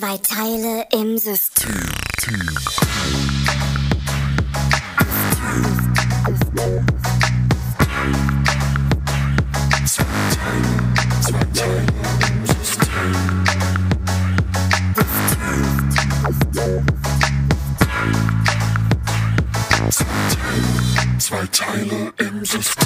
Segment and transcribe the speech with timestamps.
[0.00, 1.74] Zwei Teile im System.
[21.18, 22.79] Zwei Teile im System.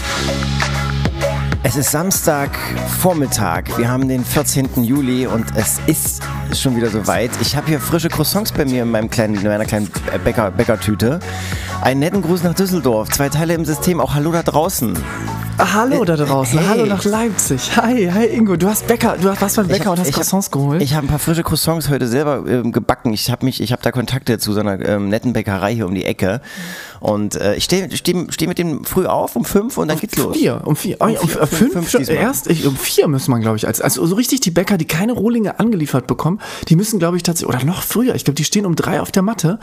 [1.74, 2.56] Es ist Samstag
[3.00, 3.76] Vormittag.
[3.76, 4.84] Wir haben den 14.
[4.84, 6.22] Juli und es ist
[6.56, 7.32] schon wieder soweit.
[7.40, 9.90] Ich habe hier frische Croissants bei mir in, meinem kleinen, in meiner kleinen
[10.22, 11.18] Bäcker, Bäckertüte.
[11.82, 13.08] Einen netten Gruß nach Düsseldorf.
[13.08, 13.98] Zwei Teile im System.
[13.98, 14.96] Auch Hallo da draußen.
[15.56, 16.66] Ah, hallo da draußen, Hey.
[16.66, 17.76] hallo nach Leipzig.
[17.76, 20.52] Hi, hi Ingo, du hast Bäcker, du hast was beim Bäcker und hast Croissants hab,
[20.52, 20.82] geholt.
[20.82, 23.12] Ich habe ein paar frische Croissants heute selber ähm, gebacken.
[23.12, 25.94] Ich habe mich, ich habe da Kontakte zu so einer ähm, netten Bäckerei hier um
[25.94, 26.40] die Ecke.
[26.98, 30.16] Und äh, ich stehe steh, steh mit dem früh auf um fünf und dann geht's
[30.16, 30.36] los.
[30.36, 33.06] Vier, um vier, um, Um um, vier, um fünf, fünf, fünf erst, ich, um vier
[33.06, 36.40] muss man, glaube ich, als, also so richtig die Bäcker, die keine Rohlinge angeliefert bekommen,
[36.68, 39.12] die müssen, glaube ich, tatsächlich, oder noch früher, ich glaube, die stehen um drei auf
[39.12, 39.60] der Matte,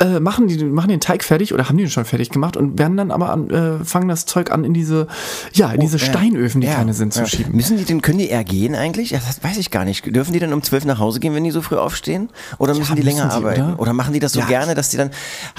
[0.00, 2.96] äh, machen, die, machen den Teig fertig oder haben den schon fertig gemacht und werden
[2.96, 5.06] dann aber an, äh, fangen das Zeug an in diese,
[5.52, 6.06] ja, in diese Oh, ja.
[6.06, 7.26] Steinöfen, die Ja, keine sind, zu ja.
[7.26, 7.54] schieben.
[7.54, 9.10] Müssen die denn, können die eher gehen eigentlich?
[9.10, 10.04] Das weiß ich gar nicht.
[10.14, 12.30] Dürfen die dann um zwölf nach Hause gehen, wenn die so früh aufstehen?
[12.58, 13.62] Oder müssen die müssen länger sie, arbeiten?
[13.62, 13.80] oder?
[13.80, 13.92] Oder?
[13.92, 15.08] machen die das so gerne, dass die dann,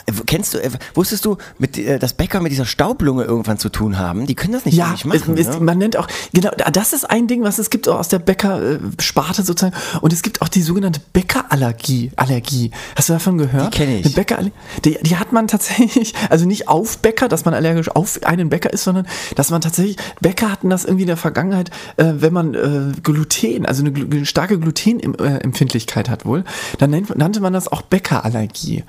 [0.06, 3.70] äh, kennst du, äh, wusstest du, mit, äh, dass Bäcker mit dieser Staublunge irgendwann zu
[3.70, 4.26] tun haben?
[4.26, 5.38] Die können das nicht Ja, nicht machen.
[5.38, 5.60] es, ne?
[5.60, 9.44] man nennt auch, genau, das ist ein Ding, was es gibt auch aus der Bäcker-Sparte
[9.44, 9.76] sozusagen.
[10.02, 12.12] Und es gibt auch die sogenannte Bäckerallergie.
[12.16, 12.72] Allergie.
[12.96, 13.74] Hast du davon gehört?
[13.74, 14.06] Die kenn ich.
[14.06, 14.52] Eine Bäckerallergie.
[14.86, 18.72] Die, die hat man tatsächlich, also nicht auf Bäcker, dass man allergisch auf einen Bäcker
[18.72, 22.54] ist, sondern dass man tatsächlich, Bäcker hatten das irgendwie in der Vergangenheit, äh, wenn man
[22.54, 26.44] äh, Gluten, also eine, eine starke Glutenempfindlichkeit hat wohl,
[26.80, 28.84] dann nannte man das auch Bäckerallergie.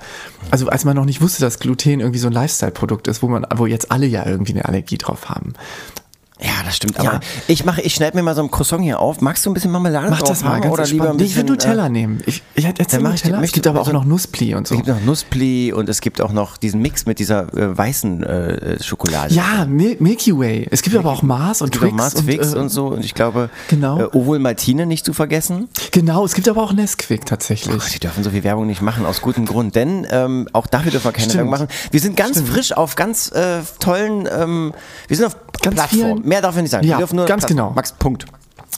[0.51, 3.45] Also als man noch nicht wusste, dass Gluten irgendwie so ein Lifestyle-Produkt ist, wo man,
[3.55, 5.53] wo jetzt alle ja irgendwie eine Allergie drauf haben.
[6.41, 6.99] Ja, das stimmt.
[6.99, 7.19] Aber Ja.
[7.47, 9.21] ich mache, ich schneide mir mal so ein Croissant hier auf.
[9.21, 11.15] Magst du ein bisschen Marmelade Mach drauf das mal ganz oder lieber ein.
[11.15, 12.21] Nee, ich will bisschen, Nutella äh, nehmen.
[12.25, 13.37] Ich, ich hätte jetzt ich Nutella.
[13.37, 14.73] dir- Es gibt aber auch noch Nusspli und so.
[14.75, 18.23] Es gibt noch Nusspli und es gibt auch noch diesen Mix mit dieser äh, weißen
[18.23, 19.33] äh, Schokolade.
[19.33, 20.67] Ja, Mil Milky Way.
[20.71, 21.97] Es gibt aber auch Mars und Es gibt auch Twix.
[21.97, 22.87] Mars, Twix äh, und, so.
[22.87, 23.99] Und ich glaube, Genau.
[23.99, 25.69] äh, Ovol Martine nicht zu vergessen.
[25.91, 27.75] Genau, es gibt aber auch Nesquik tatsächlich.
[27.79, 29.75] Ach, die dürfen so viel Werbung nicht machen, aus gutem Grund.
[29.75, 31.35] Denn ähm, auch dafür dürfen wir keine Stimmt.
[31.37, 31.67] Werbung machen.
[31.91, 34.73] Wir sind ganz frisch auf ganz äh, tollen, ähm,
[35.07, 35.99] wir sind auf Ganz Plattform.
[36.17, 36.85] vielen- Mehr darf ich nicht sagen.
[36.85, 37.71] Ja, wir dürfen nur ganz Platt- genau.
[37.75, 38.25] Max, Punkt.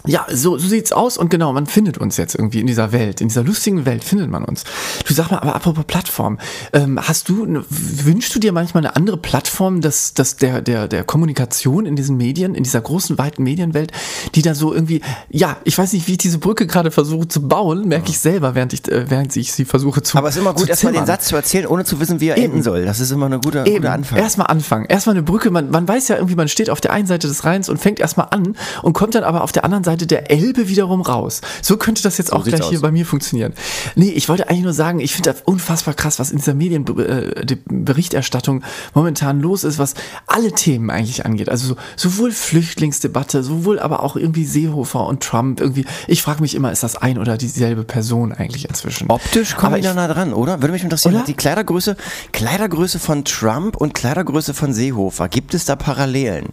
[0.08, 3.22] Ja, so, so sieht's aus und genau, man findet uns jetzt irgendwie in dieser Welt,
[3.22, 4.64] in dieser lustigen Welt findet man uns.
[5.08, 6.40] Du sag mal, aber apropos Plattform,
[6.74, 10.88] ähm, hast du, ne- wünschst du dir manchmal eine andere Plattform, dass, dass der, der,
[10.88, 13.92] der Kommunikation in diesen Medien, in dieser großen, weiten Medienwelt,
[14.36, 17.48] die da so irgendwie, ja, ich weiß nicht, wie ich diese Brücke gerade versuche zu
[17.48, 20.42] bauen, merke ich selber, während ich, äh, während ich sie versuche zu Aber es ist
[20.42, 21.06] immer gut, erstmal den.
[21.06, 22.46] Satz zu erzählen, ohne zu wissen, wie er Eben.
[22.48, 22.84] enden soll.
[22.86, 24.18] Das ist immer eine gute, Eben, guter Anfang.
[24.18, 24.86] erstmal anfangen.
[24.86, 25.52] Erstmal eine Brücke.
[25.52, 28.00] Man, man weiß ja irgendwie, man steht auf der einen Seite des Rheins und fängt
[28.00, 31.42] erstmal an und kommt dann aber auf der anderen Seite der Elbe wiederum raus.
[31.62, 32.82] So könnte das jetzt auch sieht's gleich hier aus.
[32.82, 33.54] bei mir funktionieren.
[33.96, 38.64] Nee, ich wollte eigentlich nur sagen, ich finde das unfassbar krass, was in dieser Medienberichterstattung
[38.94, 39.94] momentan los ist, was
[40.28, 41.48] alle Themen eigentlich angeht.
[41.50, 45.62] Also so, sowohl Flüchtlingsdebatte, sowohl aber auch irgendwie Seehofer und Trump.
[45.62, 49.10] Irgendwie, ich frage mich immer, ist das ein oder dieselbe Person eigentlich inzwischen?
[49.10, 50.62] Optisch kommen die da nah dran, oder?
[50.62, 51.16] Würde mich interessieren.
[51.16, 51.26] Oder?
[51.26, 51.96] Die Kleidergröße,
[52.34, 55.30] Kleidergröße von Trump und Kleidergröße von Seehofer.
[55.30, 56.48] Gibt es da Parallelen?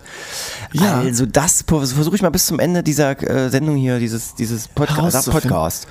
[0.72, 1.00] Ja.
[1.00, 5.50] Also das versuche ich mal bis zum Ende dieser äh, Sendung hier, dieses, dieses Herauszufinden.
[5.50, 5.86] Podcast.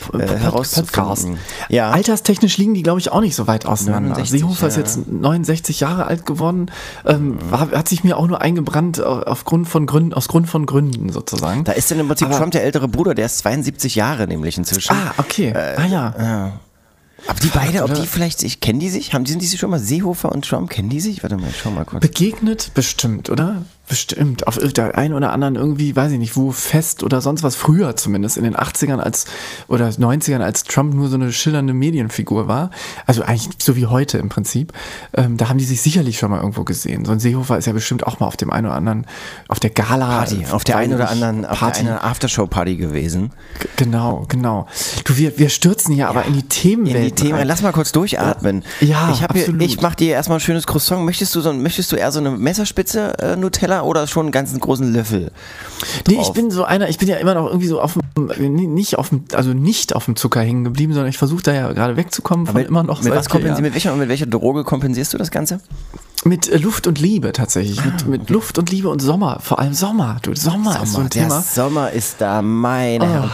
[0.00, 1.38] Pod- äh, Pod- herauszufinden.
[1.68, 1.90] Ja.
[1.90, 4.10] Alterstechnisch liegen die, glaube ich, auch nicht so weit auseinander.
[4.10, 4.82] 69, Seehofer ist ja.
[4.82, 6.70] jetzt 69 Jahre alt geworden,
[7.04, 10.66] ähm, war, hat sich mir auch nur eingebrannt äh, aufgrund von Gründen, aus Grund von
[10.66, 11.64] Gründen sozusagen.
[11.64, 14.56] Da ist dann im Prinzip Aber- Trump der ältere Bruder, der ist 72 Jahre nämlich
[14.56, 14.92] inzwischen.
[14.92, 15.52] ah, okay.
[15.52, 16.52] ah ja.
[17.26, 19.12] Aber die beide, ob die vielleicht, ich kenne die sich?
[19.12, 20.70] Haben die sind die sich schon mal Seehofer und Trump?
[20.70, 21.24] Kennen die sich?
[21.24, 22.00] Warte mal, ich schau mal kurz.
[22.00, 23.62] Begegnet bestimmt, oder?
[23.88, 24.46] Bestimmt.
[24.46, 27.56] Auf der einen oder anderen irgendwie, weiß ich nicht, wo fest oder sonst was.
[27.56, 29.24] Früher zumindest, in den 80ern als
[29.66, 32.70] oder 90ern, als Trump nur so eine schillernde Medienfigur war.
[33.06, 34.72] Also eigentlich so wie heute im Prinzip.
[35.14, 37.04] Ähm, da haben die sich sicherlich schon mal irgendwo gesehen.
[37.06, 39.06] So ein Seehofer ist ja bestimmt auch mal auf dem einen oder anderen,
[39.48, 40.06] auf der Gala.
[40.18, 41.82] Party, auf der einen oder anderen, auf Party.
[41.84, 43.30] der einen Aftershow-Party gewesen.
[43.60, 44.66] G- Genau, genau.
[45.04, 46.96] Du, wir, wir stürzen hier aber in die Themenwelt.
[46.96, 47.46] In die Themen.
[47.46, 48.64] Lass mal kurz durchatmen.
[48.80, 51.04] Ja, ich, hier, ich mach dir erstmal ein schönes Croissant.
[51.06, 54.60] Möchtest du, so, möchtest du eher so eine Messerspitze äh, Nutella oder schon einen ganzen
[54.60, 55.30] großen Löffel?
[56.06, 56.32] Nee, ich drauf?
[56.32, 59.24] bin so einer, ich bin ja immer noch irgendwie so auf dem, nicht auf dem,
[59.34, 62.60] also nicht auf dem Zucker hängen geblieben, sondern ich versuche da ja gerade wegzukommen von
[62.62, 63.62] immer noch mit, was seit kompensi- Jahren.
[63.62, 65.60] mit, welcher, mit welcher Droge kompensierst du das Ganze?
[66.24, 67.84] Mit äh, Luft und Liebe tatsächlich.
[67.84, 69.38] mit, mit Luft und Liebe und Sommer.
[69.40, 70.16] Vor allem Sommer.
[70.22, 71.40] Du, Sommer, ist so ein der Thema.
[71.42, 73.30] Sommer ist da, meine Oh.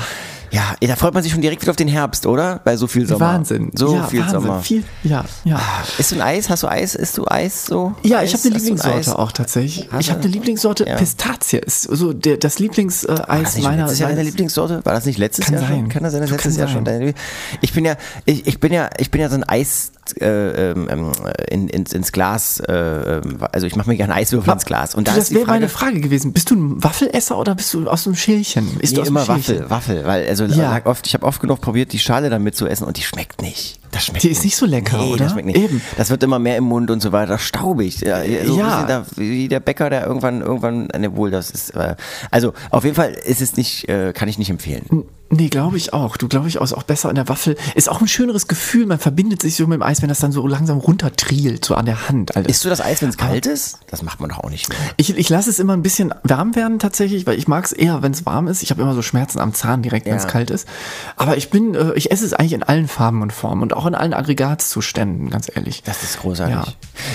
[0.55, 2.61] Ja, da freut man sich schon direkt wieder auf den Herbst, oder?
[2.65, 3.27] Bei so viel Sommer.
[3.35, 3.71] Wahnsinn.
[3.75, 4.41] So ja, viel Wahnsinn.
[4.41, 4.61] Sommer.
[4.61, 5.61] Viel, ja, ja.
[5.99, 6.49] Isst du ein Eis?
[6.49, 6.95] Hast du Eis?
[6.95, 7.95] Isst du Eis so?
[8.03, 8.29] Ja, Eis?
[8.33, 8.55] ich habe eine?
[8.59, 9.89] Lieblingssorte auch tatsächlich.
[9.91, 10.97] Hast Ich habe eine Lieblingssorte Ja.
[10.97, 11.59] Pistazie.
[11.59, 14.81] Ist so der, das Lieblingseis das nicht meiner letztes Jahr deine Lieblingssorte?
[14.85, 15.77] War das nicht letztes Kann Jahr schon?
[15.77, 15.89] sein.
[15.89, 17.01] Kann das sein, dass Du, letztes Jahr schon sein.
[17.01, 17.19] deine Lieblings-
[17.61, 19.91] Ich bin ja, ich, ich bin ja, ich bin ja so ein Eis
[20.21, 20.27] äh,
[20.73, 21.13] ähm, ähm,
[21.49, 24.95] in, ins, ins Glas, äh, ähm, also ich mache mir gerne Eiswürfel ins Glas.
[24.95, 26.35] Und da ist das wäre meine Frage gewesen.
[26.35, 28.79] Bist du ein Waffelesser oder bist du aus einem Schälchen?
[28.81, 29.27] Isst Nee, du immer?
[29.27, 30.71] Waffel, Waffel, weil also Ja.
[30.71, 33.43] lag oft, ich habe oft genug probiert, die Schale damit zu essen und die schmeckt
[33.43, 33.79] nicht.
[33.91, 35.25] Das schmeckt Die ist nicht so lecker, nee, oder?
[35.25, 35.57] Das schmeckt nicht.
[35.59, 35.81] Eben.
[35.97, 38.01] Das wird immer mehr im Mund und so weiter, staubig.
[38.01, 38.85] Ja, so Ja.
[38.87, 41.95] da, wie der Bäcker, der irgendwann, irgendwann, ne, wohl, das ist, äh,
[42.31, 45.05] also auf jeden Fall ist es nicht, äh, kann ich nicht empfehlen.
[45.37, 46.17] Nee, glaube ich auch.
[46.17, 47.57] Du glaube ich auch, ist auch besser in der Waffel.
[47.75, 48.87] Ist auch ein schöneres Gefühl.
[48.87, 51.87] Man verbindet sich so mit dem Eis, wenn das dann so langsam runtertrielt, so an
[51.87, 52.37] der Hand.
[52.37, 52.49] Alles.
[52.49, 53.79] Isst du das Eis, wenn es kalt ist?
[53.91, 54.79] Das macht man doch auch nicht mehr.
[54.97, 58.03] Ich, ich lasse es immer ein bisschen warm werden tatsächlich, weil ich mag es eher,
[58.03, 58.63] wenn es warm ist.
[58.63, 60.29] Ich habe immer so Schmerzen am Zahn direkt, wenn es Ja.
[60.31, 60.69] kalt ist.
[61.17, 63.87] Aber ich bin, äh, ich esse es eigentlich in allen Farben und Formen und auch
[63.87, 65.83] in allen Aggregatzuständen, ganz ehrlich.
[65.85, 66.55] Das ist großartig.
[66.55, 66.65] Ja.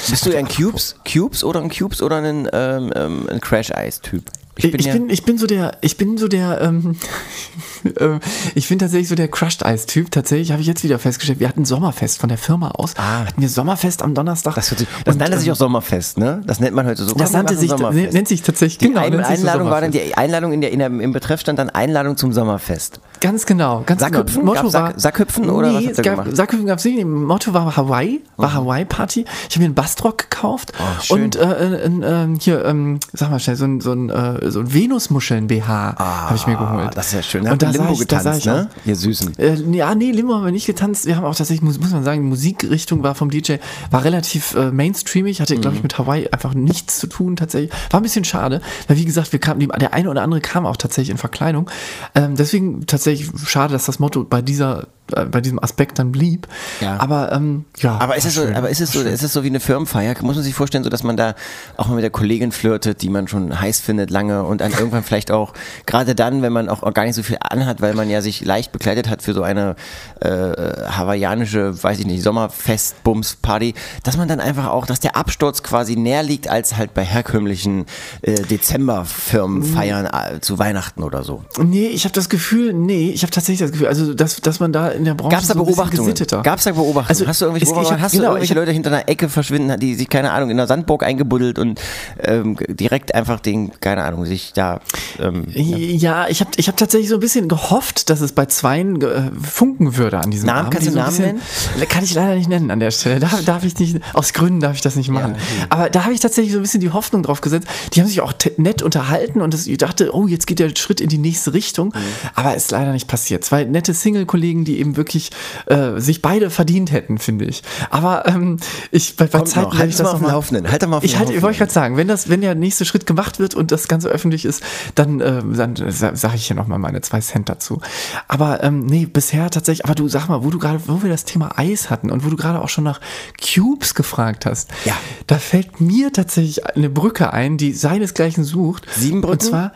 [0.09, 4.23] Bist du ein Cubes, Cubes oder ein Cubes oder ein, ähm, ähm, ein Crash-Eis-Typ?
[4.61, 6.97] Ich bin, ich, ja- bin, ich bin so der, ich bin so der, ähm,
[7.99, 8.19] ähm,
[8.55, 10.11] ich bin tatsächlich so der Crushed Eis Typ.
[10.11, 12.93] Tatsächlich habe ich jetzt wieder festgestellt, wir hatten Sommerfest von der Firma aus.
[12.97, 13.25] Ah.
[13.25, 14.55] Hatten wir Sommerfest am Donnerstag.
[14.55, 16.41] Das, das Und, nannte ähm, sich auch Sommerfest, ne?
[16.45, 17.15] Das nennt man heute so.
[17.15, 18.13] Das nannte sich, Sommerfest.
[18.13, 20.71] nennt sich tatsächlich, Die genau, Ein sich so Einladung war dann, die Einladung in der,
[20.71, 22.99] in der, im Betreff stand dann Einladung zum Sommerfest.
[23.21, 24.41] Ganz genau, ganz Sackhüpfen?
[24.41, 24.53] genau.
[24.53, 26.35] Gab's Sack- Sackhüpfen oder was nee, habt ihr gab, gemacht?
[26.37, 27.05] Sackhüpfen gab es nicht.
[27.05, 29.25] Motto war Hawaii, war Hawaii Party.
[29.49, 31.23] Ich habe mir einen Bastrock gekauft Oh, schön.
[31.23, 34.61] und äh, ein, ähm, hier, ähm, sag mal schnell, so ein, so ein, äh, so
[34.61, 36.87] ein Venusmuscheln BH habe ich mir geholt.
[36.87, 37.43] Ah, das ist ja schön.
[37.43, 38.69] Da Und da Limbo ich, da getanzt, ich ne?
[38.85, 39.37] Ihr Süßen.
[39.37, 41.05] Äh, ja, nee, Limbo haben wir nicht getanzt.
[41.05, 43.55] Wir haben auch tatsächlich, muss, muss man sagen, die Musikrichtung war vom DJ,
[43.91, 45.75] war relativ äh, mainstreamig, hatte, glaube Mhm.
[45.77, 47.71] ich, mit Hawaii einfach nichts zu tun tatsächlich.
[47.91, 50.77] War ein bisschen schade, weil wie gesagt, wir kamen, der eine oder andere kam auch
[50.77, 51.69] tatsächlich in Verkleidung.
[52.15, 56.47] Ähm, deswegen tatsächlich schade, dass das Motto bei dieser bei diesem Aspekt dann blieb.
[56.81, 56.99] Ja.
[56.99, 57.97] Aber ähm, ja.
[57.99, 58.55] Aber ist es so, schön.
[58.55, 60.15] aber ist es so, ist es so wie eine Firmenfeier?
[60.21, 61.35] Muss man sich vorstellen, so dass man da
[61.77, 65.03] auch mal mit der Kollegin flirtet, die man schon heiß findet lange und dann irgendwann
[65.03, 65.53] vielleicht auch,
[65.85, 68.71] gerade dann, wenn man auch gar nicht so viel anhat, weil man ja sich leicht
[68.71, 69.75] bekleidet hat für so eine
[70.21, 73.73] äh, hawaiianische, weiß ich nicht, Sommerfest-Bums-Party,
[74.03, 77.85] dass man dann einfach auch, dass der Absturz quasi näher liegt als halt bei herkömmlichen
[78.21, 81.43] äh, Dezember-Firmenfeiern äh, zu Weihnachten oder so.
[81.57, 84.73] Nee, ich habe das Gefühl, nee, ich habe tatsächlich das Gefühl, also dass, dass man
[84.73, 86.13] da in der Branche Gab es da so Beobachtungen?
[86.43, 87.07] Gab es da Beobachtungen?
[87.09, 87.97] Also, hast du irgendwelche, ich Beobachtungen?
[87.99, 90.31] hab- hast du genau, irgendwelche ich hab- Leute hinter einer Ecke verschwinden, die sich, keine
[90.31, 91.79] Ahnung, in der Sandburg eingebuddelt und
[92.21, 94.81] ähm, direkt einfach den, keine Ahnung, sich da.
[95.19, 99.01] Ähm, Ja, ich habe ich hab tatsächlich so ein bisschen gehofft, dass es bei Zweien
[99.01, 100.59] äh, funken würde an diesem Namen?
[100.59, 100.71] Abend.
[100.73, 103.19] Kannst du so Namen bisschen, Kann ich leider nicht nennen an der Stelle.
[103.19, 105.35] Da darf ich nicht, aus Gründen darf ich das nicht machen.
[105.69, 107.67] Aber da habe ich tatsächlich so ein bisschen die Hoffnung drauf gesetzt.
[107.93, 111.01] Die haben sich auch nett unterhalten und das, ich dachte, oh, jetzt geht der Schritt
[111.01, 111.93] in die nächste Richtung.
[112.35, 113.43] Aber ist leider nicht passiert.
[113.45, 115.31] Zwei nette Single-Kollegen, die eben wirklich
[115.67, 117.63] äh, sich beide verdient hätten, finde ich.
[117.89, 118.57] Aber ähm,
[118.91, 120.71] ich bei, bei Zeiten Halt ich mal das auf noch dem mal- Laufenden.
[120.71, 123.05] Halt mal auf ich halte, ich wollte gerade sagen, wenn das, wenn der nächste Schritt
[123.05, 124.63] gemacht wird und das Ganze öffentlich ist,
[124.95, 127.81] dann, äh, dann sage ich hier nochmal meine zwei Cent dazu.
[128.27, 131.25] Aber ähm, nee, bisher tatsächlich, aber du sag mal, wo du gerade, wo wir das
[131.25, 132.99] Thema Eis hatten und wo du gerade auch schon nach
[133.41, 134.93] Cubes gefragt hast, Ja.
[135.27, 138.85] da fällt mir tatsächlich eine Brücke ein, die seinesgleichen sucht.
[138.95, 139.29] Sieben Brücken?
[139.33, 139.71] Und zwar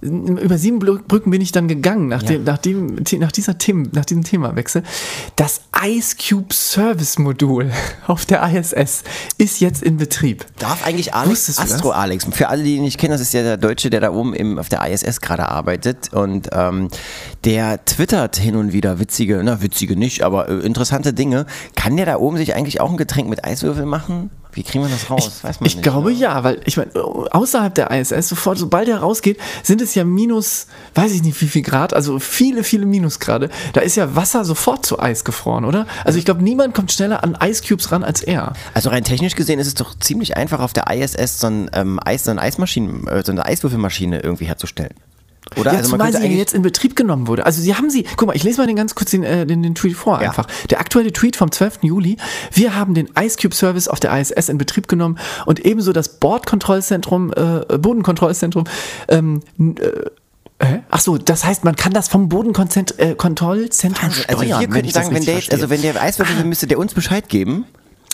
[0.00, 4.04] über sieben Brücken bin ich dann gegangen, nach, dem, nach, dem, nach, dieser Themen, nach
[4.04, 4.82] diesem Themawechsel.
[5.34, 7.72] Das Ice Cube Service Modul
[8.06, 9.02] auf der ISS
[9.38, 10.46] ist jetzt in Betrieb.
[10.58, 11.72] Darf eigentlich Alex, du das?
[11.72, 14.12] Astro Alex, für alle, die ihn nicht kennen, das ist ja der Deutsche, der da
[14.12, 16.88] oben im, auf der ISS gerade arbeitet und ähm,
[17.44, 21.46] der twittert hin und wieder witzige, na witzige nicht, aber äh, interessante Dinge.
[21.74, 24.30] Kann der da oben sich eigentlich auch ein Getränk mit Eiswürfel machen?
[24.58, 25.44] Wie kriegen wir das raus?
[25.44, 25.82] Man Ich nicht.
[25.84, 30.02] glaube ja, weil ich meine, außerhalb der ISS, sofort, sobald er rausgeht, sind es ja
[30.02, 33.50] minus, weiß ich nicht wie viel Grad, also viele, viele Minusgrade.
[33.74, 35.86] Da ist ja Wasser sofort zu Eis gefroren, oder?
[36.02, 38.52] Also ich glaube, niemand kommt schneller an Ice Cubes ran als er.
[38.74, 42.00] Also rein technisch gesehen ist es doch ziemlich einfach auf der ISS so, ein, ähm,
[42.04, 44.94] Eis, so eine Eismaschine, äh, so eine Eiswürfelmaschine irgendwie herzustellen.
[45.56, 45.72] Oder?
[45.72, 47.46] Ja, also zumal sie jetzt in Betrieb genommen wurde.
[47.46, 49.62] Also sie haben sie, guck mal, ich lese mal den ganz kurz den, äh, den,
[49.62, 50.28] den Tweet vor Ja.
[50.28, 50.46] einfach.
[50.70, 51.78] Der aktuelle Tweet vom 12.
[51.82, 52.16] Juli.
[52.52, 56.18] Wir haben den Ice Cube Service auf der ISS in Betrieb genommen und ebenso das
[56.20, 58.64] Bordkontrollzentrum, äh, Bodenkontrollzentrum,
[59.08, 59.40] ähm,
[60.60, 60.78] äh?
[60.90, 64.40] Ach so, das heißt, man kann das vom Bodenkontrollzentrum äh, Kontrollzentrum also steuern.
[64.48, 66.66] wir wenn könnten ich das sagen, wenn der, jetzt- also wenn der Eiswürfel will, müsste
[66.66, 67.64] der uns Bescheid geben.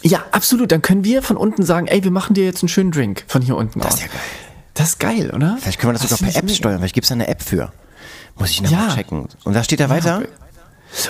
[0.03, 0.71] ja, absolut.
[0.71, 3.41] Dann können wir von unten sagen, ey, wir machen dir jetzt einen schönen Drink von
[3.41, 3.95] hier unten Das aus.
[3.95, 4.21] ist ja geil.
[4.75, 5.57] Das ist geil, oder?
[5.61, 7.43] Vielleicht können wir das, sogar finde per App steuern, vielleicht gibt es da eine App
[7.43, 7.73] für.
[8.37, 8.95] Muss ich nochmal Ja.
[8.95, 9.29] checken.
[9.45, 10.23] Und da steht da weiter?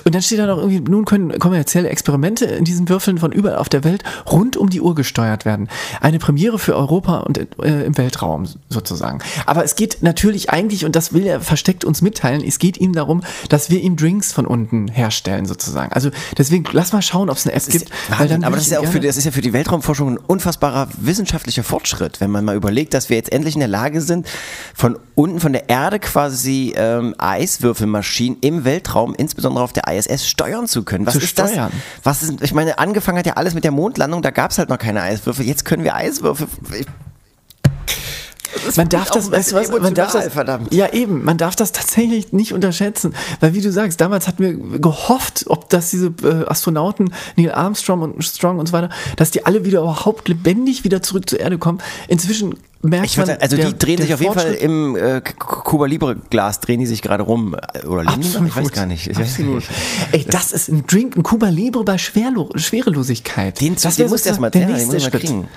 [0.05, 3.59] Und dann steht da noch irgendwie, nun können kommerzielle Experimente in diesen Würfeln von überall
[3.59, 5.69] auf der Welt rund um die Uhr gesteuert werden.
[6.01, 9.21] Eine Premiere für Europa und äh, im Weltraum sozusagen.
[9.47, 12.93] Aber es geht natürlich eigentlich, und das will er versteckt uns mitteilen, es geht ihm
[12.93, 15.93] darum, dass wir ihm Drinks von unten herstellen sozusagen.
[15.93, 17.91] Also deswegen lass mal schauen, ob es eine App gibt.
[18.09, 20.89] Wahnsinn, aber das ist, ja auch für, das ist ja für die Weltraumforschung ein unfassbarer
[20.97, 24.27] wissenschaftlicher Fortschritt, wenn man mal überlegt, dass wir jetzt endlich in der Lage sind,
[24.75, 30.67] von unten, von der Erde quasi ähm, Eiswürfelmaschinen im Weltraum, insbesondere auf der ISS, steuern
[30.67, 31.07] zu können.
[31.07, 31.71] Was Zu ist steuern.
[32.03, 32.23] das?
[32.23, 34.69] Was ist, ich meine, angefangen hat ja alles mit der Mondlandung, da gab es halt
[34.69, 35.47] noch keine Eiswürfel.
[35.47, 36.47] Jetzt können wir Eiswürfel.
[36.79, 36.87] Ich,
[38.77, 40.73] man darf das, weißt du was, man darf das, verdammt.
[40.73, 44.79] ja eben, man darf das tatsächlich nicht unterschätzen, weil wie du sagst, damals hatten wir
[44.79, 49.45] gehofft, ob dass diese äh, Astronauten Neil Armstrong und Strong und so weiter, dass die
[49.45, 51.81] alle wieder überhaupt lebendig wieder zurück zur Erde kommen.
[52.09, 54.97] Inzwischen merkt ich man, sagen, also der- die drehen der sich auf jeden Fall im
[54.97, 58.47] äh, Cuba Libre Glas drehen die sich gerade rum Äh, oder liegen noch?
[58.47, 59.07] Ich weiß gar nicht.
[59.09, 59.57] Ich Absolut.
[59.57, 59.71] nicht.
[60.13, 63.61] Ey, das ist ein Drink, ein Cuba Libre bei Schwerlo Schwerelosigkeit.
[63.61, 65.49] Den, das den musst du erstmal ja, musst du mal kriegen.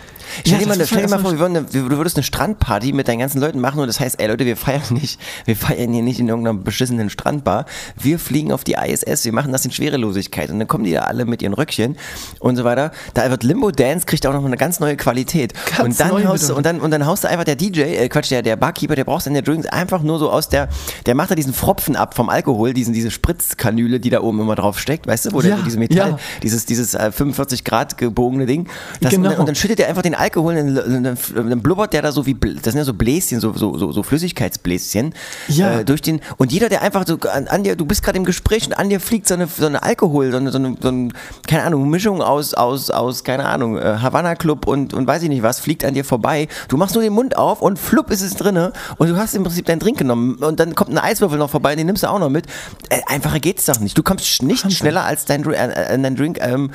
[0.42, 3.20] Stell Ja, dir mal, stell dir mal vor, eine, du würdest eine Strandparty mit deinen
[3.20, 6.20] ganzen Leuten machen und das heißt, ey Leute, wir feiern nicht, wir feiern hier nicht
[6.20, 7.66] in irgendeiner beschissenen Strandbar.
[7.98, 11.02] Wir fliegen auf die ISS, wir machen das in Schwerelosigkeit und dann kommen die da
[11.04, 11.98] alle mit ihren Röckchen
[12.40, 12.92] und so weiter.
[13.14, 15.54] Da wird Limbo Dance kriegt auch noch eine ganz neue Qualität.
[15.78, 18.32] Ganz und dann haust und dann und dann haust du einfach der DJ, äh, Quatsch,
[18.32, 20.70] der der Barkeeper, der brauchst dann der Drinks einfach nur so aus der,
[21.06, 24.56] der macht da diesen Fropfen ab vom Alkohol, diesen diese Spritzkanüle, die da oben immer
[24.56, 26.20] drauf steckt, weißt du, wo der Ja, so diese Metall, ja.
[26.44, 28.68] dieses dieses äh, 45 Grad gebogene Ding.
[29.02, 29.30] Das, Genau.
[29.30, 32.02] und, dann, und dann schüttet er einfach den Alkohol, und dann, dann, dann blubbert der
[32.02, 35.14] da so wie, das sind ja so Bläschen, so, so, so, so Flüssigkeitsbläschen
[35.48, 35.80] Ja.
[35.80, 38.26] äh, durch den, und jeder, der einfach so an, an dir, du bist gerade im
[38.26, 40.88] Gespräch und an dir fliegt so eine, so eine Alkohol, so eine, so eine, so
[40.90, 41.10] eine
[41.48, 45.30] keine Ahnung, Mischung aus, aus, aus, keine Ahnung, äh, Havana Club und, und weiß ich
[45.30, 46.48] nicht was, fliegt an dir vorbei.
[46.68, 49.44] Du machst nur den Mund auf und flupp ist es drinne und du hast im
[49.44, 52.20] Prinzip deinen Drink genommen und dann kommt ein Eiswürfel noch vorbei, den nimmst du auch
[52.20, 52.46] noch mit.
[52.90, 53.98] Äh, einfacher geht's doch nicht.
[53.98, 56.72] Du kommst nicht schneller als dein, äh, äh, dein Drink, ähm,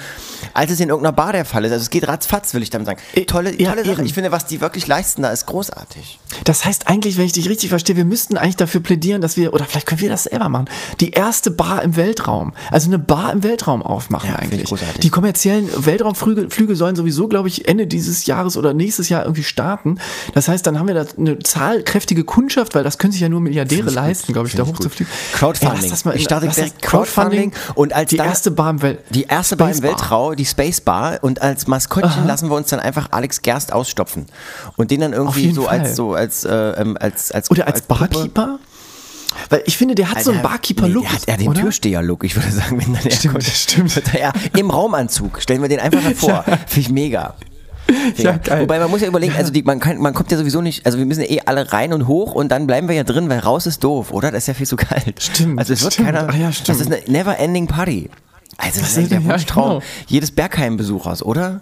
[0.55, 1.73] als es in irgendeiner Bar der Fall ist.
[1.73, 3.01] Also es geht ratzfatz, will ich damit sagen.
[3.15, 3.93] Äh, Tolle, ja, tolle Sache.
[3.99, 4.07] eben.
[4.07, 6.19] Ich finde, was die wirklich leisten, da ist großartig.
[6.45, 9.55] Das heißt eigentlich, wenn ich dich richtig verstehe, wir müssten eigentlich dafür plädieren, dass wir,
[9.55, 10.67] oder vielleicht können wir das selber machen,
[11.01, 14.73] die erste Bar im Weltraum, also eine Bar im Weltraum aufmachen Ja, eigentlich.
[15.01, 19.43] Die kommerziellen Weltraumflüge Flüge sollen sowieso, glaube ich, Ende dieses Jahres oder nächstes Jahr irgendwie
[19.43, 19.99] starten.
[20.35, 23.41] Das heißt, dann haben wir da eine zahlkräftige Kundschaft, weil das können sich ja nur
[23.41, 25.13] Milliardäre leisten, glaube ich, da hochzufliegen.
[25.33, 25.91] Crowdfunding.
[25.91, 29.01] Das mal Ich starte direkt Crowdfunding und als die erste Bar im Welt.
[29.11, 29.83] Die erste Bar im.
[29.83, 34.27] Weltraum, die Space Bar und als Maskottchen lassen wir uns dann einfach Alex Gerst ausstopfen
[34.77, 35.81] und den dann irgendwie so Fall.
[35.81, 38.09] als so als äh, ähm, als als Oder als Puppe.
[38.09, 38.59] Barkeeper?
[39.49, 41.05] Weil ich finde, der hat so einen Barkeeper-Look.
[41.05, 41.55] Nee, der hat ja den?
[41.55, 44.03] Türsteher-Look, ich würde sagen, wenn dann er Stimmt, kommt, stimmt.
[44.15, 45.41] er ja im Raumanzug.
[45.41, 46.45] Stellen wir den einfach hervor.
[46.67, 47.35] Finde ich mega.
[48.17, 48.63] Ja, geil.
[48.63, 50.99] Wobei man muss ja überlegen, also die, man, kann, man kommt ja sowieso nicht, also
[50.99, 53.39] wir müssen ja eh alle rein und hoch und dann bleiben wir ja drin, weil
[53.41, 54.31] raus ist doof, oder?
[54.31, 55.23] Das ist ja viel zu kalt.
[55.23, 56.09] Stimmt, Also es wird stimmt.
[56.09, 56.69] keiner, Ah ja, stimmt.
[56.69, 58.11] das ist eine never-ending Party.
[58.59, 59.83] Also das ist eigentlich der ja, Wunschtraum genau.
[60.07, 61.61] jedes Bergheim-Besuchers, oder?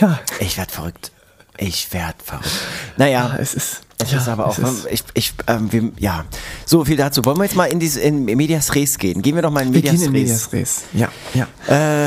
[0.00, 0.20] Ja.
[0.40, 1.12] Ich werd verrückt.
[1.56, 2.48] Ich werd verrückt.
[2.96, 3.80] Naja, Es ist.
[4.00, 6.24] Es ja, ist aber auch, ist- ich, ich, ähm, wir, ja,
[6.64, 7.24] so viel dazu.
[7.24, 9.22] Wollen wir jetzt mal in, diese, in Medias Res gehen?
[9.22, 10.52] Gehen wir doch mal in Wir Medias gehen in Res.
[10.52, 10.82] Medias Res.
[10.94, 11.46] Ja, ja.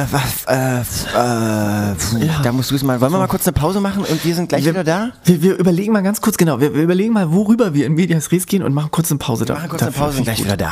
[0.01, 3.01] Äh, was, äh, äh, puh, da musst du es mal.
[3.01, 5.11] Wollen wir mal kurz eine Pause machen und wir sind gleich wieder da?
[5.25, 8.31] Wir, wir überlegen mal ganz kurz, genau, wir, wir überlegen mal, worüber wir in Medias
[8.31, 9.55] Res gehen und machen kurz eine Pause da.
[9.55, 9.91] Machen kurz eine.
[9.91, 10.71] Pause und gleich wieder da.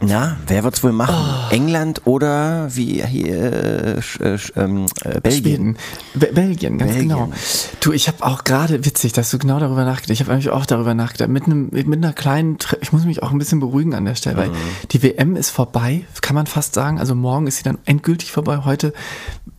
[0.00, 1.14] Na, wer wird's wohl machen?
[1.16, 1.54] Oh.
[1.54, 5.76] England oder wie hier äh, äh, ähm, äh, Belgien?
[6.14, 7.08] Be Belgien, ganz Belgien.
[7.10, 7.30] genau.
[7.80, 10.66] Du, ich habe auch gerade, witzig, dass du genau darüber nachgedacht Ich habe eigentlich auch
[10.66, 11.30] darüber nachgedacht.
[11.30, 14.36] Mit, einem, mit einer kleinen, ich muss mich auch ein bisschen beruhigen an der Stelle,
[14.36, 14.38] Mhm.
[14.38, 14.50] weil
[14.92, 16.98] die WM ist vorbei, kann man fast sagen.
[16.98, 18.60] Also morgen ist sie dann endgültig vorbei.
[18.64, 18.92] Heute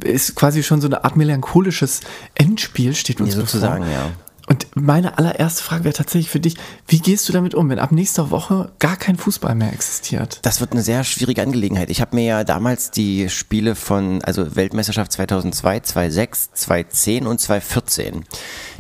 [0.04, 2.02] ist quasi schon so eine Art melancholisches
[2.36, 3.94] Endspiel, steht uns Ja, sozusagen, bevor.
[3.98, 4.10] ja.
[4.48, 6.56] Und meine allererste Frage wäre tatsächlich für dich,
[6.88, 10.40] wie gehst du damit um, wenn ab nächster Woche gar kein Fußball mehr existiert?
[10.44, 11.90] Das wird eine sehr schwierige Angelegenheit.
[11.90, 18.24] Ich habe mir ja damals die Spiele von, also Weltmeisterschaft 2002, 2006, 2010 und 2014.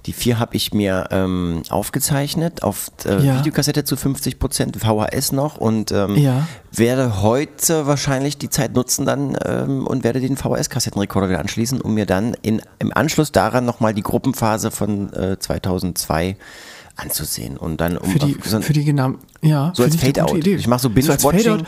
[0.07, 3.37] Die vier habe ich mir ähm, aufgezeichnet auf äh, Ja.
[3.39, 6.47] Videokassette zu 50 Prozent, VHS noch und ähm, Ja.
[6.71, 11.93] werde heute wahrscheinlich die Zeit nutzen dann ähm, und werde den VHS-Kassettenrekorder wieder anschließen, um
[11.93, 16.37] mir dann in, im Anschluss daran nochmal die Gruppenphase von äh, 2002
[16.95, 19.71] anzusehen und dann um Für die, so für die genau, ja.
[19.75, 20.47] so als Fade-Out.
[20.47, 21.39] Ich mache so Binge-Watching.
[21.41, 21.63] Fade-Out.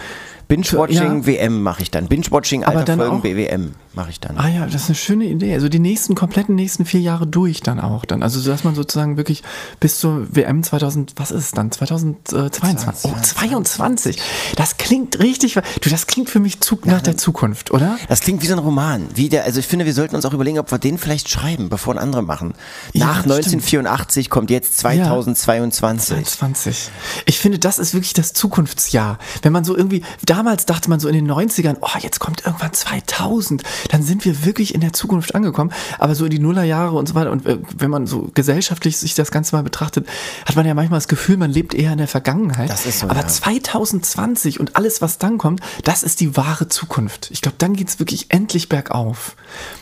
[0.48, 1.26] Binge-Watching Ja.
[1.28, 2.08] WM mache ich dann.
[2.08, 4.38] Binge-Watching alter Folgen BWM mache ich dann.
[4.38, 5.54] Ah ja, das ist eine schöne Idee.
[5.54, 8.24] Also die nächsten, kompletten nächsten vier Jahre durch dann auch dann.
[8.24, 9.44] Also so, dass man sozusagen wirklich
[9.82, 11.70] bis zur WM 2000, was ist es dann?
[11.70, 13.12] 2022.
[13.12, 14.22] Oh, 22.
[14.56, 17.98] Das klingt richtig, du, das klingt für mich Zug nach der Zukunft, oder?
[18.08, 19.06] Das klingt wie so ein Roman.
[19.16, 21.68] Wie der, also ich finde, wir sollten uns auch überlegen, ob wir den vielleicht schreiben,
[21.68, 22.54] bevor ein anderer machen.
[22.94, 23.36] Ja, Nach stimmt.
[23.36, 26.26] 1984 kommt jetzt 2022.
[26.26, 26.90] 22.
[27.26, 29.20] Ich finde, das ist wirklich das Zukunftsjahr.
[29.42, 32.72] Wenn man so irgendwie, damals dachte man so in den 90ern, oh, jetzt kommt irgendwann
[32.72, 35.72] 2000, dann sind wir wirklich in der Zukunft angekommen.
[35.98, 39.16] Aber so in die Nullerjahre und so weiter, und äh, wenn man so gesellschaftlich sich
[39.16, 40.08] das Ganze mal betrachtet,
[40.46, 42.70] hat man ja manchmal das Gefühl, man lebt eher in der Vergangenheit.
[42.70, 43.28] Das ist so, Aber ja.
[43.28, 47.30] 2020 und alles, was dann kommt, das ist die wahre Zukunft.
[47.32, 49.36] Ich glaube, dann geht es wirklich endlich bergauf.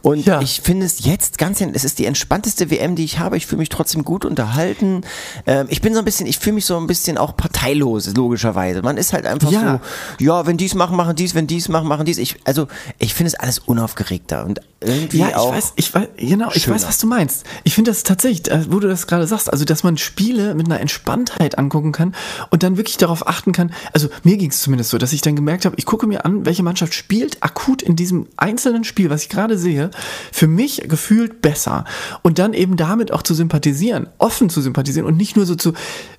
[0.02, 0.40] Und Ja.
[0.40, 3.36] ich finde es jetzt ganz, es ist die entspannteste WM, die ich habe.
[3.36, 5.02] Ich fühle mich trotzdem gut unterhalten.
[5.46, 8.82] Ähm, ich bin so ein bisschen, ich fühle mich so ein bisschen auch parteilos, logischerweise.
[8.82, 9.80] Man ist halt einfach Ja.
[10.18, 12.18] so, ja, wenn dies machen, machen dies, wenn dies machen, machen dies.
[12.18, 12.66] Ich, also,
[12.98, 15.52] ich finde es alles unaufgeregter und irgendwie Ja, ich auch.
[15.54, 16.76] weiß, ich weiß, genau, ich schöner.
[16.76, 17.44] weiß, was du meinst.
[17.64, 20.66] Ich finde das tatsächlich, äh, wo du das gerade sagst, also dass man Spiele mit
[20.66, 22.14] einer Entspanntheit angucken kann
[22.50, 23.72] und dann wirklich darauf achten kann.
[23.92, 26.44] Also mir ging es zumindest so, dass ich dann gemerkt habe, ich gucke mir an,
[26.44, 29.90] welche Mannschaft spielt akut in diesem einzelnen Spiel, was ich gerade sehe,
[30.32, 31.84] für mich gefühlt besser.
[32.22, 35.72] Und dann eben damit auch zu sympathisieren, offen zu sympathisieren und nicht nur so zu,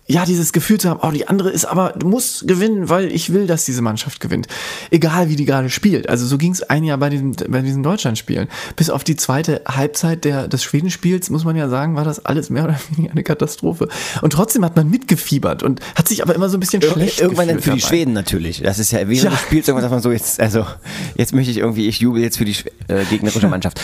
[0.08, 3.48] ja, dieses Gefühl zu haben, oh, die andere ist aber, muss gewinnen, weil ich will,
[3.48, 4.48] dass diese Mannschaft gewinnt.
[4.92, 6.08] Egal, wie die gerade spielt.
[6.10, 8.48] Also so ging es ein Jahr bei diesen, bei diesen Deutschlandspielen.
[8.76, 12.52] Bis auf die zweite Halbzeit der, des Schwedenspiels, muss man ja sagen, war das alles
[12.52, 13.88] mehr oder weniger eine Katastrophe.
[14.22, 17.48] Und trotzdem hat man mitgefiebert und hat sich aber immer so ein bisschen schlecht Irgendwann
[17.48, 17.90] dann für die dabei.
[17.90, 18.62] Schweden natürlich.
[18.62, 19.30] Das ist ja während Ja.
[19.32, 20.68] des Spiels irgendwann sagt man so, jetzt, also
[21.16, 22.56] jetzt möchte ich irgendwie, ich jubel jetzt für die
[22.90, 23.80] äh, gegnerische Mannschaft.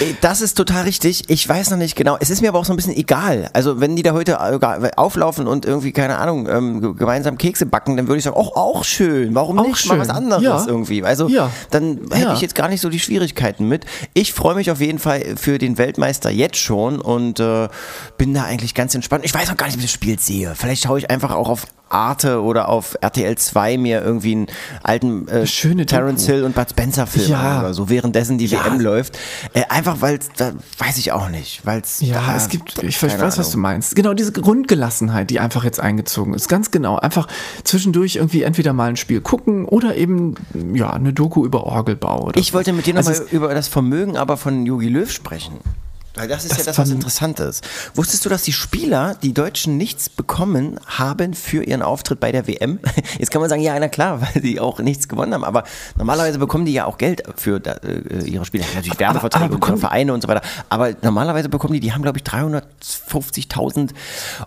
[0.00, 1.24] Äh, Das ist total richtig.
[1.28, 2.18] Ich weiß noch nicht genau.
[2.20, 3.48] Es ist mir aber auch so ein bisschen egal.
[3.54, 7.66] Also wenn die da heute äh, auflaufen und irgendwie, keine Ahnung, ähm, ge- gemeinsam Kekse
[7.66, 9.34] backen, dann würde ich sagen, auch, auch schön.
[9.34, 10.16] Warum Auch nicht mal was schön.
[10.16, 10.64] anderes Ja.
[10.66, 11.02] irgendwie?
[11.04, 11.50] Also Ja.
[11.70, 12.32] dann hätte Ja.
[12.34, 13.84] ich jetzt gar nicht so die Schwierigkeiten mit.
[14.14, 17.68] Ich freue mich auf jeden Fall für den Weltmeister jetzt schon und äh,
[18.18, 19.24] bin da eigentlich ganz entspannt.
[19.24, 20.54] Ich weiß noch gar nicht, wie ich das Spiel sehe.
[20.54, 24.46] Vielleicht schaue ich einfach auch auf Arte oder auf RTL 2 mir irgendwie einen
[24.82, 26.26] alten äh, schöne Terence.
[26.26, 27.60] Hill und Bud Spencer Film Ja.
[27.60, 28.64] oder so, währenddessen die Ja.
[28.64, 29.18] WM läuft.
[29.54, 33.18] Äh, einfach weil da weiß ich auch nicht, weil es Ja, es gibt, ich weiß,
[33.20, 33.60] was du Ahnung.
[33.62, 33.96] meinst.
[33.96, 36.48] Genau, diese Grundgelassenheit, die einfach jetzt eingezogen ist.
[36.48, 36.96] Ganz genau.
[36.98, 37.28] Einfach
[37.64, 40.34] zwischendurch irgendwie entweder mal ein Spiel gucken oder eben,
[40.74, 42.24] ja, eine Doku über Orgelbau.
[42.24, 42.54] Oder Ich so.
[42.54, 45.54] wollte mit dir Also nochmal über das Vermögen aber von Yogi Löw sprechen.
[46.16, 47.64] Weil das ist Das ja das, was interessant ist.
[47.94, 52.46] Wusstest du, dass die Spieler, die Deutschen, nichts bekommen haben für ihren Auftritt bei der
[52.46, 52.78] WM?
[53.18, 55.44] Jetzt kann man sagen, ja, na klar, weil die auch nichts gewonnen haben.
[55.44, 55.64] Aber
[55.98, 58.64] normalerweise bekommen die ja auch Geld für äh, ihre Spieler.
[58.74, 60.42] Natürlich Werbeverträge aber und ihre bekommen- Vereine und so weiter.
[60.68, 63.90] Aber normalerweise bekommen die, die haben, glaube ich, 350.000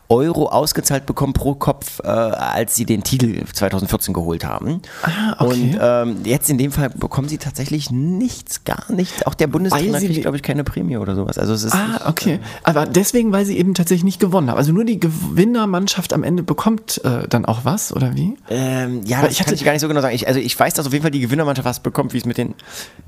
[0.10, 4.82] Euro ausgezahlt bekommen pro Kopf, äh, als sie den Titel 2014 geholt haben.
[5.04, 5.54] Ah, okay.
[5.54, 9.26] Und ähm, jetzt in dem Fall bekommen sie tatsächlich nichts, gar nichts.
[9.26, 11.38] Auch der Bundestrainer sie- kriegt, glaube ich, keine Prämie oder sowas.
[11.38, 12.40] Also es ist Ah, okay.
[12.64, 14.58] Aber deswegen, weil sie eben tatsächlich nicht gewonnen haben.
[14.58, 18.36] Also nur die Gewinnermannschaft am Ende bekommt äh, dann auch was, oder wie?
[18.50, 20.16] ähm, ja, das ich kann hatte- ich gar nicht so genau sagen.
[20.16, 22.38] Ich, also ich weiß, dass auf jeden Fall die Gewinnermannschaft was bekommt, wie es mit
[22.38, 22.56] den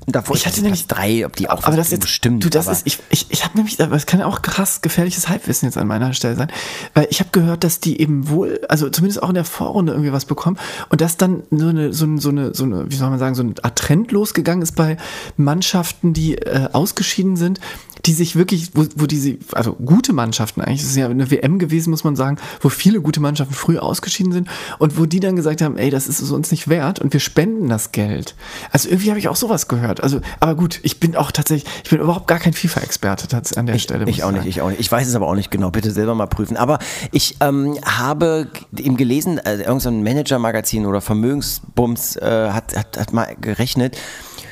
[0.06, 2.44] davor Ich hatte nämlich- drei, ob die auch aber das jetzt, bestimmt.
[2.44, 5.28] du, das ist, ich, ich, ich habe nämlich, aber es kann ja auch krass gefährliches
[5.28, 6.50] Halbwissen jetzt an meiner Stelle sein,
[6.94, 10.12] weil ich habe gehört, dass die eben wohl, also zumindest auch in der Vorrunde irgendwie
[10.12, 10.58] was bekommen
[10.88, 13.34] und dass dann so eine, so eine, so eine, so eine wie soll man sagen,
[13.34, 14.96] so Art Trend losgegangen ist bei
[15.36, 17.60] Mannschaften, die äh, ausgeschieden sind,
[18.06, 21.58] die sich wirklich, wo, wo diese, also gute Mannschaften eigentlich, das ist ja eine WM
[21.58, 25.36] gewesen, muss man sagen, wo viele gute Mannschaften früh ausgeschieden sind und wo die dann
[25.36, 28.34] gesagt haben, ey, das ist es uns nicht wert und wir spenden das Geld.
[28.70, 30.02] Also irgendwie habe ich auch sowas gehört.
[30.02, 33.78] Also, aber gut, ich bin auch tatsächlich, ich bin überhaupt gar kein FIFA-Experte an der
[33.78, 34.06] Stelle.
[34.06, 34.48] muss Ich auch nicht, sagen.
[34.48, 34.80] ich auch nicht.
[34.80, 35.70] Ich weiß es aber auch nicht genau.
[35.70, 36.56] Bitte selber mal prüfen.
[36.56, 36.78] Aber
[37.12, 43.36] ich ähm, habe eben gelesen, äh, irgendein Manager-Magazin oder Vermögensbums äh, hat, hat, hat mal
[43.40, 43.96] gerechnet,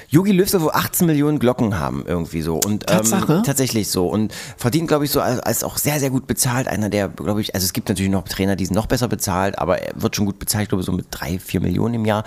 [0.09, 2.57] Yogi Löw soll wohl 18 Millionen Glocken haben, irgendwie so.
[2.57, 3.43] Und, ähm, Tatsache?
[3.45, 4.07] tatsächlich so.
[4.09, 6.69] Und verdient, glaube ich, so als, als auch sehr, sehr gut bezahlt.
[6.69, 9.59] Einer der, glaube ich, also es gibt natürlich noch Trainer, die sind noch besser bezahlt,
[9.59, 12.25] aber er wird schon gut bezahlt, ich glaube, so mit drei, vier Millionen im Jahr.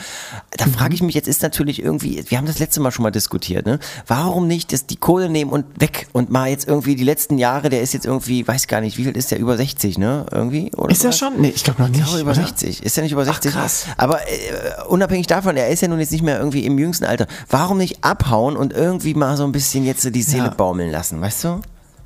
[0.57, 0.73] Da Mhm.
[0.73, 3.65] frage ich mich, jetzt ist natürlich irgendwie, wir haben das letzte Mal schon mal diskutiert,
[3.65, 3.79] ne?
[4.07, 7.69] Warum nicht das, die Kohle nehmen und weg und mal jetzt irgendwie die letzten Jahre,
[7.69, 10.25] der ist jetzt irgendwie, weiß gar nicht, wie viel ist der, über 60, ne?
[10.31, 10.71] Irgendwie?
[10.75, 11.39] Oder Ist er schon?
[11.41, 11.99] Nee, ich glaube noch nicht.
[11.99, 12.41] Ich glaube über oder?
[12.41, 12.83] 60.
[12.83, 13.51] Ist er nicht über 60?
[13.51, 13.85] krass.
[13.97, 17.27] Aber äh, unabhängig davon, er ist ja nun jetzt nicht mehr irgendwie im jüngsten Alter.
[17.51, 20.49] Warum nicht abhauen und irgendwie mal so ein bisschen jetzt so die Seele Ja.
[20.53, 21.61] baumeln lassen, weißt du?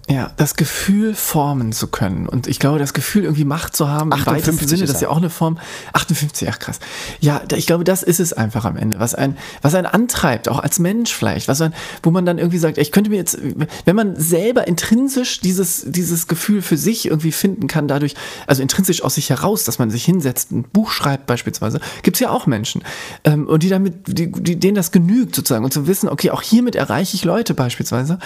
[0.08, 2.30] Ja, das Gefühl formen zu können.
[2.30, 5.02] Und ich glaube, das Gefühl irgendwie Macht zu haben, im 58 weitesten Sinne, das ist
[5.02, 5.58] ja auch eine Form.
[5.94, 6.80] 58, ach krass.
[7.22, 10.60] Ja, ich glaube, das ist es einfach am Ende, was ein, was einen antreibt, auch
[10.60, 13.39] als Mensch vielleicht, was ein, wo man dann irgendwie sagt, ich könnte mir jetzt,
[13.86, 18.13] wenn man selber intrinsisch dieses, dieses Gefühl für sich irgendwie finden kann, dadurch,
[18.46, 22.30] also intrinsisch aus sich heraus, dass man sich hinsetzt, ein Buch schreibt beispielsweise, gibt's ja
[22.30, 22.84] auch Menschen.
[23.24, 26.44] Ähm, und die damit, die, die, denen das genügt sozusagen und zu wissen, okay, auch
[26.44, 28.20] hiermit erreiche ich Leute beispielsweise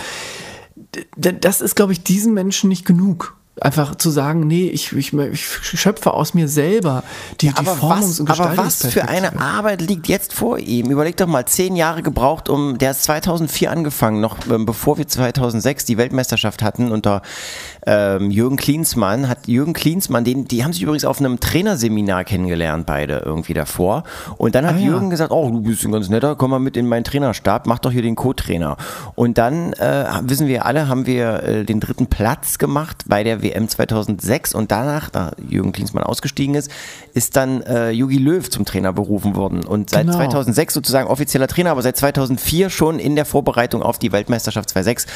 [1.17, 3.36] das ist, glaube ich, diesen Menschen nicht genug.
[3.62, 7.04] Einfach zu sagen, nee, ich, ich, ich schöpfe aus mir selber
[7.41, 10.89] die, die Aber Formungs- was, und aber was für eine Arbeit liegt jetzt vor ihm?
[10.89, 15.10] Überleg doch mal, zehn Jahre gebraucht, um, der ist 2004 angefangen, noch ähm, bevor wir
[15.10, 17.21] 2006 die Weltmeisterschaft hatten unter
[17.91, 22.86] ähm, Jürgen Klinsmann, hat Jürgen Klinsmann, den, die haben sich übrigens auf einem Trainerseminar kennengelernt,
[22.86, 24.04] beide irgendwie davor.
[24.38, 24.86] Und dann hat Ah, ja.
[24.86, 27.80] Jürgen gesagt, oh, du bist ein ganz netter, komm mal mit in meinen Trainerstab, mach
[27.80, 28.78] doch hier den Co-Trainer.
[29.15, 33.41] Und dann, äh, wissen wir alle, haben wir äh, den dritten Platz gemacht bei der
[33.41, 36.69] WM 2006 und danach, da Jürgen Klinsmann ausgestiegen ist,
[37.15, 40.17] ist dann äh, Jogi Löw zum Trainer berufen worden und seit Genau.
[40.17, 45.08] 2006 sozusagen offizieller Trainer, aber seit 2004 schon in der Vorbereitung auf die Weltmeisterschaft 2006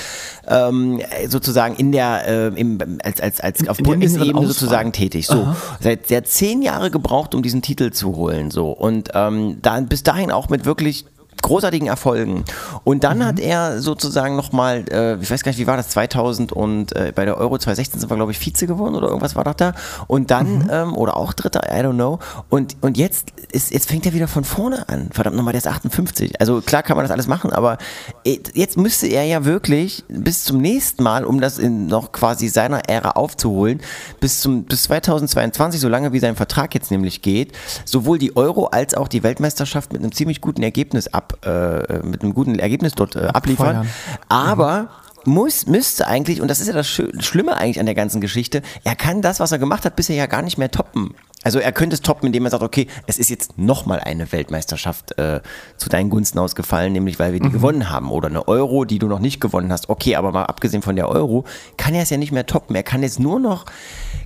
[0.47, 5.27] ähm, sozusagen in der äh, im, als als als auf Bundesebene sozusagen tätig.
[5.27, 5.47] So
[5.79, 8.51] seit der zehn Jahre gebraucht, um diesen Titel zu holen.
[8.51, 11.05] So und ähm, dann bis dahin auch mit wirklich
[11.41, 12.43] großartigen Erfolgen.
[12.83, 16.51] Und dann hat er sozusagen nochmal, äh, ich weiß gar nicht, wie war das, 2000
[16.51, 19.43] und äh, bei der Euro 2016 sind wir, glaube ich, Vize geworden oder irgendwas war
[19.43, 19.73] doch da.
[20.07, 22.19] Und dann, ähm, oder auch Dritter, I don't know.
[22.49, 25.09] Und, und jetzt, ist, jetzt fängt er wieder von vorne an.
[25.11, 26.39] Verdammt nochmal, der ist 58.
[26.39, 27.77] Also klar kann man das alles machen, aber
[28.25, 32.89] jetzt müsste er ja wirklich bis zum nächsten Mal, um das in noch quasi seiner
[32.89, 33.81] Ära aufzuholen,
[34.19, 37.53] bis zum bis 2022, solange wie sein Vertrag jetzt nämlich geht,
[37.85, 42.21] sowohl die Euro als auch die Weltmeisterschaft mit einem ziemlich guten Ergebnis ab, äh, mit
[42.21, 43.87] einem guten Ergebnis dort äh, abliefern.
[44.29, 44.89] Aber
[45.25, 48.95] muss, müsste eigentlich, und das ist ja das Schlimme eigentlich an der ganzen Geschichte, er
[48.95, 51.15] kann das, was er gemacht hat, bisher ja gar nicht mehr toppen.
[51.43, 55.17] Also er könnte es toppen, indem er sagt, okay, es ist jetzt nochmal eine Weltmeisterschaft
[55.17, 55.41] äh,
[55.77, 58.11] zu deinen Gunsten ausgefallen, nämlich weil wir die gewonnen haben.
[58.11, 59.89] Oder eine Euro, die du noch nicht gewonnen hast.
[59.89, 61.43] Okay, aber mal abgesehen von der Euro,
[61.75, 62.75] kann er es ja nicht mehr toppen.
[62.75, 63.65] Er kann jetzt nur noch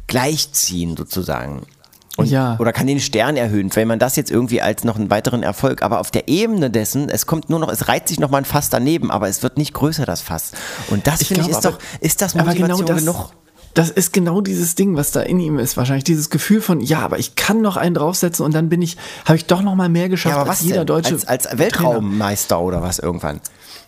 [0.05, 1.63] gleichziehen sozusagen.
[2.17, 2.57] Und, Ja.
[2.59, 5.81] Oder kann den Stern erhöhen, wenn man das jetzt irgendwie als noch einen weiteren Erfolg,
[5.83, 8.45] aber auf der Ebene dessen, es kommt nur noch, es reiht sich noch mal ein
[8.45, 10.51] Fass daneben, aber es wird nicht größer, das Fass.
[10.89, 13.31] Und das finde ich ist aber- doch, ist das aber Motivation genau das, genug?
[13.75, 15.77] Das ist genau dieses Ding, was da in ihm ist.
[15.77, 18.97] Wahrscheinlich dieses Gefühl von, ja, aber ich kann noch einen draufsetzen und dann bin ich,
[19.25, 20.87] habe ich doch noch mal mehr geschafft Ja, als was jeder denn?
[20.87, 21.59] deutsche als, als.
[21.59, 23.39] Weltraummeister oder was irgendwann?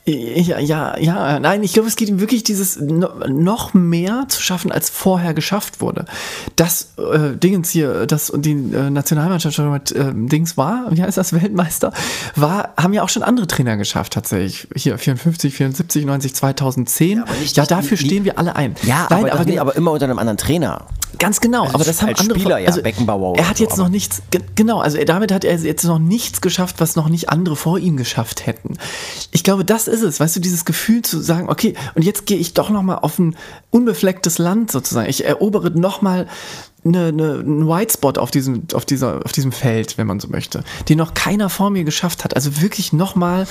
[0.06, 4.42] Ja, ja, ja, nein, ich glaube, es geht ihm wirklich dieses no, noch mehr zu
[4.42, 6.06] schaffen, als vorher geschafft wurde.
[6.56, 11.04] Das äh, Dingens hier, das und die äh, Nationalmannschaft schon mit äh, Dings war, wie
[11.04, 11.94] heißt das, Weltmeister,
[12.36, 14.68] war, haben ja auch schon andere Trainer geschafft, tatsächlich.
[14.76, 17.18] Hier 54, 74, 90, 2010.
[17.18, 18.76] Ja, nicht- dafür nicht- stehen wir alle ein.
[18.84, 20.88] Ja, nein, aber, aber, ge- aber immer unter einem anderen Trainer.
[21.18, 23.78] Ganz genau, Also aber das haben andere Spieler, vor- ja, Beckenbauer Er hat so, jetzt
[23.78, 27.30] noch nichts, ge- genau, also damit hat er jetzt noch nichts geschafft, was noch nicht
[27.30, 28.78] andere vor ihm geschafft hätten.
[29.32, 32.38] Ich glaube, das ist es, weißt du, dieses Gefühl zu sagen, okay, und jetzt gehe
[32.38, 33.36] ich doch noch mal auf ein
[33.72, 35.10] unbeflecktes Land sozusagen.
[35.10, 36.28] Ich erobere noch mal
[36.86, 40.30] eine, eine, einen White Spot auf diesem, auf, dieser, auf diesem Feld, wenn man so
[40.30, 42.36] möchte, den noch keiner vor mir geschafft hat.
[42.36, 43.48] Also wirklich noch mal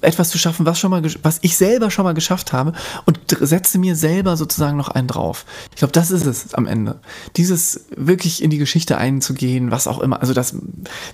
[0.00, 2.72] etwas zu schaffen, was, schon mal, was ich selber schon mal geschafft habe
[3.04, 5.44] und setze mir selber sozusagen noch einen drauf.
[5.70, 7.00] Ich glaube, das ist es am Ende.
[7.36, 10.20] Dieses wirklich in die Geschichte einzugehen, was auch immer.
[10.20, 10.54] Also das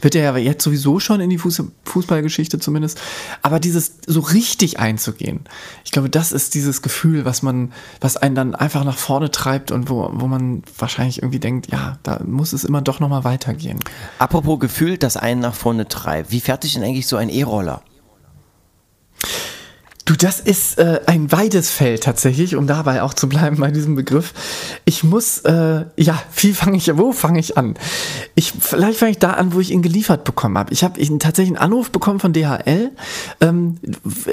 [0.00, 3.00] wird ja jetzt sowieso schon in die Fuß Fußballgeschichte zumindest.
[3.42, 5.40] Aber dieses so richtig einzugehen,
[5.84, 9.70] ich glaube, das ist dieses Gefühl, was man, was einen dann einfach nach vorne treibt
[9.70, 13.78] und wo, wo man wahrscheinlich irgendwie denkt, ja, da muss es immer doch nochmal weitergehen.
[14.18, 16.30] Apropos gefühlt, das einen nach vorne treibt.
[16.30, 17.82] Wie fertig denn eigentlich so ein E-Roller?
[20.06, 23.96] Du, das ist äh, ein weites Feld tatsächlich, um dabei auch zu bleiben bei diesem
[23.96, 24.34] Begriff.
[24.84, 27.74] Ich muss, äh, ja, wie fange ich, wo fange ich an?
[28.36, 30.72] Ich, vielleicht fange ich da an, wo ich ihn geliefert bekommen habe.
[30.72, 32.92] Ich habe tatsächlich einen Anruf bekommen von DHL.
[33.40, 33.78] Ähm,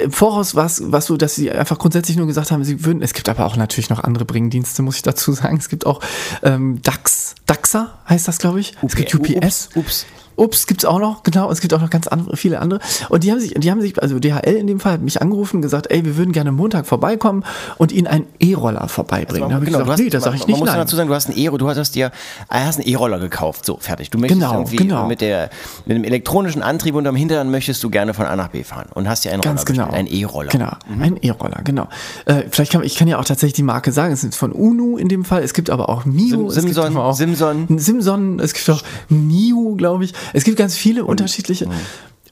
[0.00, 3.02] Im Voraus war es was so, dass sie einfach grundsätzlich nur gesagt haben, sie würden,
[3.02, 5.56] es gibt aber auch natürlich noch andere Bringdienste, muss ich dazu sagen.
[5.56, 5.98] Es gibt auch
[6.44, 8.74] ähm, DAX, DAXA heißt das, glaube ich.
[8.86, 9.70] Es gibt UPS.
[9.74, 10.06] Ups, ups.
[10.36, 12.80] Ups, gibt's auch noch, genau, es gibt auch noch ganz andere, viele andere.
[13.08, 15.56] Und die haben sich, die haben sich, also DHL in dem Fall hat mich angerufen
[15.56, 17.44] und gesagt, ey, wir würden gerne Montag vorbeikommen
[17.78, 19.48] und ihnen einen E-Roller vorbeibringen.
[19.48, 20.78] ich Genau, du gesagt, hast- nee, da sage ich man, nicht man muss nein.
[20.78, 22.10] dazu sagen, du hast einen E, du hast dir,
[22.48, 23.64] ah, hast einen E-Roller gekauft.
[23.64, 24.10] So, fertig.
[24.10, 25.06] Du möchtest Genau, irgendwie genau.
[25.06, 25.50] mit der,
[25.86, 29.08] mit dem elektronischen Antrieb unterm Hintern möchtest du gerne von A nach B fahren und
[29.08, 29.84] hast dir einen Ganz Roller genau.
[29.86, 30.48] bestellt, einen E-Roller.
[30.50, 31.88] Genau, ein E-Roller, genau.
[32.24, 34.12] Äh, vielleicht kann ich kann ja auch tatsächlich die Marke sagen.
[34.12, 35.42] Es ist von Unu in dem Fall.
[35.42, 36.28] Es gibt aber auch Mio.
[36.28, 37.78] Sim- es gibt Simson, auch Simson.
[37.78, 38.40] Simson.
[38.40, 40.14] Es gibt auch Nio, glaube ich.
[40.32, 41.68] Es gibt ganz viele unterschiedliche.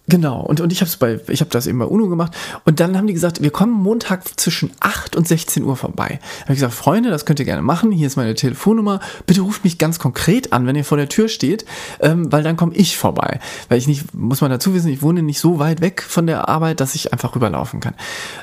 [0.09, 2.35] Genau, und, und ich habe bei, das eben bei UNO gemacht.
[2.65, 6.19] Und dann haben die gesagt, wir kommen Montag zwischen 8 und 16 Uhr vorbei.
[6.21, 7.93] Da habe ich gesagt, Freunde, das könnt ihr gerne machen.
[7.93, 8.99] Hier ist meine Telefonnummer.
[9.27, 11.65] Bitte ruft mich ganz konkret an, wenn ihr vor der Tür steht,
[12.01, 13.39] ähm, weil dann komme ich vorbei.
[13.69, 16.49] Weil ich nicht, muss man dazu wissen, ich wohne nicht so weit weg von der
[16.49, 17.95] Arbeit, dass ich einfach rüberlaufen kann.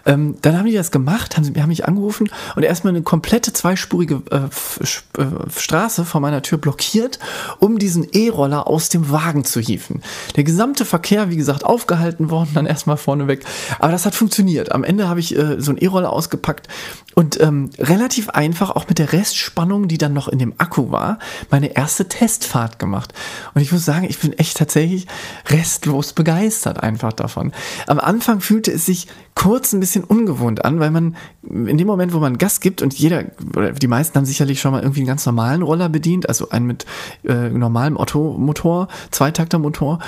[0.06, 4.22] Ähm, dann haben die das gemacht, haben, haben mich angerufen und erstmal eine komplette zweispurige
[4.32, 7.20] äh, äh, Straße vor meiner Tür blockiert,
[7.60, 10.02] um diesen E-Roller aus dem Wagen zu hieven.
[10.38, 13.46] Der gesamte Verkehr, wie gesagt, aufgehalten worden, dann erstmal vorneweg.
[13.80, 14.72] Aber das hat funktioniert.
[14.72, 16.68] Am Ende habe ich äh, so einen E-Roller ausgepackt
[17.16, 21.20] und ähm, relativ einfach, auch mit der Restspannung, die dann noch in dem Akku war,
[21.50, 23.14] meine erste Testfahrt gemacht.
[23.54, 25.08] Und ich muss sagen, ich bin echt tatsächlich
[25.48, 27.52] restlos begeistert einfach davon.
[27.88, 32.14] Am Anfang fühlte es sich kurz ein bisschen ungewohnt an, weil man in dem Moment,
[32.14, 33.24] wo man Gas gibt und jeder,
[33.56, 36.68] oder die meisten haben sicherlich schon mal irgendwie einen ganz normalen Roller bedient, also einen
[36.68, 36.86] mit
[37.24, 40.00] äh, normalem Otto-Motor, Zweitakter-Motor.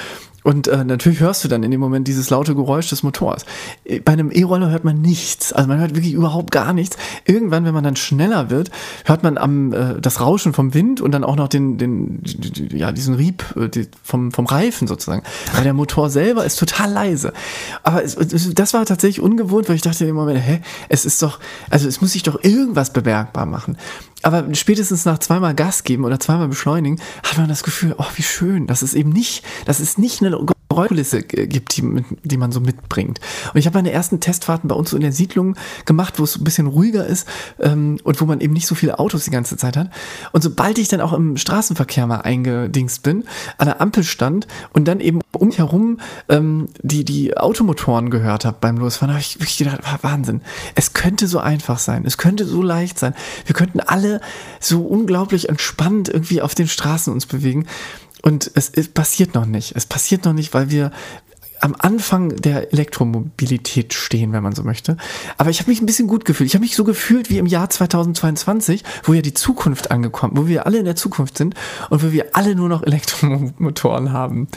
[0.44, 3.46] Und äh, natürlich hörst du dann in dem Moment dieses laute Geräusch des Motors.
[3.86, 5.54] Äh, Bei einem E-Roller hört man nichts.
[5.54, 6.98] Also man hört wirklich überhaupt gar nichts.
[7.26, 8.72] Irgendwann, wenn man dann schneller wird,
[9.06, 12.24] hört man am äh, das Rauschen vom Wind und dann auch noch den, den
[12.72, 15.24] ja, diesen Rieb äh, die, vom, vom Reifen sozusagen.
[15.54, 17.34] Aber der Motor selber ist total leise.
[17.84, 18.16] Aber es,
[18.54, 22.02] das war tatsächlich ungewohnt, weil ich dachte im Moment, hä, es ist doch, also es
[22.02, 23.78] muss sich doch irgendwas bemerkbar machen.
[24.24, 28.24] Aber spätestens nach zweimal Gas geben oder zweimal beschleunigen, hat man das Gefühl, oh, wie
[28.24, 30.38] schön, das ist eben nicht, das ist nicht eine
[30.72, 33.20] Geräuschkulisse äh, gibt, die, die man so mitbringt.
[33.54, 35.56] Und ich habe meine ersten Testfahrten bei uns so in der Siedlung
[35.86, 37.28] gemacht, wo es ein bisschen ruhiger ist
[37.60, 39.90] ähm, und wo man eben nicht so viele Autos die ganze Zeit hat.
[40.32, 43.26] Und sobald ich dann auch im Straßenverkehr mal eingedingst bin,
[43.58, 48.46] an der Ampel stand und dann eben um mich herum ähm, die, die Automotoren gehört
[48.46, 50.42] habe beim Losfahren, habe ich wirklich gedacht, ah, Wahnsinn.
[50.76, 53.14] Es könnte so einfach sein, es könnte so leicht sein.
[53.46, 54.11] Wir könnten alle
[54.60, 57.68] so unglaublich entspannt irgendwie auf den Straßen uns bewegen.
[58.22, 59.74] Und es, es passiert noch nicht.
[59.76, 60.92] Es passiert noch nicht, weil wir
[61.62, 64.98] am Anfang der Elektromobilität stehen, wenn man so möchte.
[65.38, 66.48] Aber ich habe mich ein bisschen gut gefühlt.
[66.48, 70.48] Ich habe mich so gefühlt wie im Jahr 2022, wo ja die Zukunft angekommen, wo
[70.48, 71.54] wir alle in der Zukunft sind
[71.92, 74.48] und wo wir alle nur noch Elektromotoren haben.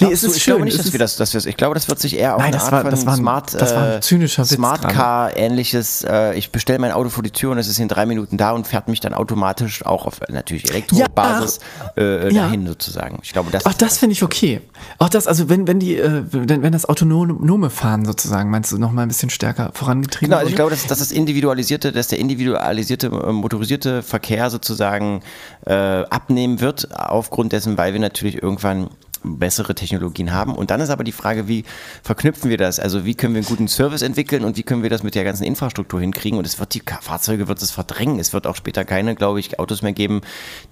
[0.00, 0.52] Nee, es ist ich schön.
[0.54, 2.34] glaube nicht, es dass ist- wir das, dass wir Ich glaube, das wird sich eher
[2.34, 4.88] auf Nein, eine das Art war- von das ein- Smart, das ein äh, zynischer Smart.
[4.88, 6.02] Car ähnliches.
[6.04, 8.52] Äh, ich bestelle mein Auto vor die Tür und es ist in drei Minuten da
[8.52, 11.60] und fährt mich dann automatisch auch auf natürlich Elektrobasis
[11.96, 12.44] äh, Ja.
[12.44, 13.18] dahin sozusagen.
[13.22, 13.66] Ich glaube, das.
[13.66, 14.60] Auch das finde ich okay.
[14.98, 18.78] Auch das, also wenn, wenn die, äh, wenn, wenn das autonome Fahren sozusagen, meinst du,
[18.78, 22.08] noch mal ein bisschen stärker vorangetrieben Genau, also ich glaube, dass, dass das individualisierte, dass
[22.08, 25.22] der individualisierte äh, motorisierte Verkehr sozusagen
[25.66, 28.88] äh, abnehmen wird, aufgrund dessen, weil wir natürlich irgendwann
[29.24, 30.54] bessere Technologien haben.
[30.54, 31.64] Und dann ist aber die Frage, wie
[32.02, 32.78] verknüpfen wir das?
[32.80, 35.24] Also wie können wir einen guten Service entwickeln und wie können wir das mit der
[35.24, 36.38] ganzen Infrastruktur hinkriegen?
[36.38, 38.18] Und es wird die Fahrzeuge wird es verdrängen.
[38.18, 40.20] Es wird auch später keine, glaube ich, Autos mehr geben,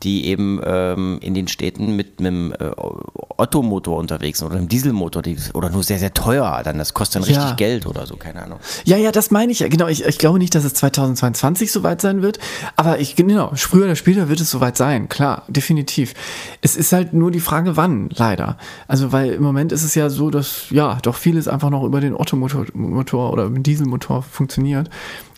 [0.03, 2.71] die eben ähm, in den Städten mit einem äh,
[3.37, 6.61] Ottomotor unterwegs sind oder einem Dieselmotor, die, oder nur sehr, sehr teuer.
[6.65, 7.39] Dann das kostet dann Ja.
[7.41, 8.59] richtig Geld oder so, keine Ahnung.
[8.85, 9.61] Ja, ja, das meine ich.
[9.61, 9.69] ja.
[9.69, 12.39] Genau, ich, ich glaube nicht, dass es 2022 soweit sein wird,
[12.77, 16.15] aber ich genau, früher oder später wird es soweit sein, klar, definitiv.
[16.63, 18.40] Es ist halt nur die Frage, wann, leider.
[18.89, 22.01] Also, weil im Moment ist es ja so, dass ja doch vieles einfach noch über
[22.01, 24.91] den Ottomotor Motor oder den Dieselmotor funktioniert.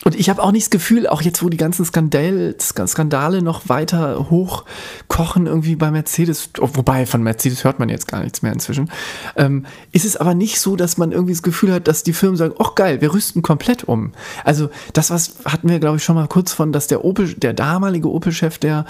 [0.05, 3.41] Und ich habe auch nicht das Gefühl, auch jetzt, wo die ganzen Skandal, Sk- Skandale
[3.41, 8.41] noch weiter hochkochen, irgendwie bei Mercedes, oh, wobei von Mercedes hört man jetzt gar nichts
[8.41, 8.91] mehr inzwischen,
[9.37, 12.35] ähm, ist es aber nicht so, dass man irgendwie das Gefühl hat, dass die Firmen
[12.35, 14.11] sagen, ach geil, wir rüsten komplett um.
[14.43, 17.53] Also das, was hatten wir, glaube ich, schon mal kurz von, dass der Opel, der
[17.53, 18.85] damalige Opel-Chef, der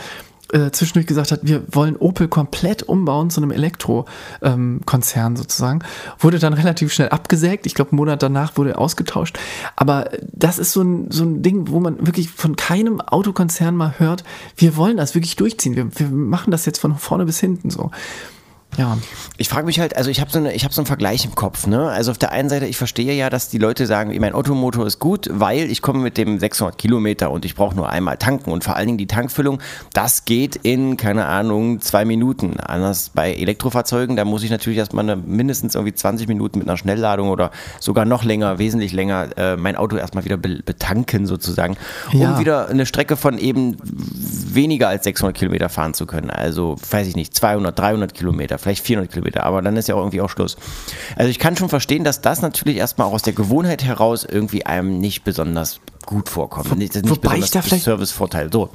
[0.54, 5.80] äh, zwischendurch gesagt hat, wir wollen Opel komplett umbauen zu einem Elektro-Konzern sozusagen.
[6.20, 7.66] Wurde dann relativ schnell abgesägt.
[7.66, 9.38] Ich glaube, einen Monat danach wurde ausgetauscht.
[9.76, 13.96] Aber das ist so ein, so ein Ding, wo man wirklich von keinem Autokonzern mal
[13.98, 14.24] hört,
[14.56, 15.76] wir wollen das wirklich durchziehen.
[15.76, 17.92] Wir, wir machen das jetzt von vorne bis hinten so.
[18.78, 18.98] Ja.
[19.38, 21.36] Ich frage mich halt, also ich habe so, eine- ich hab so einen Vergleich im
[21.36, 21.68] Kopf.
[21.68, 21.90] Ne?
[21.90, 25.00] Also auf der einen Seite, ich verstehe ja, dass die Leute sagen, mein Automotor ist
[25.00, 28.52] gut, weil ich komme mit dem 600 Kilometer und ich brauche nur einmal tanken.
[28.52, 29.60] Und vor allen Dingen die Tankfüllung,
[29.94, 32.60] das geht in, keine Ahnung, zwei Minuten.
[32.60, 36.78] Anders bei Elektrofahrzeugen, da muss ich natürlich erstmal eine, mindestens irgendwie 20 Minuten mit einer
[36.78, 41.76] Schnellladung oder sogar noch länger, wesentlich länger, äh, mein Auto erstmal wieder be betanken sozusagen,
[42.14, 42.40] um Ja.
[42.40, 46.30] wieder eine Strecke von eben weniger als 600 Kilometer fahren zu können.
[46.30, 50.00] Also, weiß ich nicht, 200, 300 Kilometer vielleicht 400 Kilometer, aber dann ist ja auch
[50.00, 50.58] irgendwie auch Schluss.
[51.16, 54.66] Also ich kann schon verstehen, dass das natürlich erstmal auch aus der Gewohnheit heraus irgendwie
[54.66, 56.70] einem nicht besonders gut vorkommt.
[56.70, 58.50] Wo, nicht wobei ich da vielleicht Servicevorteil.
[58.52, 58.70] So.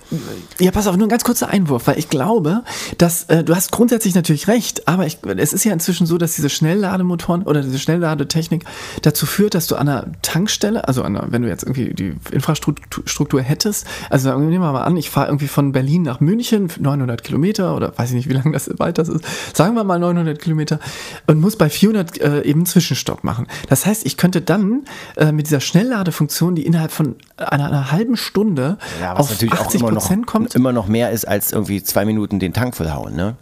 [0.58, 2.62] Ja, pass auf, nur ein ganz kurzer Einwurf, weil ich glaube,
[2.98, 6.34] dass äh, du hast grundsätzlich natürlich recht, aber ich, es ist ja inzwischen so, dass
[6.34, 8.64] diese Schnelllademotoren oder diese Schnellladetechnik
[9.02, 13.40] dazu führt, dass du an einer Tankstelle, also einer, wenn du jetzt irgendwie die Infrastruktur
[13.40, 17.76] hättest, also nehmen wir mal an, ich fahre irgendwie von Berlin nach München, 900 Kilometer
[17.76, 20.80] oder weiß ich nicht, wie lange das weit das ist, sagen wir mal 900 Kilometer
[21.26, 23.46] und muss bei 400 äh, eben Zwischenstopp machen.
[23.68, 24.84] Das heißt, ich könnte dann
[25.16, 29.82] äh, mit dieser Schnellladefunktion, die innerhalb von einer, einer halben Stunde ja, auf natürlich 80
[29.82, 30.54] auch immer noch, kommt.
[30.54, 33.36] immer noch mehr ist als irgendwie zwei Minuten den Tank vollhauen, ne?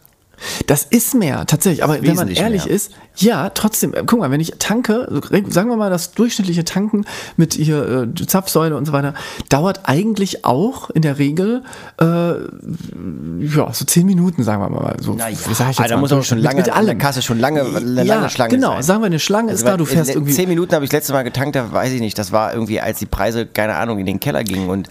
[0.67, 1.83] Das ist mehr, tatsächlich.
[1.83, 2.75] Aber wenn man ehrlich mehr.
[2.75, 7.05] ist, ja, trotzdem, äh, guck mal, wenn ich tanke, sagen wir mal, das durchschnittliche Tanken
[7.37, 9.15] mit hier äh, Zapfsäule und so weiter,
[9.49, 11.63] dauert eigentlich auch in der Regel
[12.01, 14.97] äh, ja, so zehn Minuten, sagen wir mal.
[15.01, 17.39] So, Na ja, sag ich jetzt da muss auch schon lange, mit der Kasse schon
[17.39, 18.83] lange, eine ja, lange Schlange genau, sein.
[18.83, 20.33] sagen wir, eine Schlange also ist da, du fährst irgendwie...
[20.33, 22.81] Zehn Minuten habe ich das letzte Mal getankt, da weiß ich nicht, das war irgendwie,
[22.81, 24.89] als die Preise, keine Ahnung, in den Keller gingen und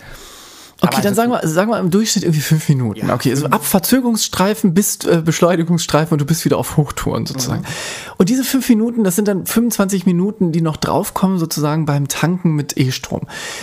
[0.86, 3.08] Okay, dann sagen wir, sagen wir im Durchschnitt irgendwie fünf Minuten.
[3.08, 3.14] Ja.
[3.14, 7.62] Okay, also ab Verzögerungsstreifen bis äh, Beschleunigungsstreifen und du bist wieder auf Hochtouren sozusagen.
[7.62, 8.16] Mhm.
[8.18, 12.54] Und diese fünf Minuten, das sind dann 25 Minuten, die noch draufkommen sozusagen beim Tanken
[12.54, 13.22] mit E-Strom.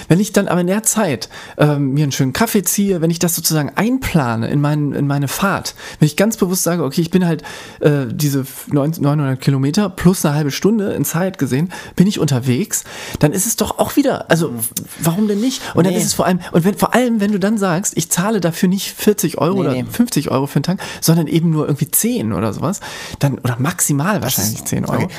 [0.08, 3.18] Wenn ich dann aber in der Zeit ähm, mir einen schönen Kaffee ziehe, wenn ich
[3.18, 7.10] das sozusagen einplane in, mein, in meine Fahrt, wenn ich ganz bewusst sage, okay, ich
[7.10, 7.42] bin halt
[7.80, 12.84] äh, diese 900 Kilometer plus eine halbe Stunde in Zeit gesehen, bin ich unterwegs,
[13.18, 14.52] dann ist es doch auch wieder, also
[15.00, 15.62] warum denn nicht?
[15.74, 15.90] Und nee.
[15.90, 18.10] dann ist es vor allem, und wenn vor allem allem, wenn du dann sagst, ich
[18.10, 19.84] zahle dafür nicht 40 Euro nee, oder nee.
[19.84, 22.80] 50 Euro für einen Tank, sondern eben nur irgendwie 10 oder sowas,
[23.18, 25.04] dann, oder maximal wahrscheinlich ist, 10 Euro.
[25.04, 25.14] Okay.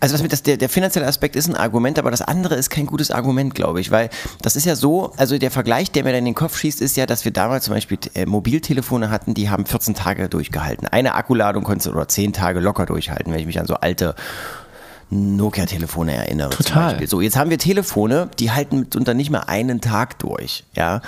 [0.00, 2.86] Also das, das, der, der finanzielle Aspekt ist ein Argument, aber das andere ist kein
[2.86, 4.10] gutes Argument, glaube ich, weil
[4.42, 6.96] das ist ja so, also der Vergleich, der mir dann in den Kopf schießt, ist
[6.96, 10.86] ja, dass wir damals zum Beispiel äh, Mobiltelefone hatten, die haben 14 Tage durchgehalten.
[10.86, 14.14] Eine Akkuladung konnte oder 10 Tage locker durchhalten, wenn ich mich an so alte
[15.10, 16.50] Nokia-Telefone erinnere.
[16.50, 17.06] Total.
[17.06, 20.64] So, jetzt haben wir Telefone, die halten mitunter nicht mehr einen Tag durch.
[20.74, 21.00] Ja.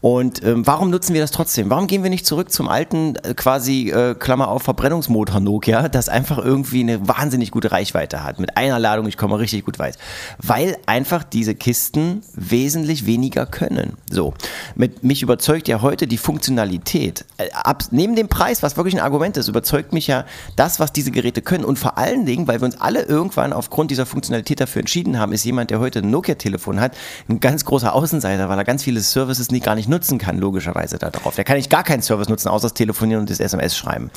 [0.00, 1.70] Und ähm, warum nutzen wir das trotzdem?
[1.70, 6.08] Warum gehen wir nicht zurück zum alten, äh, quasi, äh, Klammer auf, Verbrennungsmotor Nokia, das
[6.08, 8.40] einfach irgendwie eine wahnsinnig gute Reichweite hat.
[8.40, 9.98] Mit einer Ladung, ich komme richtig gut weit.
[10.38, 13.94] Weil einfach diese Kisten wesentlich weniger können.
[14.10, 14.34] So.
[14.74, 17.24] Mit, mich überzeugt ja heute die Funktionalität.
[17.38, 20.24] Äh, ab, neben dem Preis, was wirklich ein Argument ist, überzeugt mich ja
[20.56, 21.64] das, was diese Geräte können.
[21.64, 25.18] Und vor allen Dingen, weil wir uns alle irgendwann irgendwann aufgrund dieser Funktionalität dafür entschieden
[25.18, 26.96] haben, ist jemand, der heute ein Nokia-Telefon hat,
[27.28, 30.98] ein ganz großer Außenseiter, weil er ganz viele Services nicht, gar nicht nutzen kann, logischerweise
[30.98, 31.34] darauf.
[31.34, 34.10] Der kann nicht gar keinen Service nutzen, außer das Telefonieren und das SMS schreiben.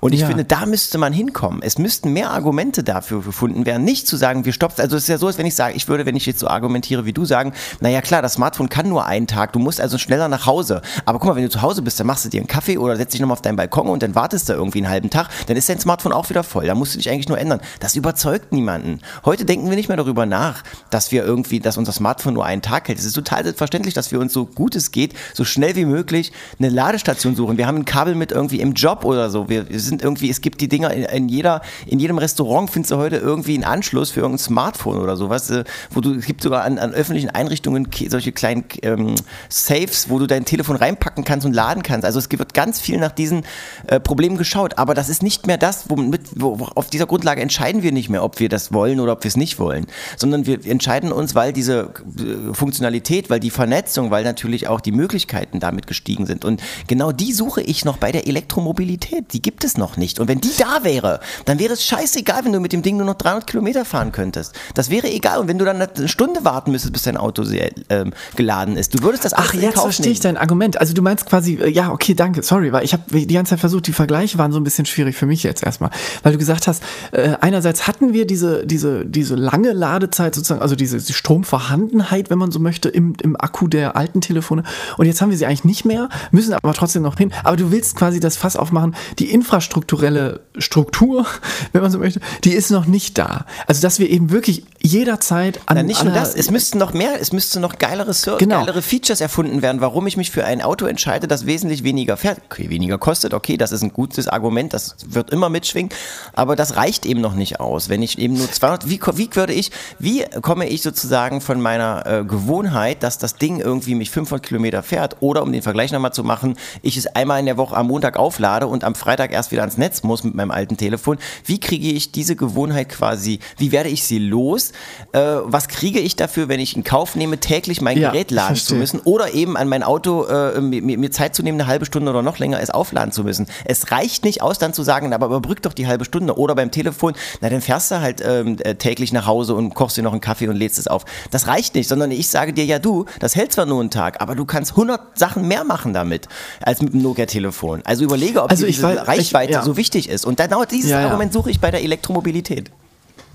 [0.00, 0.26] Und ich ja.
[0.26, 1.62] finde, da müsste man hinkommen.
[1.62, 5.08] Es müssten mehr Argumente dafür gefunden werden, nicht zu sagen, wir stopfen, also es ist
[5.08, 7.24] ja so, als wenn ich sage, ich würde, wenn ich jetzt so argumentiere wie du,
[7.24, 10.82] sagen, naja klar, das Smartphone kann nur einen Tag, du musst also schneller nach Hause.
[11.04, 12.96] Aber guck mal, wenn du zu Hause bist, dann machst du dir einen Kaffee oder
[12.96, 15.56] setzt dich nochmal auf deinen Balkon und dann wartest du irgendwie einen halben Tag, dann
[15.56, 16.66] ist dein Smartphone auch wieder voll.
[16.66, 17.60] Da musst du dich eigentlich nur ändern.
[17.80, 19.00] Das überzeugt niemanden.
[19.24, 22.62] Heute denken wir nicht mehr darüber nach, dass wir irgendwie, dass unser Smartphone nur einen
[22.62, 22.98] Tag hält.
[22.98, 26.32] Es ist total selbstverständlich, dass wir uns so gut es geht, so schnell wie möglich
[26.58, 27.58] eine Ladestation suchen.
[27.58, 29.48] Wir haben ein Kabel mit irgendwie im Job oder so.
[29.48, 32.96] Wir sind irgendwie, es gibt die Dinger in, in jeder, in jedem Restaurant findest du
[32.96, 35.52] heute irgendwie einen Anschluss für irgendein Smartphone oder sowas,
[35.90, 39.14] wo du, es gibt sogar an, an öffentlichen Einrichtungen solche kleinen ähm,
[39.48, 42.04] Safes, wo du dein Telefon reinpacken kannst und laden kannst.
[42.04, 43.44] Also es wird ganz viel nach diesen
[43.86, 47.82] äh, Problemen geschaut, aber das ist nicht mehr das, womit, wo, auf dieser Grundlage entscheiden
[47.82, 50.64] wir nicht mehr, ob wir das wollen oder ob wir es nicht wollen, sondern wir
[50.66, 55.86] entscheiden uns, weil diese äh, Funktionalität, weil die Vernetzung, weil natürlich auch die Möglichkeiten damit
[55.86, 56.44] gestiegen sind.
[56.44, 59.32] Und genau die suche ich noch bei der Elektromobilität.
[59.32, 60.20] Die gibt es noch nicht.
[60.20, 63.06] Und wenn die da wäre, dann wäre es scheißegal, wenn du mit dem Ding nur
[63.06, 64.54] noch 300 Kilometer fahren könntest.
[64.74, 65.38] Das wäre egal.
[65.40, 68.94] Und wenn du dann eine Stunde warten müsstest, bis dein Auto sehr, ähm, geladen ist,
[68.94, 70.80] du würdest das Ach, jetzt verstehe ich dein Argument.
[70.80, 73.60] Also du meinst quasi, äh, ja, okay, danke, sorry, weil ich habe die ganze Zeit
[73.60, 75.90] versucht, die Vergleiche waren so ein bisschen schwierig für mich jetzt erstmal,
[76.22, 80.76] weil du gesagt hast, äh, einerseits hatten wir diese, diese, diese lange Ladezeit sozusagen, also
[80.76, 84.62] diese die Stromvorhandenheit, wenn man so möchte, im, im Akku der alten Telefone.
[84.96, 87.32] Und jetzt haben wir sie eigentlich nicht mehr, müssen aber trotzdem noch hin.
[87.44, 91.26] Aber du willst quasi das Fass aufmachen, die infrastrukturelle Struktur,
[91.72, 93.46] wenn man so möchte, die ist noch nicht da.
[93.66, 97.20] Also dass wir eben wirklich jederzeit an Na, nicht nur das, es müssten noch mehr,
[97.20, 98.60] es müsste noch geilere, Ser genau.
[98.60, 102.40] geilere Features erfunden werden, warum ich mich für ein Auto entscheide, das wesentlich weniger fährt,
[102.46, 105.90] okay, weniger kostet, okay, das ist ein gutes Argument, das wird immer mitschwingen,
[106.32, 107.88] aber das reicht eben noch nicht aus.
[107.88, 108.88] Wenn ich eben nur 200.
[108.88, 113.60] Wie, wie würde ich, wie komme ich sozusagen von meiner äh, Gewohnheit, dass das Ding
[113.60, 117.40] irgendwie mich 500 Kilometer fährt oder um den Vergleich nochmal zu machen, ich es einmal
[117.40, 120.34] in der Woche am Montag auflade und am Freitag erst wieder ans Netz muss mit
[120.34, 121.18] meinem alten Telefon.
[121.44, 124.72] Wie kriege ich diese Gewohnheit quasi, wie werde ich sie los?
[125.12, 128.56] Äh, was kriege ich dafür, wenn ich in Kauf nehme, täglich mein Ja, Gerät laden
[128.56, 131.86] zu müssen oder eben an mein Auto äh, mir, mir Zeit zu nehmen, eine halbe
[131.86, 133.46] Stunde oder noch länger es aufladen zu müssen.
[133.64, 136.70] Es reicht nicht aus, dann zu sagen, aber überbrück doch die halbe Stunde oder beim
[136.70, 140.12] Telefon, na dann fährst du halt ähm, äh, täglich nach Hause und kochst dir noch
[140.12, 141.04] einen Kaffee und lädst es auf.
[141.30, 144.20] Das reicht nicht, sondern ich sage dir, ja du, das hält zwar nur einen Tag,
[144.20, 146.28] aber du kannst 100 Sachen mehr machen damit
[146.60, 147.82] als mit dem Nokia-Telefon.
[147.84, 149.62] Also überlege, ob Also ich diese weiß- ich- Reichweite ja.
[149.62, 150.24] so wichtig ist.
[150.24, 151.06] Und genau dieses Ja, ja.
[151.06, 152.70] Argument suche ich bei der Elektromobilität.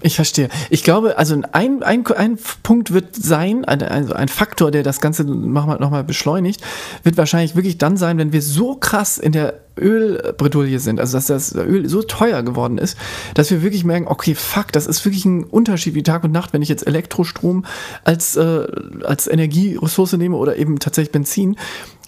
[0.01, 0.49] Ich verstehe.
[0.69, 5.01] Ich glaube, also ein, ein, ein Punkt wird sein, ein, also ein Faktor, der das
[5.01, 6.61] Ganze nochmal noch mal beschleunigt,
[7.03, 11.27] wird wahrscheinlich wirklich dann sein, wenn wir so krass in der Ölbredouille sind, also dass
[11.27, 12.97] das Öl so teuer geworden ist,
[13.33, 16.53] dass wir wirklich merken, okay, fuck, das ist wirklich ein Unterschied wie Tag und Nacht,
[16.53, 17.65] wenn ich jetzt Elektrostrom
[18.03, 18.67] als, äh,
[19.03, 21.57] als Energieressource nehme oder eben tatsächlich Benzin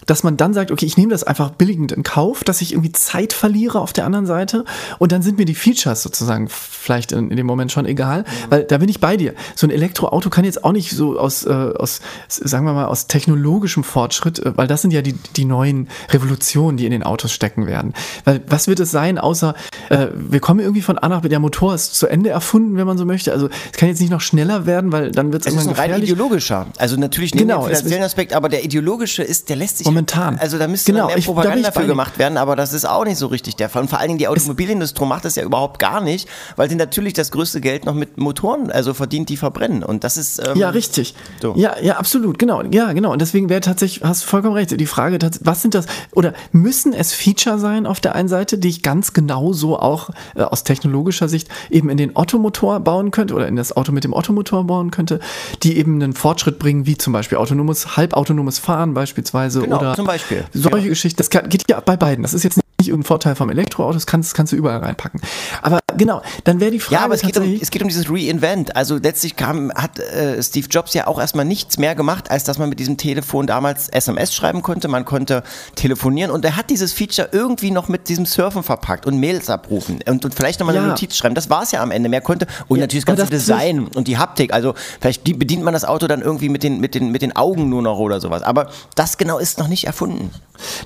[0.09, 2.91] dass man dann sagt, okay, ich nehme das einfach billigend in Kauf, dass ich irgendwie
[2.91, 4.65] Zeit verliere auf der anderen Seite
[4.97, 8.63] und dann sind mir die Features sozusagen vielleicht in, in dem Moment schon egal, weil
[8.63, 9.33] da bin ich bei dir.
[9.55, 13.07] So ein Elektroauto kann jetzt auch nicht so aus, äh, aus sagen wir mal, aus
[13.07, 17.31] technologischem Fortschritt, äh, weil das sind ja die, die neuen Revolutionen, die in den Autos
[17.31, 17.93] stecken werden.
[18.25, 19.53] Weil was wird es sein, außer
[19.89, 22.87] äh, wir kommen irgendwie von A nach B, der Motor ist zu Ende erfunden, wenn
[22.87, 23.31] man so möchte.
[23.31, 25.65] Also es kann jetzt nicht noch schneller werden, weil dann wird es Es ist ein
[25.69, 26.09] irgendwann rein gefährlich.
[26.11, 26.67] ideologischer.
[26.77, 30.37] Also natürlich neben Genau, finanziellen ist- Aspekt, aber der ideologische ist, der lässt sich Momentan.
[30.39, 31.87] Also da müsste Genau, mehr ich- Propaganda ich bei für dir.
[31.87, 33.81] gemacht werden, aber das ist auch nicht so richtig der Fall.
[33.83, 37.13] Und vor allen Dingen die Automobilindustrie macht das ja überhaupt gar nicht, weil sie natürlich
[37.13, 39.83] das größte Geld noch mit Motoren also verdient, die verbrennen.
[39.83, 41.15] Und das ist ähm, Ja, richtig.
[41.41, 41.53] So.
[41.57, 42.61] Ja, ja, absolut, genau.
[42.71, 43.11] Ja, genau.
[43.11, 46.93] Und deswegen wäre tatsächlich, hast du vollkommen recht, die Frage, was sind das, oder müssen
[46.93, 51.27] es Feature sein auf der einen Seite, die ich ganz genauso auch äh, aus technologischer
[51.27, 54.91] Sicht eben in den Ottomotor bauen könnte oder in das Auto mit dem Ottomotor bauen
[54.91, 55.19] könnte,
[55.63, 60.05] die eben einen Fortschritt bringen, wie zum Beispiel autonomes, halbautonomes Fahren beispielsweise Genau, oder zum
[60.05, 60.45] Beispiel.
[60.53, 61.17] solche Geschichten.
[61.17, 62.23] Das kann, geht ja bei beiden.
[62.23, 65.21] Das ist jetzt nicht irgendein Vorteil vom Elektroauto, das kannst, kannst du überall reinpacken.
[65.61, 68.09] Aber genau, dann wäre die Frage Ja, aber es geht, um, es geht um dieses
[68.09, 68.75] Reinvent.
[68.75, 72.57] Also letztlich kam, hat äh, Steve Jobs ja auch erstmal nichts mehr gemacht, als dass
[72.57, 74.87] man mit diesem Telefon damals SMS schreiben konnte.
[74.87, 75.43] Man konnte
[75.75, 79.99] telefonieren und er hat dieses Feature irgendwie noch mit diesem Surfen verpackt und Mails abrufen
[80.07, 80.91] und, und vielleicht nochmal eine Ja.
[80.91, 81.35] Notiz schreiben.
[81.35, 82.09] Das war es ja am Ende.
[82.09, 84.53] Mehr konnte und Ja, natürlich das ganze das- Design und die Haptik.
[84.53, 87.35] Also vielleicht die, bedient man das Auto dann irgendwie mit den, mit, den, mit den
[87.35, 88.41] Augen nur noch oder sowas.
[88.43, 90.31] Aber das genau ist noch nicht erfunden.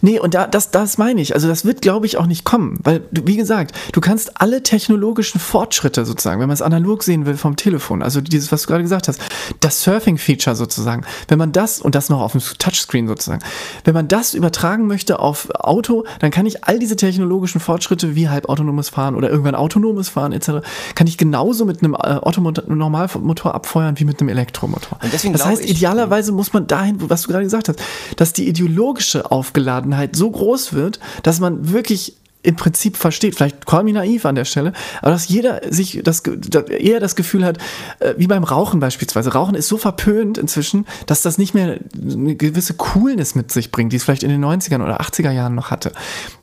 [0.01, 1.33] Nee, und da, das, das meine ich.
[1.33, 2.79] Also das wird, glaube ich, auch nicht kommen.
[2.83, 4.61] Weil, du, wie gesagt, du kannst alle
[4.93, 8.67] technologischen Fortschritte sozusagen, wenn man es analog sehen will vom Telefon, also dieses, was du
[8.67, 9.19] gerade gesagt hast,
[9.59, 13.41] das Surfing-Feature sozusagen, wenn man das, und das noch auf dem Touchscreen sozusagen,
[13.85, 18.29] wenn man das übertragen möchte auf Auto, dann kann ich all diese technologischen Fortschritte wie
[18.29, 20.51] halbautonomes Fahren oder irgendwann autonomes Fahren etc.,
[20.95, 24.99] kann ich genauso mit einem äh, Autonormalmotor abfeuern wie mit einem Elektromotor.
[25.01, 27.79] Das heißt, ich- idealerweise muss man dahin, was du gerade gesagt hast,
[28.17, 33.83] dass die ideologische Aufgeladenheit so groß wird, dass man wirklich im Prinzip versteht, vielleicht call
[33.83, 37.57] me naiv an der Stelle, aber dass jeder sich das, eher das Gefühl hat,
[37.99, 39.33] äh, wie beim Rauchen beispielsweise.
[39.33, 43.93] Rauchen ist so verpönt inzwischen, dass das nicht mehr eine gewisse Coolness mit sich bringt,
[43.93, 45.91] die es vielleicht in den 90ern oder 80er Jahren noch hatte.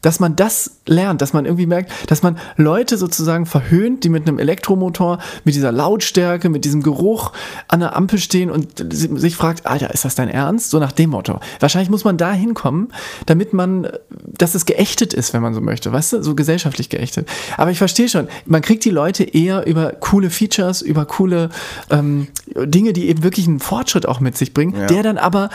[0.03, 4.27] Dass man das lernt, dass man irgendwie merkt, dass man Leute sozusagen verhöhnt, die mit
[4.27, 7.33] einem Elektromotor, mit dieser Lautstärke, mit diesem Geruch
[7.69, 10.71] an der Ampel stehen und si- sich fragt, Alter, ist das dein Ernst?
[10.71, 11.41] So nach dem Motto.
[11.61, 12.93] Wahrscheinlich muss man da hinkommen,
[13.27, 16.89] damit man, äh, dass es geächtet ist, wenn man so möchte, weißt du, so gesellschaftlich
[16.89, 17.29] geächtet.
[17.57, 21.51] Aber ich verstehe schon, man kriegt die Leute eher über coole Features, über coole
[21.91, 25.51] ähm, Dinge, die eben wirklich einen Fortschritt auch mit sich bringen, der dann aber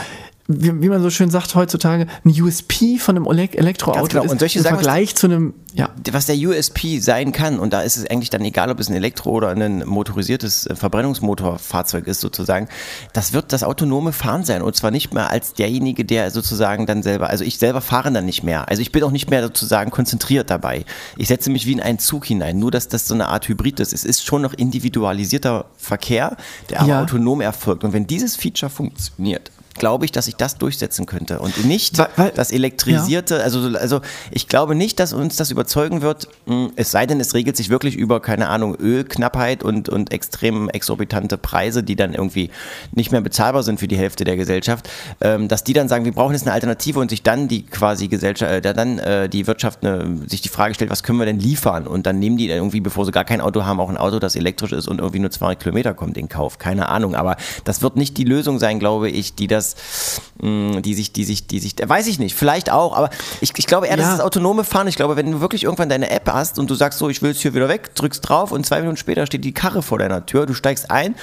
[0.47, 4.23] wie, wie man so schön sagt heutzutage, ein USP von einem Elek- Elektroauto genau.
[4.25, 7.73] ist Und solche im Sachen- Vergleich zu einem, ja, was der USP sein kann, und
[7.73, 12.05] da ist es eigentlich dann egal, ob es ein Elektro- oder ein motorisiertes äh, Verbrennungsmotorfahrzeug
[12.07, 12.67] ist sozusagen,
[13.13, 17.01] das wird das autonome Fahren sein und zwar nicht mehr als derjenige, der sozusagen dann
[17.03, 19.89] selber, also ich selber fahre dann nicht mehr, also ich bin auch nicht mehr sozusagen
[19.91, 20.85] konzentriert dabei.
[21.17, 23.79] Ich setze mich wie in einen Zug hinein, nur dass das so eine Art Hybrid
[23.79, 23.93] ist.
[23.93, 26.37] Es ist schon noch individualisierter Verkehr,
[26.69, 27.01] der aber Ja.
[27.01, 31.65] autonom erfolgt und wenn dieses Feature funktioniert, glaube ich, dass ich das durchsetzen könnte und
[31.65, 34.01] nicht Weil- weil- das elektrisierte, also, also
[34.31, 37.69] ich glaube nicht, dass uns das überzeugen wird, mh, es sei denn, es regelt sich
[37.69, 42.49] wirklich über, keine Ahnung, Ölknappheit und, und extrem exorbitante Preise, die dann irgendwie
[42.93, 44.89] nicht mehr bezahlbar sind für die Hälfte der Gesellschaft,
[45.21, 48.07] ähm, dass die dann sagen, wir brauchen jetzt eine Alternative und sich dann die quasi
[48.07, 51.39] Gesellschaft, äh, dann äh, die Wirtschaft ne, sich die Frage stellt, was können wir denn
[51.39, 51.87] liefern?
[51.87, 54.19] Und dann nehmen die dann irgendwie, bevor sie gar kein Auto haben, auch ein Auto,
[54.19, 56.57] das elektrisch ist und irgendwie nur 200 Kilometer kommt in Kauf.
[56.59, 60.81] Keine Ahnung, aber das wird nicht die Lösung sein, glaube ich, die das das, mh,
[60.81, 63.09] die sich, die sich, die sich, weiß ich nicht, vielleicht auch, aber
[63.41, 64.11] ich, ich glaube eher, das Ja.
[64.13, 64.87] ist das autonome Fahren.
[64.87, 67.31] Ich glaube, wenn du wirklich irgendwann deine App hast und du sagst so, ich will
[67.31, 70.25] es hier wieder weg, drückst drauf und zwei Minuten später steht die Karre vor deiner
[70.25, 71.15] Tür, du steigst ein,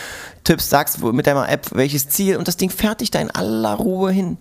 [0.45, 4.11] tippst, sagst mit deiner App welches Ziel und das Ding fertigt da in aller Ruhe
[4.11, 4.37] hin.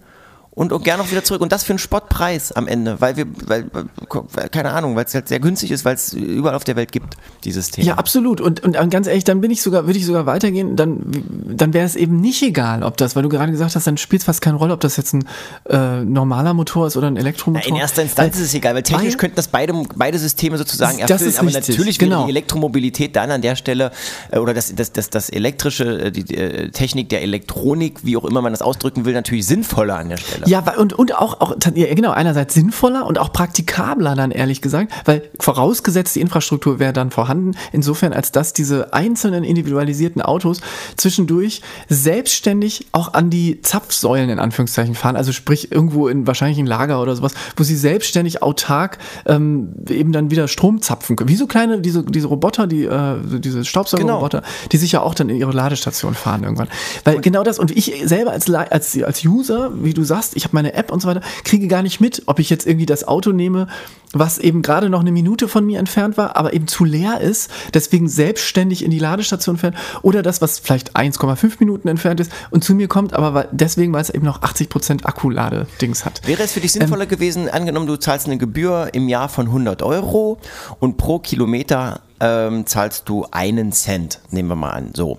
[0.53, 1.41] Und, und gerne auch wieder zurück.
[1.41, 5.13] Und das für einen Spottpreis am Ende, weil wir, weil, weil keine Ahnung, weil es
[5.13, 7.87] halt sehr günstig ist, weil es überall auf der Welt gibt, dieses Thema.
[7.87, 8.41] Ja, absolut.
[8.41, 10.99] Und, und ganz ehrlich, dann bin ich sogar, würde ich sogar weitergehen, dann,
[11.47, 14.23] dann wäre es eben nicht egal, ob das, weil du gerade gesagt hast, dann spielt
[14.23, 15.25] es fast keine Rolle, ob das jetzt ein
[15.69, 17.69] äh, normaler Motor ist oder ein Elektromotor.
[17.69, 20.97] In erster Instanz ist es egal, weil technisch weil- könnten das beide, beide Systeme sozusagen
[20.99, 21.29] Das erfüllen.
[21.29, 22.25] ist aber richtig, natürlich wäre genau.
[22.25, 23.91] die Elektromobilität dann an der Stelle
[24.31, 28.25] äh, oder das, das, das, das elektrische, äh, die äh, Technik der Elektronik, wie auch
[28.25, 30.40] immer man das ausdrücken will, natürlich sinnvoller an der Stelle.
[30.47, 34.61] Ja, wa- und, und auch, auch ja, genau, einerseits sinnvoller und auch praktikabler dann ehrlich
[34.61, 40.61] gesagt, weil vorausgesetzt die Infrastruktur wäre dann vorhanden, insofern als dass diese einzelnen individualisierten Autos
[40.97, 46.65] zwischendurch selbstständig auch an die Zapfsäulen in Anführungszeichen fahren, also sprich irgendwo in wahrscheinlich ein
[46.65, 51.29] Lager oder sowas, wo sie selbstständig autark ähm, eben dann wieder Strom zapfen können.
[51.29, 55.29] Wie so kleine, diese, diese Roboter, die, äh, diese Staubsaugerroboter, die sich ja auch dann
[55.29, 56.67] in ihre Ladestation fahren irgendwann.
[57.03, 60.55] Weil genau das, und ich selber als, als, als User, wie du sagst, ich habe
[60.55, 63.31] meine App und so weiter, kriege gar nicht mit, ob ich jetzt irgendwie das Auto
[63.31, 63.67] nehme,
[64.13, 67.49] was eben gerade noch eine Minute von mir entfernt war, aber eben zu leer ist,
[67.73, 72.63] deswegen selbstständig in die Ladestation fährt, oder das, was vielleicht 1,5 Minuten entfernt ist und
[72.63, 76.27] zu mir kommt, aber weil, deswegen, weil es eben noch 80% Akkuladedings hat.
[76.27, 79.81] Wäre es für dich sinnvoller gewesen, angenommen, du zahlst eine Gebühr im Jahr von 100
[79.81, 80.39] Euro
[80.79, 85.17] und pro Kilometer ähm, zahlst du einen Cent, nehmen wir mal an, so.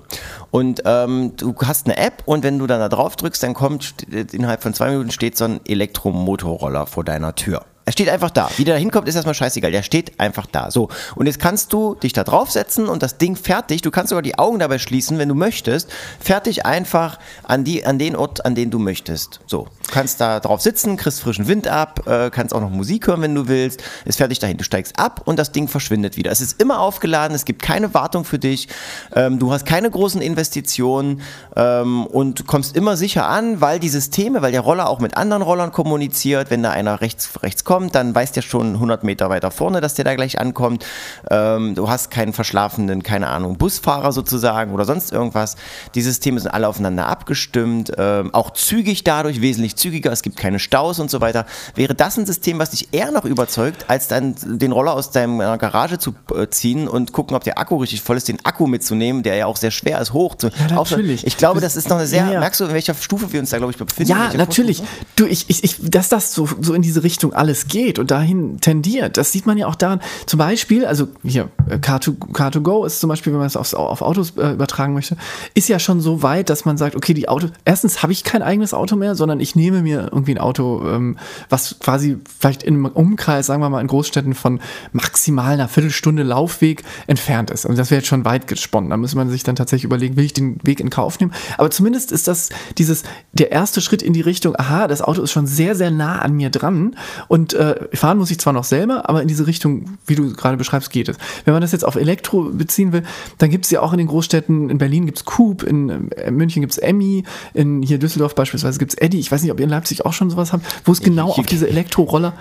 [0.50, 3.82] Und ähm, du hast eine App und wenn du dann da drauf drückst, dann kommt,
[3.84, 7.64] st- innerhalb von zwei Minuten steht so ein Elektromotorroller vor deiner Tür.
[7.84, 8.48] Er steht einfach da.
[8.56, 9.72] Wie der da hinkommt, ist erstmal scheißegal.
[9.72, 10.70] Der steht einfach da.
[10.70, 10.88] So.
[11.16, 13.82] Und jetzt kannst du dich da draufsetzen und das Ding fertig.
[13.82, 15.90] Du kannst sogar die Augen dabei schließen, wenn du möchtest.
[16.20, 19.40] Fertig einfach an, die, an den Ort, an den du möchtest.
[19.46, 19.66] So.
[19.86, 23.20] Du kannst da drauf sitzen, kriegst frischen Wind ab, äh, kannst auch noch Musik hören,
[23.22, 23.82] wenn du willst.
[24.04, 24.56] Ist fertig dahin.
[24.56, 26.30] Du steigst ab und das Ding verschwindet wieder.
[26.30, 27.34] Es ist immer aufgeladen.
[27.34, 28.68] Es gibt keine Wartung für dich.
[29.14, 31.20] Ähm, du hast keine großen Investitionen
[31.56, 35.42] ähm, und kommst immer sicher an, weil die Systeme, weil der Roller auch mit anderen
[35.42, 36.50] Rollern kommuniziert.
[36.50, 39.94] Wenn da einer rechts, rechts kommt, dann weiß der schon 100 Meter weiter vorne, dass
[39.94, 40.84] der da gleich ankommt.
[41.30, 45.56] Ähm, du hast keinen verschlafenen, keine Ahnung, Busfahrer sozusagen oder sonst irgendwas.
[45.94, 50.12] Die Systeme sind alle aufeinander abgestimmt, ähm, auch zügig dadurch, wesentlich zügiger.
[50.12, 51.46] Es gibt keine Staus und so weiter.
[51.74, 55.56] Wäre das ein System, was dich eher noch überzeugt, als dann den Roller aus deiner
[55.58, 59.22] Garage zu äh, ziehen und gucken, ob der Akku richtig voll ist, den Akku mitzunehmen,
[59.22, 60.48] der ja auch sehr schwer ist, hoch zu.
[60.48, 61.26] Ja, natürlich.
[61.26, 62.40] Ich glaube, das ist noch eine sehr, Ja, ja.
[62.40, 64.10] merkst du, in welcher Stufe wir uns da, glaube ich, befinden?
[64.10, 64.82] Ja, natürlich.
[65.16, 68.60] Du, ich, ich, ich, dass das so, so in diese Richtung alles geht und dahin
[68.60, 70.00] tendiert, das sieht man ja auch daran.
[70.26, 74.02] Zum Beispiel, also hier, äh, Car2, Car2Go ist zum Beispiel, wenn man es aufs, auf
[74.02, 75.16] Autos äh, übertragen möchte,
[75.54, 78.42] ist ja schon so weit, dass man sagt, okay, die Auto, erstens habe ich kein
[78.42, 81.16] eigenes Auto mehr, sondern ich nehme mir irgendwie ein Auto, ähm,
[81.48, 84.60] was quasi vielleicht im Umkreis, sagen wir mal, in Großstädten von
[84.92, 87.64] maximal einer Viertelstunde Laufweg entfernt ist.
[87.66, 88.90] Und das wäre jetzt schon weit gesponnen.
[88.90, 91.32] Da muss man sich dann tatsächlich überlegen, will ich den Weg in Kauf nehmen?
[91.58, 93.02] Aber zumindest ist das dieses,
[93.32, 96.34] der erste Schritt in die Richtung, aha, das Auto ist schon sehr, sehr nah an
[96.34, 96.96] mir dran
[97.28, 100.56] und äh, fahren muss ich zwar noch selber, aber in diese Richtung, wie du gerade
[100.56, 101.16] beschreibst, geht es.
[101.44, 103.02] Wenn man das jetzt auf Elektro beziehen will,
[103.38, 106.30] dann gibt es ja auch in den Großstädten, in Berlin gibt es Coop, in äh,
[106.30, 107.24] München gibt es Emmy,
[107.54, 109.18] in hier Düsseldorf beispielsweise gibt es Eddy.
[109.18, 111.46] Ich weiß nicht, ob ihr in Leipzig auch schon sowas habt, wo es genau auf
[111.46, 112.34] diese Elektroroller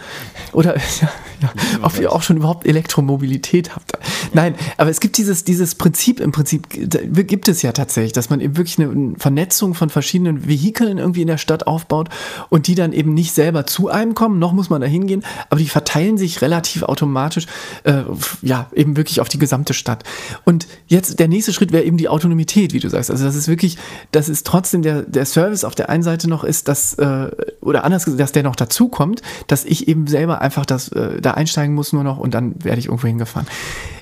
[0.53, 1.09] oder ja,
[1.41, 1.51] ja,
[1.82, 3.93] ob ihr auch schon überhaupt Elektromobilität habt.
[4.34, 8.39] Nein, aber es gibt dieses, dieses Prinzip im Prinzip, gibt es ja tatsächlich, dass man
[8.39, 12.09] eben wirklich eine Vernetzung von verschiedenen Vehikeln irgendwie in der Stadt aufbaut
[12.49, 15.60] und die dann eben nicht selber zu einem kommen, noch muss man da hingehen, aber
[15.60, 17.47] die verteilen sich relativ automatisch,
[17.84, 18.04] äh,
[18.41, 20.04] ja, eben wirklich auf die gesamte Stadt.
[20.45, 23.12] Und jetzt der nächste Schritt wäre eben die Autonomität, wie du sagst.
[23.12, 23.78] Also das ist wirklich,
[24.12, 27.32] das ist trotzdem der, der Service auf der einen Seite noch ist, dass, äh,
[27.62, 31.20] oder anders gesagt, dass der noch dazu kommt, dass ich eben selber einfach das, äh,
[31.20, 33.47] da einsteigen muss nur noch und dann werde ich irgendwo hingefahren.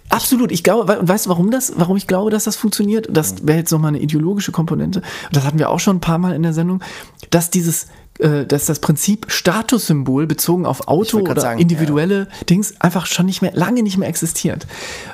[0.10, 3.08] Absolut, ich glaube, und weißt du, warum das, warum ich glaube, dass das funktioniert?
[3.12, 5.00] Das wäre jetzt nochmal eine ideologische Komponente.
[5.00, 6.82] Und das hatten wir auch schon ein paar Mal in der Sendung,
[7.30, 7.88] dass dieses,
[8.20, 13.42] äh, dass das Prinzip Statussymbol bezogen auf Auto oder sagen, individuelle Dings einfach schon nicht
[13.42, 14.68] mehr, lange nicht mehr existiert.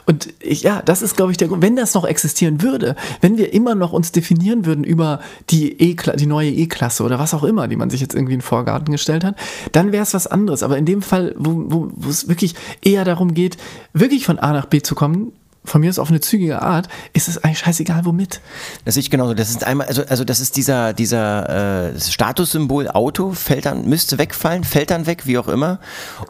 [0.08, 1.62] Und ich, ja, das ist, glaube ich, der Grund.
[1.62, 5.20] Wenn das noch existieren würde, wenn wir immer noch uns definieren würden über
[5.52, 8.40] die E, die neue E-Klasse oder was auch immer, die man sich jetzt irgendwie in
[8.40, 9.36] den Vorgarten gestellt hat,
[9.72, 10.64] dann wäre es was anderes.
[10.64, 13.58] Aber in dem Fall, wo es wirklich eher darum geht,
[13.94, 15.32] wirklich von A nach B zu kommen,
[15.66, 18.42] von mir ist auf eine zügige Art, ist es eigentlich scheißegal womit.
[18.86, 19.34] Das sehe ich genauso.
[19.34, 24.18] Das ist einmal, also, also das ist dieser, dieser äh, Statussymbol Auto, fällt dann, müsste
[24.18, 25.80] wegfallen, fällt dann weg, wie auch immer.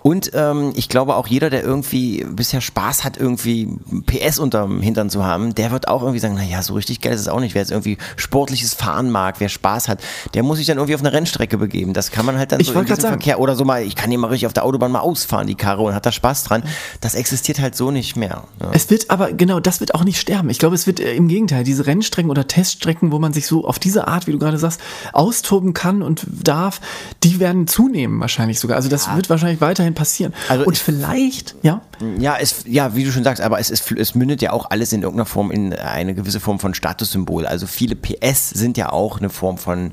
[0.02, 5.10] Und ähm, ich glaube auch jeder, der irgendwie bisher Spaß hat, irgendwie PS unterm Hintern
[5.10, 7.56] zu haben, der wird auch irgendwie sagen, naja, so richtig geil ist es auch nicht.
[7.56, 10.00] Wer jetzt irgendwie sportliches Fahren mag, wer Spaß hat,
[10.34, 11.94] der muss sich dann irgendwie auf eine Rennstrecke begeben.
[11.94, 13.14] Das kann man halt dann Ich so in diesem sagen.
[13.14, 15.56] Verkehr oder so mal, ich kann hier mal richtig auf der Autobahn mal ausfahren, die
[15.56, 16.64] Karre, und hat da Spaß dran.
[17.02, 18.44] Das existiert halt so nicht mehr.
[18.62, 18.70] Ja.
[18.74, 20.50] Es wird aber, genau, das wird auch nicht sterben.
[20.50, 23.66] Ich glaube, es wird äh, im Gegenteil, diese Rennstrecken oder Teststrecken, wo man sich so
[23.68, 24.80] auf diese Art, wie du gerade sagst,
[25.14, 26.82] austoben kann und darf,
[27.24, 28.78] die werden zunehmen wahrscheinlich sogar.
[28.78, 30.34] Also das wird wahrscheinlich weiterhin passieren.
[30.50, 31.82] Also und ich- vielleicht, ja,
[32.20, 34.92] Ja, es, ja, wie du schon sagst, aber es, ist, es mündet ja auch alles
[34.94, 37.46] in irgendeiner Form in eine gewisse Form von Statussymbol.
[37.46, 39.92] Also viele PS sind ja auch eine Form von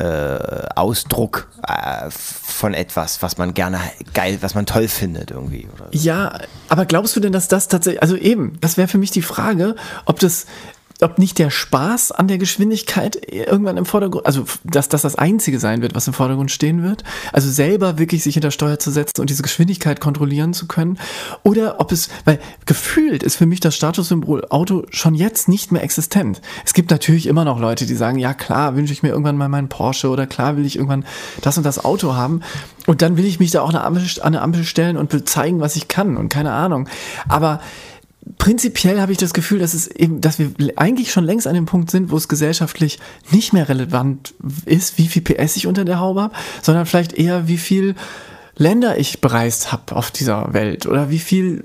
[0.00, 3.78] äh, Ausdruck äh, von etwas, was man gerne
[4.14, 5.68] geil, was man toll findet irgendwie.
[5.76, 5.84] So.
[5.92, 6.38] Ja,
[6.68, 9.76] aber glaubst du denn, dass das tatsächlich, also eben, das wäre für mich die Frage,
[10.06, 10.46] ob das,
[11.02, 15.58] ob nicht der Spaß an der Geschwindigkeit irgendwann im Vordergrund, also dass das das Einzige
[15.58, 19.20] sein wird, was im Vordergrund stehen wird, also selber wirklich sich hinter Steuer zu setzen
[19.20, 20.98] und diese Geschwindigkeit kontrollieren zu können,
[21.42, 25.82] oder ob es, weil gefühlt ist für mich das Statussymbol Auto schon jetzt nicht mehr
[25.82, 26.40] existent.
[26.64, 29.48] Es gibt natürlich immer noch Leute, die sagen, ja klar, wünsche ich mir irgendwann mal
[29.48, 31.04] meinen Porsche oder klar will ich irgendwann
[31.42, 32.40] das und das Auto haben
[32.86, 35.24] und dann will ich mich da auch an eine Ampel, eine Ampel stellen und will
[35.24, 36.88] zeigen, was ich kann und keine Ahnung.
[37.28, 37.60] Aber
[38.38, 41.66] prinzipiell habe ich das Gefühl, dass es eben, dass wir eigentlich schon längst an dem
[41.66, 42.98] Punkt sind, wo es gesellschaftlich
[43.30, 44.34] nicht mehr relevant
[44.66, 47.94] ist, wie viel PS ich unter der Haube habe, sondern vielleicht eher, wie viel
[48.56, 51.64] Länder ich bereist habe auf dieser Welt oder wie viel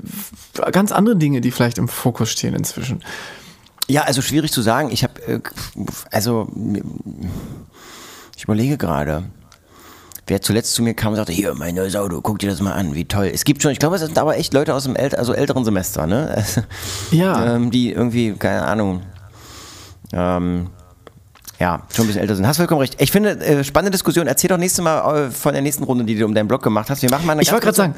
[0.71, 3.03] ganz andere Dinge, die vielleicht im Fokus stehen inzwischen.
[3.87, 4.91] Ja, also schwierig zu sagen.
[4.91, 5.39] Ich habe, äh,
[6.11, 6.49] also
[8.35, 9.23] ich überlege gerade.
[10.27, 12.73] Wer zuletzt zu mir kam und sagte, hier, mein neues Auto, guck dir das mal
[12.73, 13.29] an, wie toll.
[13.31, 15.63] Es gibt schon, ich glaube, es sind aber echt Leute aus dem ält also älteren
[15.63, 16.43] Semester, ne?
[17.11, 17.55] Ja.
[17.55, 19.01] ähm, die irgendwie, keine Ahnung,
[20.13, 20.69] ähm,
[21.59, 22.45] ja, schon ein bisschen älter sind.
[22.45, 22.95] Hast vollkommen recht.
[22.99, 24.27] Ich finde, äh, spannende Diskussion.
[24.27, 26.89] Erzähl doch nächstes Mal äh, von der nächsten Runde, die du um deinen Blog gemacht
[26.89, 27.01] hast.
[27.01, 27.95] Wir machen mal eine Ich wollte gerade sagen,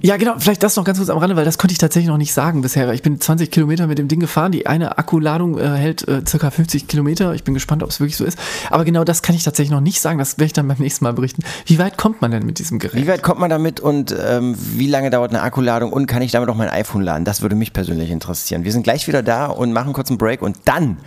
[0.00, 2.16] ja genau, vielleicht das noch ganz kurz am Rande, weil das konnte ich tatsächlich noch
[2.16, 2.92] nicht sagen bisher.
[2.92, 4.52] Ich bin 20 Kilometer mit dem Ding gefahren.
[4.52, 7.34] Die eine Akkuladung äh, hält äh, circa 50 Kilometer.
[7.34, 8.38] Ich bin gespannt, ob es wirklich so ist.
[8.70, 10.18] Aber genau das kann ich tatsächlich noch nicht sagen.
[10.18, 11.42] Das werde ich dann beim nächsten Mal berichten.
[11.66, 13.02] Wie weit kommt man denn mit diesem Gerät?
[13.02, 16.30] Wie weit kommt man damit und ähm, wie lange dauert eine Akkuladung und kann ich
[16.30, 17.24] damit auch mein iPhone laden?
[17.24, 18.64] Das würde mich persönlich interessieren.
[18.64, 20.98] Wir sind gleich wieder da und machen kurz einen Break und dann,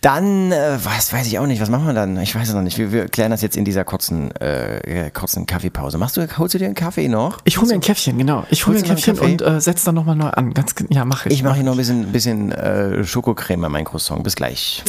[0.00, 2.20] dann, äh, was weiß ich auch nicht, was machen wir dann?
[2.20, 2.78] Ich weiß es noch nicht.
[2.78, 5.98] Wir, wir klären das jetzt in dieser kurzen, äh, kurzen Kaffeepause.
[5.98, 7.38] Machst du, holst du dir einen Kaffee noch?
[7.44, 8.44] Ich hole mir ein Käffchen, genau.
[8.50, 10.54] Ich hole mir ein Käffchen und äh, setz dann nochmal neu an.
[10.54, 11.32] Ganz, ja, mach ich.
[11.32, 14.22] Ich mache hier noch ein bisschen, bisschen äh, Schokocreme an mein Croissant.
[14.22, 14.84] Bis gleich.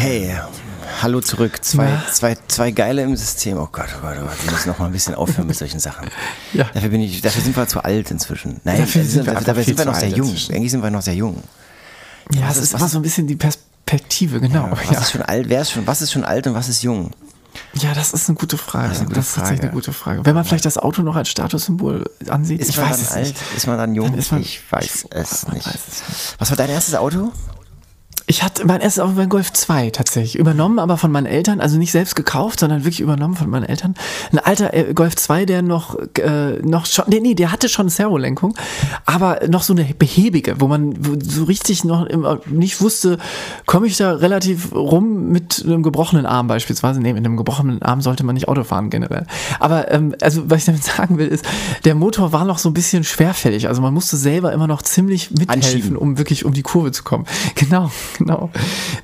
[0.00, 0.32] Hey,
[1.02, 1.58] hallo zurück.
[1.64, 3.58] Zwei, zwei, zwei geile im System.
[3.58, 4.44] Oh Gott, oh Gott, oh Gott.
[4.44, 6.08] Wir müssen noch mal ein bisschen aufhören mit solchen Sachen.
[6.54, 6.64] Ja.
[6.72, 8.60] Dafür, bin ich, dafür sind wir zu alt inzwischen.
[8.64, 10.28] Nein, Dafür sind wir dabei sind wir noch sehr jung.
[10.28, 10.54] inzwischen.
[10.54, 11.42] Eigentlich sind wir noch sehr jung.
[12.32, 14.68] ja, was es ist- ist immer so ein bisschen die Perspektive, genau.
[14.70, 15.48] Was Ja, ist schon alt?
[15.48, 17.10] Wer ist schon, was ist schon alt und was ist jung?
[17.74, 18.88] ja das ist eine gute Frage.
[18.90, 19.72] Das ist ist, eine gute tatsächlich eine Frage.
[19.72, 20.24] gute Frage.
[20.26, 23.12] Wenn man vielleicht das Auto noch als Statussymbol ansieht, Ist ich man weiß dann es
[23.12, 23.26] alt?
[23.26, 23.56] nicht.
[23.56, 24.10] Ist man dann jung?
[24.10, 25.66] Dann ist man- ich weiß es man nicht.
[25.66, 26.34] weiß es nicht.
[26.38, 27.32] Was war dein erstes Auto?
[28.30, 30.38] Ich hatte mein erstes Auto beim Golf 2 tatsächlich.
[30.38, 33.94] Übernommen, aber von meinen Eltern, also nicht selbst gekauft, sondern wirklich übernommen von meinen Eltern.
[34.30, 37.88] Ein alter äh, Golf 2, der noch, äh, noch schon, nee, nee, der hatte schon
[37.88, 38.54] Servolenkung,
[39.06, 43.16] aber noch so eine behäbige, wo man so richtig noch immer nicht wusste,
[43.64, 47.00] komme ich da relativ rum mit einem gebrochenen Arm beispielsweise.
[47.00, 49.24] Nee, mit einem gebrochenen Arm sollte man nicht Auto fahren generell.
[49.58, 51.46] Aber, ähm, also, was ich damit sagen will, ist,
[51.86, 53.68] der Motor war noch so ein bisschen schwerfällig.
[53.68, 57.24] Also man musste selber immer noch ziemlich mithelfen, um wirklich um die Kurve zu kommen.
[57.54, 58.50] Genau, genau.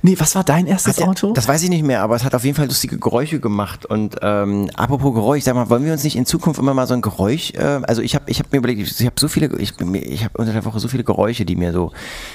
[0.02, 1.32] Nee, was war dein erstes Hat der- Auto?
[1.32, 3.86] Das weiß ich nicht mehr, aber es hat auf jeden Fall lustige Geräusche gemacht.
[3.86, 6.94] Und ähm, apropos Geräusch, sag mal, wollen wir uns nicht in Zukunft immer mal so
[6.94, 9.72] ein Geräusch, äh, also ich habe ich hab mir überlegt, ich habe so viele, ich,
[9.80, 11.92] ich habe unter der Woche so viele Geräusche, die mir so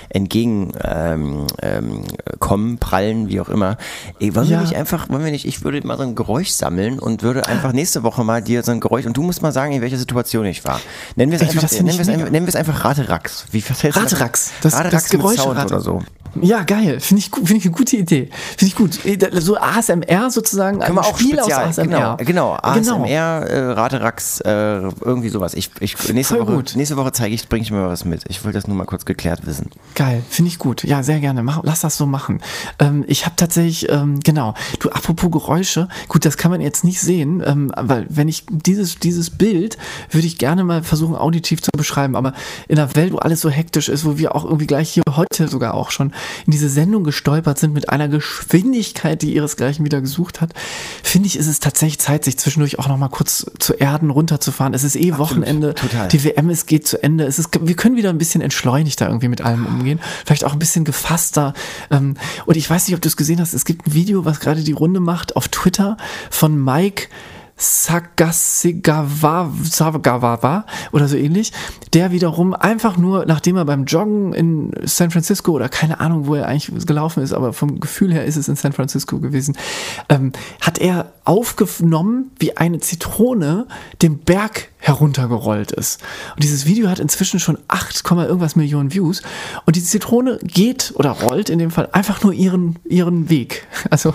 [0.09, 3.77] entgegen ähm, ähm, prallen, wie auch immer.
[4.19, 4.61] Ey, wollen wir Ja.
[4.61, 7.73] nicht einfach, wollen wir nicht, ich würde mal so ein Geräusch sammeln und würde einfach
[7.73, 10.45] nächste Woche mal dir so ein Geräusch, und du musst mal sagen, in welcher Situation
[10.45, 10.79] ich war.
[11.15, 13.45] Nennen wir es einfach, nennen wir es einfach, nennen wir es einfach Raterax.
[13.51, 13.63] Wie?
[13.83, 14.51] Raterax.
[14.61, 16.01] Das- Raterax das Geräusch Sound Rate- oder so.
[16.41, 16.99] Ja, geil.
[16.99, 18.29] Finde ich, finde ich eine gute Idee.
[18.55, 19.03] Finde ich gut.
[19.03, 20.79] Äh, So ASMR sozusagen.
[20.79, 22.17] Können wir auch Spiel spezial, aus ASMR.
[22.17, 22.57] Genau, genau.
[22.61, 24.49] ASMR, äh, Raterax, äh,
[25.01, 25.55] irgendwie sowas.
[25.55, 26.73] Ich, ich, nächste, Voll Woche, gut.
[26.75, 28.23] nächste Woche zeige ich, bringe ich mir was mit.
[28.29, 29.71] Ich wollte das nur mal kurz geklärt wissen.
[29.95, 30.83] Geil, finde ich gut.
[30.83, 31.41] Ja, sehr gerne.
[31.41, 32.39] Mach, lass das so machen.
[32.77, 37.01] Ähm, ich habe tatsächlich, ähm, genau, du, apropos Geräusche, gut, das kann man jetzt nicht
[37.01, 39.79] sehen, ähm, weil wenn ich dieses, dieses Bild
[40.11, 42.33] würde ich gerne mal versuchen, auditiv zu beschreiben, aber
[42.67, 45.47] in einer Welt, wo alles so hektisch ist, wo wir auch irgendwie gleich hier heute
[45.47, 46.13] sogar auch schon
[46.45, 50.53] in diese Sendung gestolpert sind mit einer Geschwindigkeit, die ihresgleichen wieder gesucht hat,
[51.03, 54.73] finde ich, ist es tatsächlich Zeit, sich zwischendurch auch noch mal kurz zu Erden runterzufahren.
[54.73, 56.09] Es ist eh Wochenende, total.
[56.09, 57.23] die WM ist geht zu Ende.
[57.23, 60.01] Es ist, wir können wieder ein bisschen entschleunigter irgendwie mit allem umgehen.
[60.25, 61.53] Vielleicht auch ein bisschen gefasster.
[61.91, 63.53] Ähm, und ich weiß nicht, ob du es gesehen hast.
[63.53, 65.95] Es gibt ein Video, was gerade die Runde macht auf Twitter
[66.29, 67.07] von Mike
[67.59, 71.51] Sagasigawa Sagagawa oder so ähnlich,
[71.93, 76.35] der wiederum einfach nur, nachdem er beim Joggen in San Francisco oder keine Ahnung, wo
[76.35, 79.57] er eigentlich gelaufen ist, aber vom Gefühl her ist es in San Francisco gewesen,
[80.07, 80.31] ähm,
[80.61, 83.67] hat er aufgenommen, wie eine Zitrone
[84.01, 86.01] den Berg heruntergerollt ist.
[86.35, 89.21] Und dieses Video hat inzwischen schon 8, Komma irgendwas Millionen Views.
[89.65, 93.67] Und die Zitrone geht oder rollt in dem Fall einfach nur ihren, ihren Weg.
[93.91, 94.13] Also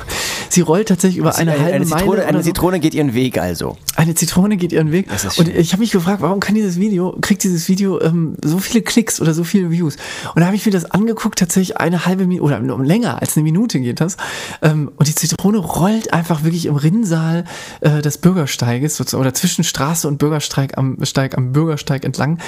[0.50, 2.26] sie rollt tatsächlich über eine, halbe eine, Zitrone, Meile.
[2.26, 2.44] eine so.
[2.44, 3.76] Zitrone geht ihren Weg also.
[3.96, 5.08] Eine Zitrone geht ihren Weg.
[5.36, 8.82] Und ich habe mich gefragt, warum kann dieses Video, kriegt dieses Video ähm, so viele
[8.82, 9.96] Klicks oder so viele Views?
[10.34, 13.44] Und da habe ich mir das angeguckt, tatsächlich eine halbe Minute oder länger als eine
[13.44, 14.16] Minute geht das.
[14.62, 17.44] Ähm, und die Zitrone rollt einfach wirklich im Rinnsal
[17.80, 22.38] äh, des Bürgersteiges sozusagen, oder zwischen Straße und Bürgersteig am Steig am Bürgersteig entlang.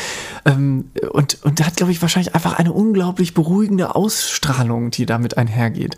[0.45, 5.97] Ähm, und, und hat, glaube ich, wahrscheinlich einfach eine unglaublich beruhigende Ausstrahlung, die damit einhergeht.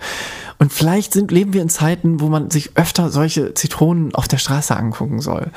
[0.58, 4.38] Und vielleicht sind, leben wir in Zeiten, wo man sich öfter solche Zitronen auf der
[4.38, 5.50] Straße angucken soll.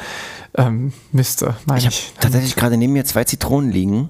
[0.56, 2.08] Ähm, müsste, meine Ich ich.
[2.10, 4.10] habe tatsächlich gerade neben mir zwei Zitronen liegen.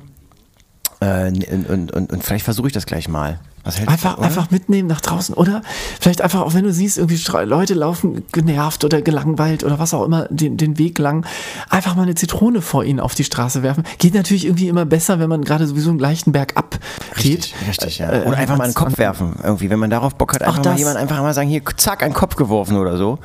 [1.00, 3.40] Äh, und, und, und, und vielleicht versuche ich das gleich mal.
[3.64, 5.62] Was Einfach, du, einfach mitnehmen nach draußen oder
[6.00, 10.04] vielleicht einfach auch wenn du siehst, irgendwie Leute laufen genervt oder gelangweilt oder was auch
[10.04, 11.26] immer den, den Weg lang,
[11.70, 13.84] einfach mal eine Zitrone vor ihnen auf die Straße werfen.
[14.00, 16.80] Geht natürlich irgendwie immer besser, wenn man gerade sowieso einen leichten Berg ab
[17.18, 17.68] Richtig, geht.
[17.68, 18.12] richtig, ja.
[18.12, 19.36] Äh, Oder einfach mal einen Kopf werfen.
[19.44, 22.14] Irgendwie, wenn man darauf Bock hat, einfach mal jemand einfach mal sagen, hier, zack, einen
[22.14, 23.20] Kopf geworfen oder so.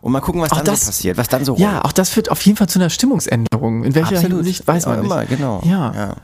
[0.00, 2.10] Und mal gucken, was Auch dann das- so passiert, was dann so Ja, auch das
[2.10, 3.84] führt auf jeden Fall zu einer Stimmungsänderung.
[3.84, 5.10] In welcher Hinsicht weiß man ja, nicht.
[5.10, 5.62] immer, genau.
[5.64, 6.14] Ja.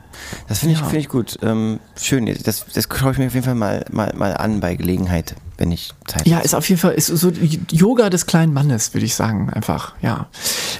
[0.47, 0.85] Das finde ich, Ja.
[0.85, 1.37] finde ich gut.
[1.41, 2.25] Ähm, schön.
[2.43, 5.71] Das, das schaue ich mir auf jeden Fall mal, mal, mal an bei Gelegenheit, wenn
[5.71, 6.45] ich Zeit Ja, habe.
[6.45, 7.31] ist auf jeden Fall ist so
[7.71, 9.93] Yoga des kleinen Mannes, würde ich sagen, einfach.
[10.01, 10.27] Ja.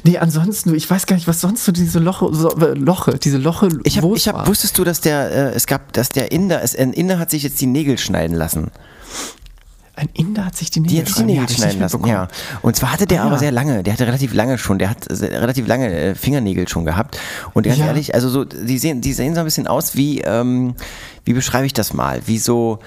[0.04, 3.38] Nee, ansonsten, ich weiß gar nicht, was sonst so diese Loche, so, äh, Loche, diese
[3.38, 3.70] Loche.
[3.84, 4.04] Ich hab,
[4.36, 4.48] war.
[4.48, 7.44] wusstest du, dass der, äh, es gab, dass der Inder, es, ein Inder hat sich
[7.44, 8.72] jetzt die Nägel schneiden lassen.
[9.96, 12.28] Ein Inder hat sich die Die Nägel hat sich die Nägel schneiden lassen, ja.
[12.64, 13.40] Und zwar hatte der Ah, aber ja.
[13.40, 17.20] sehr lange, der hatte relativ lange schon, der hat relativ lange äh, Fingernägel schon gehabt.
[17.54, 17.86] Und ganz Ja.
[17.88, 20.74] ehrlich, also so, die sehen, die sehen so ein bisschen aus wie, ähm,
[21.26, 22.22] wie beschreibe ich das mal?
[22.26, 22.80] Wie so,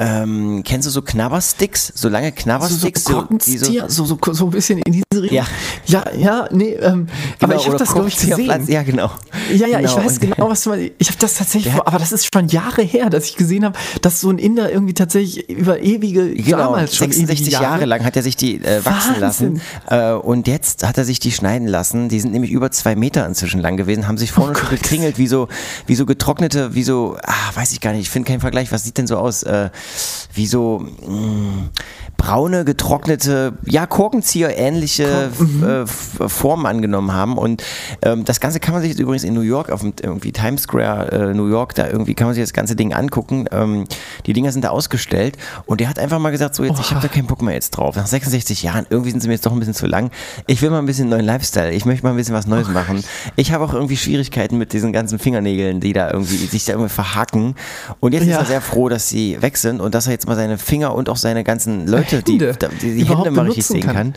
[0.00, 1.92] ähm, kennst du so Knabbersticks?
[1.94, 3.04] So lange So, so Knabbersticks?
[3.04, 5.36] die Korkenzieher, so, so, so ein bisschen in diese Richtung.
[5.36, 5.46] Ja.
[5.86, 7.08] ja, ja, nee, ähm,
[7.40, 8.66] aber ich habe das, glaube ich, gesehen.
[8.68, 9.10] Ja, genau.
[9.52, 10.92] Ja, ja, ich Genau, weiß und- genau, was du meinst.
[10.98, 13.76] Ich habe das tatsächlich vor, aber das ist schon Jahre her, dass ich gesehen habe,
[14.02, 17.84] dass so ein Inder irgendwie tatsächlich über ewige, Genau, damals schon 66 ewige Jahre.
[17.84, 19.60] lang hat er sich die äh, wachsen Wahnsinn.
[19.60, 22.08] lassen äh, und jetzt hat er sich die schneiden lassen.
[22.08, 25.18] Die sind nämlich über zwei Meter inzwischen lang gewesen, haben sich vorne Oh schon gekringelt,
[25.18, 25.48] wie so,
[25.86, 28.84] wie so getrocknete, wie so, ah, weiß ich gar nicht, ich finde keinen Vergleich, was
[28.84, 29.70] sieht denn so aus, äh,
[30.34, 31.70] wie so mh,
[32.18, 35.64] braune, getrocknete, ja, Korkenzieher ähnliche mhm.
[35.64, 35.86] äh,
[36.28, 37.62] Formen angenommen haben und
[38.02, 40.62] ähm, das Ganze kann man sich jetzt übrigens in New York, auf dem irgendwie Times
[40.62, 43.46] Square, äh, New York, da irgendwie kann man sich das ganze Ding angucken.
[43.52, 43.84] Ähm,
[44.26, 47.00] die Dinger sind da ausgestellt und der hat einfach mal gesagt, so jetzt, ich habe
[47.00, 47.96] da keinen Bock mehr jetzt drauf.
[47.96, 50.10] Nach 66 Jahren, irgendwie sind sie mir jetzt doch ein bisschen zu lang.
[50.46, 51.70] Ich will mal ein bisschen neuen Lifestyle.
[51.70, 53.02] Ich möchte mal ein bisschen was Neues machen.
[53.36, 56.90] Ich habe auch irgendwie Schwierigkeiten mit diesen ganzen Fingernägeln, die da irgendwie sich da irgendwie
[56.90, 57.54] verhaken.
[58.00, 58.38] Und jetzt ist Ja.
[58.40, 61.08] er sehr froh, dass sie weg sind und dass er jetzt mal seine Finger und
[61.08, 63.94] auch seine ganzen Leute, die, Hände die, die Hände mal richtig sehen kann.
[63.94, 64.14] kann.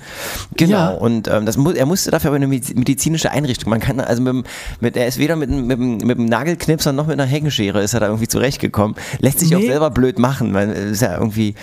[0.55, 0.71] Genau.
[0.77, 0.89] Ja.
[0.89, 3.69] Und ähm, das er musste dafür aber eine mediz- medizinische Einrichtung.
[3.69, 4.45] Man kann also mit,
[4.79, 7.99] mit er ist weder mit, mit, mit dem Nagelknipser noch mit einer Heckenschere ist er
[7.99, 8.95] da irgendwie zurechtgekommen.
[9.19, 9.67] Lässt sich auch Nee.
[9.67, 11.55] selber blöd machen, weil es ist ja irgendwie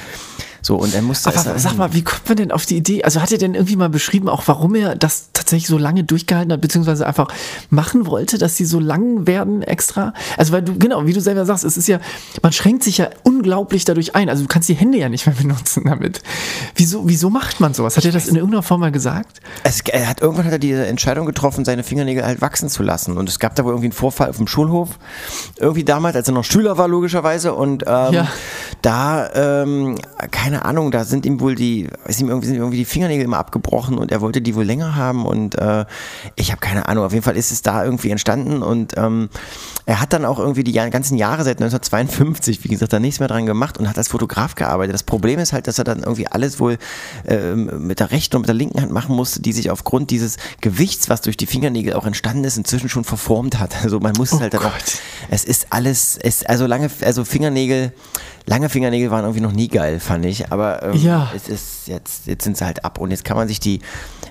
[0.63, 3.05] so und er musste Aber sag mal, wie kommt man denn auf die Idee?
[3.05, 6.53] Also hat er denn irgendwie mal beschrieben, auch warum er das tatsächlich so lange durchgehalten
[6.53, 7.29] hat, beziehungsweise einfach
[7.71, 10.13] machen wollte, dass sie so lang werden extra?
[10.37, 12.01] Also weil du, genau, wie du selber sagst, es ist ja,
[12.43, 14.29] man schränkt sich ja unglaublich dadurch ein.
[14.29, 16.23] Also du kannst die Hände ja nicht mehr benutzen damit.
[16.75, 17.97] Wieso, wieso macht man sowas?
[17.97, 19.41] Hat er das in irgendeiner Form mal gesagt?
[19.65, 23.17] Es, er hat irgendwann hat er diese Entscheidung getroffen, seine Fingernägel halt wachsen zu lassen.
[23.17, 24.99] Und es gab da wohl irgendwie einen Vorfall auf dem Schulhof.
[25.59, 27.55] Irgendwie damals, als er noch Schüler war, logischerweise.
[27.55, 28.29] Und ähm, Ja.
[28.83, 29.99] da, ähm,
[30.31, 33.23] keine keine Ahnung, da sind ihm wohl die, ist ihm irgendwie, sind irgendwie die Fingernägel
[33.23, 35.85] immer abgebrochen und er wollte die wohl länger haben und äh,
[36.37, 37.05] ich habe keine Ahnung.
[37.05, 39.29] Auf jeden Fall ist es da irgendwie entstanden und ähm,
[39.85, 43.29] er hat dann auch irgendwie die ganzen Jahre seit 1952, wie gesagt, da nichts mehr
[43.29, 44.95] dran gemacht und hat als Fotograf gearbeitet.
[44.95, 46.79] Das Problem ist halt, dass er dann irgendwie alles wohl
[47.27, 50.39] ähm, mit der rechten und mit der linken Hand machen musste, die sich aufgrund dieses
[50.63, 53.85] Gewichts, was durch die Fingernägel auch entstanden ist, inzwischen schon verformt hat.
[53.85, 55.03] Also man muss es Oh halt dann auch, Gott.
[55.29, 57.93] es ist alles, es, also lange, also Fingernägel,
[58.49, 60.51] lange Fingernägel waren irgendwie noch nie geil, fand ich.
[60.51, 61.31] Aber ähm, Ja.
[61.35, 63.81] es ist jetzt, jetzt sind sie halt ab und jetzt kann man sich die.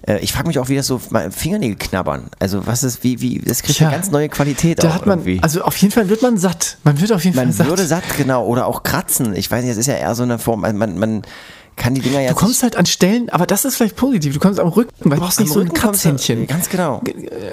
[0.08, 1.00] Äh, ich frage mich auch, wie das so
[1.32, 2.26] Fingernägel knabbern.
[2.40, 5.06] Also was ist, wie, wie, das kriegt Tja, eine ganz neue Qualität Da auch hat
[5.06, 5.42] man, irgendwie.
[5.42, 6.78] also auf jeden Fall wird man satt.
[6.84, 7.68] Man wird auf jeden man Fall satt.
[7.68, 9.36] würde satt, genau, oder auch kratzen.
[9.36, 11.22] Ich weiß nicht, das ist ja eher so eine Form, man, man, man
[11.78, 14.34] kann die Dinger ja Du kommst halt an Stellen, aber das ist vielleicht positiv.
[14.34, 16.48] Du kommst am Rücken, weil du brauchst nicht so ein kommst du- Kratzhändchen.
[16.48, 17.02] Ganz genau.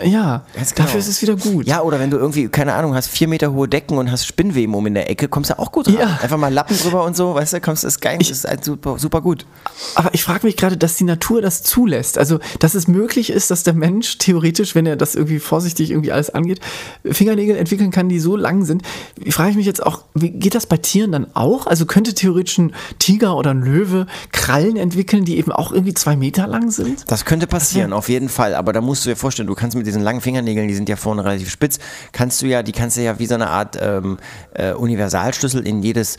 [0.02, 0.86] Äh, Ja, Ganz genau.
[0.86, 1.66] dafür ist es wieder gut.
[1.66, 4.74] Ja, oder wenn du irgendwie, keine Ahnung, hast vier Meter hohe Decken und hast Spinnweben
[4.74, 5.94] um in der Ecke, kommst du auch gut ran.
[5.94, 6.18] Ja.
[6.22, 8.98] Einfach mal Lappen drüber und so, weißt du, kommst, ist geil, das ist halt super,
[8.98, 9.46] super gut.
[9.94, 12.18] Aber ich frage mich gerade, dass die Natur das zulässt.
[12.18, 16.12] Also, dass es möglich ist, dass der Mensch theoretisch, wenn er das irgendwie vorsichtig irgendwie
[16.12, 16.60] alles angeht,
[17.04, 18.82] Fingernägel entwickeln kann, die so lang sind.
[19.22, 21.66] Ich frage mich jetzt auch, wie geht das bei Tieren dann auch?
[21.66, 26.16] Also könnte theoretisch ein Tiger oder ein Löwe Krallen entwickeln, die eben auch irgendwie zwei
[26.16, 27.10] Meter lang sind?
[27.10, 28.54] Das könnte passieren, auf jeden Fall.
[28.54, 30.96] Aber da musst du dir vorstellen, du kannst mit diesen langen Fingernägeln, die sind ja
[30.96, 31.78] vorne relativ spitz,
[32.12, 34.18] kannst du ja, die kannst du ja wie so eine Art ähm,
[34.54, 36.16] äh, Universalschlüssel in jedes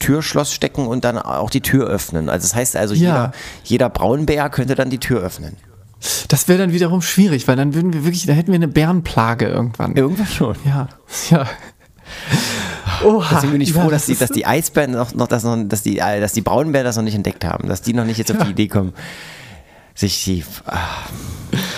[0.00, 2.28] Türschloss stecken und dann auch die Tür öffnen.
[2.28, 3.00] Also das heißt also, Ja.
[3.00, 3.32] jeder,
[3.64, 5.56] jeder Braunbär könnte dann die Tür öffnen.
[6.28, 9.46] Das wäre dann wiederum schwierig, weil dann würden wir wirklich, da hätten wir eine Bärenplage
[9.48, 9.96] irgendwann.
[9.96, 10.54] Irgendwas schon.
[10.64, 10.88] Ja,
[11.30, 11.46] ja.
[13.04, 15.44] Oha, Deswegen bin ich ja, froh, das dass die, dass die Eisbären noch, noch, das
[15.44, 18.04] noch dass die, äh, dass die Braunbären das noch nicht entdeckt haben, dass die noch
[18.04, 18.92] nicht jetzt auf die Idee kommen,
[19.98, 20.44] sich die.
[20.66, 20.78] Ah.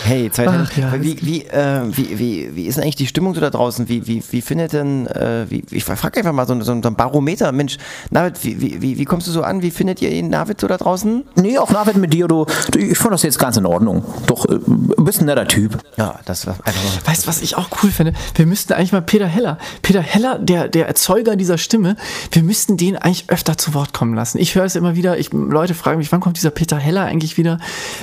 [0.03, 3.35] Hey, zwei Ach, ja, wie, wie, äh, wie, wie, wie ist denn eigentlich die Stimmung
[3.35, 3.89] so da draußen?
[3.89, 6.81] Wie, wie, wie findet denn, äh, wie, ich frage einfach mal so, ein- so ein
[6.83, 7.77] Barometer, Mensch,
[8.11, 9.63] Navid, wie, wie, wie, wie kommst du so an?
[9.63, 11.23] Wie findet ihr ihn, Navid, so da draußen?
[11.37, 14.05] Nee, auch Navid mit dir, du, du ich fand das jetzt ganz in Ordnung.
[14.27, 14.59] Doch, äh,
[14.99, 15.79] bist ein netter Typ.
[15.97, 16.91] Ja, das war einfach mal.
[17.13, 18.13] Weißt du, was ich auch cool finde?
[18.35, 21.95] Wir müssten eigentlich mal Peter Heller, Peter Heller, der, der Erzeuger dieser Stimme,
[22.33, 24.39] wir müssten den eigentlich öfter zu Wort kommen lassen.
[24.39, 27.37] Ich höre es immer wieder, ich, Leute fragen mich, wann kommt dieser Peter Heller eigentlich
[27.37, 27.59] wieder?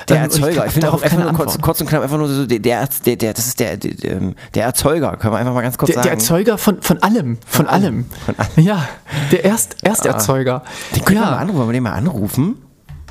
[0.10, 2.18] Der Ähm, Erzeuger, hab ich finde auch darauf einfach nur kurz, kurz und knapp, einfach
[2.18, 5.53] nur so, der, der, der, das ist der, der, der, der Erzeuger, können wir einfach
[5.53, 6.03] mal ganz kurz sagen.
[6.03, 8.05] der Erzeuger von, von allem, von, allem.
[8.26, 8.66] Von allem.
[8.66, 8.88] Ja,
[9.32, 10.64] der Erst, Ersterzeuger.
[10.95, 11.32] Den können wir ja.
[11.32, 12.55] mal anrufen, wollen wir den mal anrufen?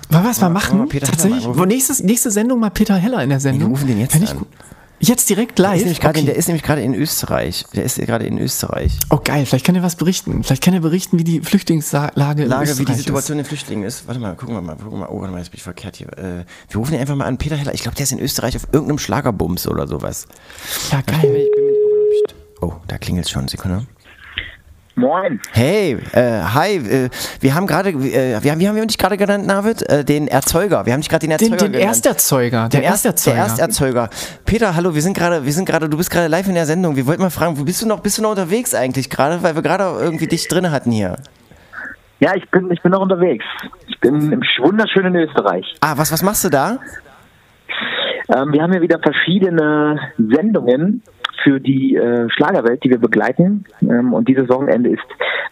[0.08, 0.78] Wollen wir was mal Wollen wir machen?
[0.78, 1.46] mal Tatsächlich.
[1.46, 3.70] mal nächstes, nächste Sendung mal Peter Heller in der Sendung.
[3.70, 4.38] rufen den jetzt ich an.
[4.38, 4.48] gut.
[4.98, 5.76] Jetzt direkt Der live.
[5.76, 6.32] ist, nämlich gerade in, Okay.
[6.32, 7.64] der ist nämlich gerade in Österreich.
[7.74, 8.98] Der ist gerade in Österreich.
[9.10, 10.42] Oh geil, vielleicht kann er was berichten.
[10.42, 13.86] Vielleicht kann er berichten, wie die Flüchtlingslage in Lage, wie die Österreich Situation der Flüchtlinge
[13.86, 14.06] ist.
[14.06, 15.08] Warte mal, gucken wir mal, gucken wir mal.
[15.10, 16.08] Oh, warte mal, jetzt bin ich verkehrt hier.
[16.16, 17.36] Äh, wir rufen ihn einfach mal an.
[17.36, 20.26] Peter Heller, ich glaube, der ist in Österreich auf irgendeinem Schlagerbums oder sowas.
[20.26, 20.92] ist.
[20.92, 21.30] Ja, Ich bin geil.
[21.30, 21.46] mir-
[22.62, 22.68] oh.
[22.68, 23.48] Oh, da klingelt schon.
[23.48, 23.86] Sekunde.
[24.98, 25.40] Moin.
[25.52, 29.18] Hey, äh, hi, äh, wir haben gerade, äh, wir haben, wie haben wir dich gerade
[29.18, 29.82] genannt, Navid?
[29.90, 30.86] Äh, den Erzeuger.
[30.86, 31.88] Wir haben dich gerade den Erzeuger Den, den genannt.
[31.90, 32.68] Ersterzeuger.
[32.70, 33.36] Der Den Erst- Ersterzeuger.
[33.36, 34.10] Der Ersterzeuger.
[34.46, 36.96] Peter, hallo, wir sind gerade, wir sind gerade, du bist gerade live in der Sendung.
[36.96, 39.54] Wir wollten mal fragen, wo bist du noch, bist du noch unterwegs eigentlich gerade, weil
[39.54, 41.16] wir gerade irgendwie dich drin hatten hier.
[42.20, 43.44] Ja, ich bin, ich bin noch unterwegs.
[43.88, 45.66] Ich bin im wunderschönen Österreich.
[45.82, 46.78] Ah, was, was machst du da?
[48.34, 51.02] Ähm, wir haben hier wieder verschiedene Sendungen
[51.44, 53.64] für die äh, Schlagerwelt, die wir begleiten.
[53.82, 55.04] Ähm, und dieses Wochenende ist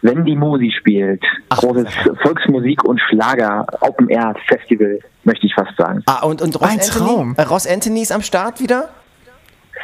[0.03, 1.23] Wenn die Musi spielt.
[1.51, 1.87] Großes
[2.23, 6.03] Volksmusik- und Schlager Open Air Festival, möchte ich fast sagen.
[6.07, 7.35] Ah, und, und Ross, Ein Anthony, Traum.
[7.37, 8.89] äh, Ross Anthony ist am Start wieder?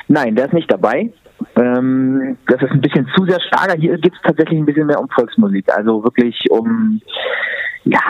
[0.08, 1.10] Nein, der ist nicht dabei.
[1.60, 3.74] Ähm, das ist ein bisschen zu sehr Schlager.
[3.78, 5.66] Hier geht es tatsächlich ein bisschen mehr um Volksmusik.
[5.74, 7.00] Also wirklich um,
[7.84, 8.00] ja,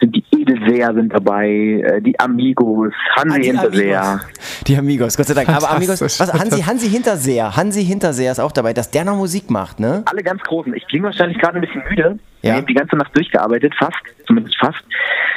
[0.00, 4.02] sind die Edelseher sind dabei, äh, die Amigos, Hansi Ah, die Hinterseher.
[4.02, 4.60] Amigos.
[4.66, 5.48] Die Amigos, Gott sei Dank.
[5.48, 6.62] Aber Amigos, was, Hansi.
[6.62, 10.02] Hansi Hinterseher, Hansi Hinterseher ist auch dabei, dass der noch Musik macht, ne?
[10.06, 10.74] Alle ganz großen.
[10.74, 12.18] Ich klinge wahrscheinlich gerade ein bisschen müde.
[12.42, 12.50] Ja.
[12.50, 14.84] Ich habe die ganze Nacht durchgearbeitet, fast, zumindest fast,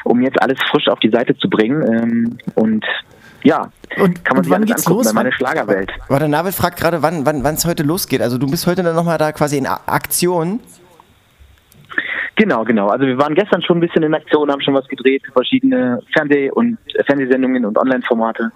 [0.03, 1.81] um jetzt alles frisch auf die Seite zu bringen.
[1.87, 2.85] Ähm, und
[3.43, 3.69] ja,
[3.99, 5.13] Und- kann man und sich wann geht's angucken los?
[5.13, 5.91] bei meine Schlagerwelt.
[6.07, 8.21] Warte, Navid fragt gerade, wann wann wann, es heute losgeht.
[8.21, 10.59] Also du bist heute dann nochmal da quasi in Aktion.
[12.35, 12.87] Genau, genau.
[12.87, 16.01] Also wir waren gestern schon ein bisschen in Aktion, haben schon was gedreht für verschiedene
[16.13, 18.51] Fernseh- und äh, Fernsehsendungen und Online-Formate.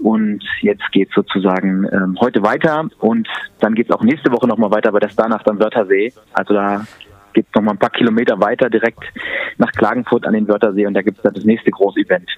[0.00, 3.26] Und jetzt geht's sozusagen ähm, heute weiter und
[3.60, 6.12] dann geht's auch nächste Woche nochmal weiter bei der Starnacht am Wörthersee.
[6.34, 6.84] Also da
[7.32, 9.02] geht's noch mal ein paar Kilometer weiter direkt
[9.56, 12.28] nach Klagenfurt an den Wörthersee und da gibt's dann das nächste große Event.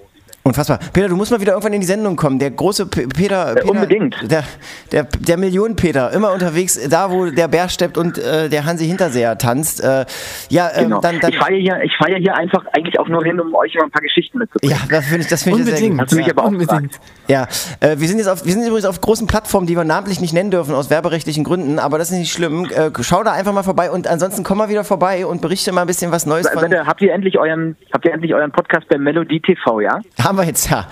[0.47, 0.79] Unfassbar.
[0.93, 2.39] Peter, du musst mal wieder irgendwann in die Sendung kommen.
[2.39, 4.31] Der große P Peter, Peter unbedingt.
[4.31, 4.45] Der,
[4.93, 9.39] der, der Millionen-Peter, immer unterwegs, da wo der Bär steppt und äh, der Hansi Hinterseher
[9.39, 9.83] tanzt.
[9.83, 10.05] Äh,
[10.51, 11.01] ja, ähm, Genau.
[11.01, 13.55] dann, dann ich fahre hier, ich fahre ja hier einfach eigentlich auch nur hin, um
[13.55, 14.77] euch immer ein paar Geschichten mitzubringen.
[14.79, 15.93] ja, das finde ich, das finde ich sehr Unbedingt.
[15.95, 16.01] gut.
[16.03, 16.33] Hast du mich ja.
[16.35, 16.93] aber auch Unbedingt.
[16.93, 17.01] gefragt.
[17.27, 17.49] Ja,
[17.81, 20.35] äh, wir sind jetzt auf, wir sind übrigens auf großen Plattformen, die wir namentlich nicht
[20.35, 22.67] nennen dürfen aus werberechtlichen Gründen, aber das ist nicht schlimm.
[22.67, 25.81] Äh, schau da einfach mal vorbei und ansonsten komm mal wieder vorbei und berichte mal
[25.81, 26.61] ein bisschen was Neues von.
[26.61, 30.01] Warte, habt ihr endlich euren, habt ihr endlich euren Podcast bei Melodie TV, ja?
[30.23, 30.87] Haben wir jetzt ja.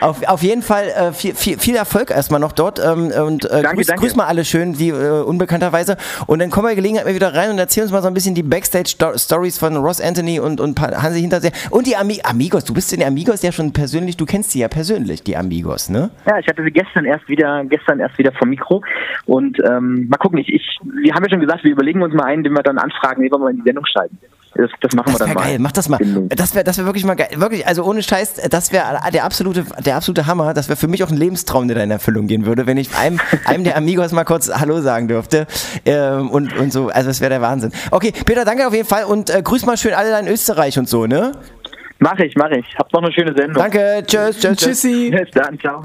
[0.00, 3.62] Auf, auf jeden Fall äh, viel, viel, viel Erfolg erstmal noch dort ähm, und äh,
[3.62, 4.02] Danke, grüß, danke.
[4.02, 5.96] grüß mal alle schön, wie äh, unbekannterweise.
[6.26, 8.34] Und dann kommen wir Gelegenheit mal wieder rein und erzählen uns mal so ein bisschen
[8.34, 11.52] die Backstage-Stories von Ross Anthony und, und Hansi Hinterseher.
[11.70, 12.64] Und die Ami Amigos.
[12.64, 15.88] Du bist in den Amigos ja schon persönlich, du kennst sie ja persönlich, die Amigos,
[15.88, 16.10] ne?
[16.26, 18.82] Ja, ich hatte sie gestern erst wieder, gestern erst wieder vom Mikro
[19.26, 20.38] und ähm, mal gucken.
[20.38, 22.78] Ich, ich, wir haben ja schon gesagt, wir überlegen uns mal einen, den wir dann
[22.78, 24.18] anfragen, den wir mal in die Sendung schreiben.
[24.56, 25.42] Das, das machen Das wir wäre dann mal.
[25.50, 25.98] geil, mach das mal.
[26.28, 27.28] Das wäre das wär wirklich mal geil.
[27.36, 30.54] Wirklich, also ohne Scheiß, das wäre der absolute, der absolute Hammer.
[30.54, 32.96] Das wäre für mich auch ein Lebenstraum, der da in Erfüllung gehen würde, wenn ich
[32.96, 35.46] einem, einem der Amigos mal kurz Hallo sagen dürfte.
[35.84, 37.72] Ähm, und, und so, also das wäre der Wahnsinn.
[37.90, 40.78] Okay, Peter, danke auf jeden Fall und äh, grüß mal schön alle da in Österreich
[40.78, 41.32] und so, ne?
[41.98, 42.66] Mach ich, mach ich.
[42.78, 43.54] Habt noch eine schöne Sendung.
[43.54, 44.82] Danke, tschüss, tschüss, tschüss.
[44.82, 45.10] Tschüssi.
[45.10, 45.84] Bis dann, ciao.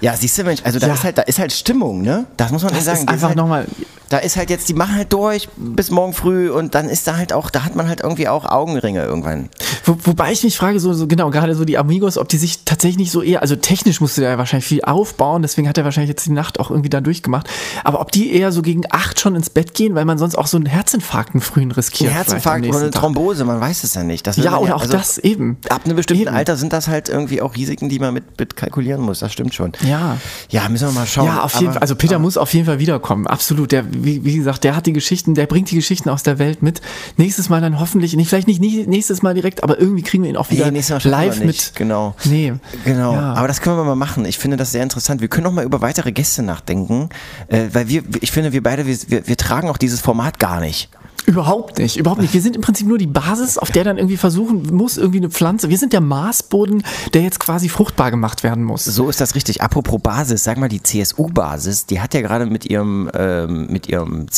[0.00, 0.94] Ja, siehst du, Mensch, also da Ja.
[0.94, 2.26] ist halt, da ist halt Stimmung, ne?
[2.36, 2.98] Das muss man Das sagen.
[2.98, 3.66] ist einfach halt, nochmal.
[4.08, 7.16] Da ist halt jetzt, die machen halt durch bis morgen früh und dann ist da
[7.16, 9.48] halt auch, da hat man halt irgendwie auch Augenringe irgendwann.
[9.84, 12.64] Wo, wobei ich mich frage, so, so genau, gerade so die Amigos, ob die sich
[12.64, 15.84] tatsächlich nicht so eher, also technisch musste der ja wahrscheinlich viel aufbauen, deswegen hat er
[15.84, 17.48] wahrscheinlich jetzt die Nacht auch irgendwie da durchgemacht.
[17.82, 20.46] Aber ob die eher so gegen acht schon ins Bett gehen, weil man sonst auch
[20.46, 22.10] so einen Herzinfarkt einen frühen riskiert.
[22.10, 23.02] Ein Herzinfarkt oder eine Tag.
[23.02, 24.24] Thrombose, man weiß es ja nicht.
[24.26, 25.56] Das Ja, oder auch also das eben.
[25.68, 26.34] Ab einem bestimmten Eben.
[26.36, 29.18] Alter sind das halt irgendwie auch Risiken, die man mit, mit kalkulieren muss.
[29.18, 29.72] Das stimmt schon.
[29.86, 30.18] Ja.
[30.50, 31.26] Ja, müssen wir mal schauen.
[31.26, 31.82] Ja, auf jeden Aber- Fall.
[31.82, 33.26] Also Peter aber- muss auf jeden Fall wiederkommen.
[33.26, 33.72] Absolut.
[33.72, 36.62] Der, wie, wie gesagt, der hat die Geschichten, der bringt die Geschichten aus der Welt
[36.62, 36.80] mit.
[37.16, 40.36] Nächstes Mal dann hoffentlich, nicht, vielleicht nicht nächstes Mal direkt, aber irgendwie kriegen wir ihn
[40.36, 41.72] auch wieder Nee, Mal live mit.
[41.74, 42.14] Genau.
[42.24, 42.54] Nee.
[42.84, 43.34] Genau, Ja.
[43.34, 44.24] aber das können wir mal machen.
[44.24, 45.20] Ich finde das sehr interessant.
[45.20, 47.08] Wir können auch mal über weitere Gäste nachdenken,
[47.48, 50.60] äh, weil wir, ich finde, wir beide, wir, wir, wir tragen auch dieses Format gar
[50.60, 50.88] nicht.
[51.26, 52.32] Überhaupt nicht, überhaupt nicht.
[52.34, 55.28] Wir sind im Prinzip nur die Basis, auf der dann irgendwie versuchen muss, irgendwie eine
[55.30, 55.68] Pflanze.
[55.68, 56.82] Wir sind der Maßboden,
[57.14, 58.84] der jetzt quasi fruchtbar gemacht werden muss.
[58.84, 59.60] So ist das richtig.
[59.62, 64.30] Apropos Basis, sag mal, die CSU-Basis, die hat ja gerade mit ihrem, ähm, mit ihrem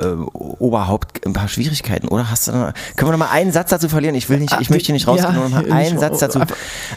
[0.00, 2.30] CSU-Oberhaupt ein paar Schwierigkeiten, oder?
[2.30, 4.14] Hast du noch, können wir noch mal einen Satz dazu verlieren?
[4.14, 6.40] Ich will nicht, ich möchte hier nicht rausgehen, Ja, nicht- einen Satz dazu.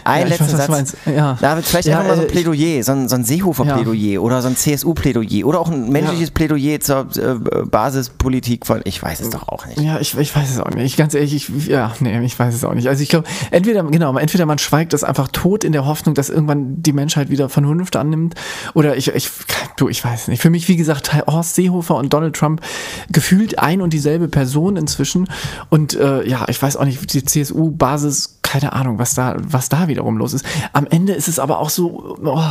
[0.04, 0.94] Einen Ja, letzten weiß, Satz.
[1.06, 1.38] Ja.
[1.40, 4.42] David, vielleicht Ja, einfach mal so ein äh, Plädoyer, so ein, so ein Seehofer-Plädoyer oder
[4.42, 9.30] so ein CSU-Plädoyer oder auch ein menschliches Plädoyer zur äh, Basispolitik von, ich weiß es
[9.30, 9.80] doch auch nicht.
[9.80, 10.84] Ja, ich, ich weiß es auch nicht.
[10.84, 12.90] Ich, ganz ehrlich, ich, ja, nee, ich weiß es auch nicht.
[12.90, 16.30] Also ich glaube, entweder, genau, entweder man schweigt das einfach tot in der Hoffnung, dass
[16.30, 18.36] irgendwann die Menschheit wieder Vernunft annimmt,
[18.74, 19.30] oder ich, ich,
[19.78, 20.42] du, ich weiß nicht.
[20.42, 22.62] Für mich, wie gesagt, Horst Seehofer und Donald Trump
[23.10, 25.30] gefühlt ein und dieselbe Person inzwischen.
[25.70, 29.88] Und äh, ja, ich weiß auch nicht, die CSU-Basis keine Ahnung, was da, was da
[29.88, 30.44] wiederum los ist.
[30.74, 32.42] Am Ende ist es aber auch so, oh,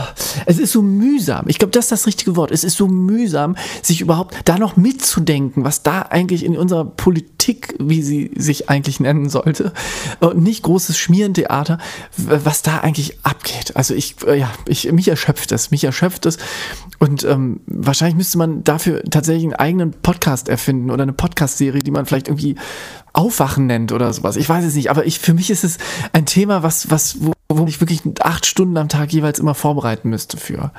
[0.46, 1.46] es ist so mühsam.
[1.48, 2.52] Ich glaube, das ist das richtige Wort.
[2.52, 7.74] Es ist so mühsam, sich überhaupt da noch mitzudenken, was da eigentlich in unserer Politik,
[7.80, 9.72] wie sie sich eigentlich nennen sollte,
[10.20, 11.78] und nicht großes Schmierentheater,
[12.16, 13.74] was da eigentlich abgeht.
[13.74, 16.38] Also ich, äh, ja, ich, mich erschöpft es, mich erschöpft es.
[16.98, 21.92] Und ähm, wahrscheinlich müsste man dafür tatsächlich einen eigenen Podcast erfinden oder eine Podcast-Serie, die
[21.92, 22.56] man vielleicht irgendwie
[23.12, 24.36] Aufwachen nennt oder sowas.
[24.36, 25.78] Ich weiß es nicht, aber ich, für mich ist es
[26.12, 30.10] ein Thema, was, was, wo, wo ich wirklich acht Stunden am Tag jeweils immer vorbereiten
[30.10, 30.72] müsste für.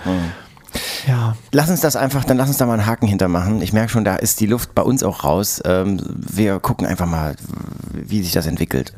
[1.07, 1.35] Ja.
[1.51, 3.61] Lass uns das einfach, dann lass uns da mal einen Haken hintermachen.
[3.61, 5.61] Ich merke schon, da ist die Luft bei uns auch raus.
[5.65, 7.35] Ähm, wir gucken einfach mal,
[7.93, 8.93] wie sich das entwickelt.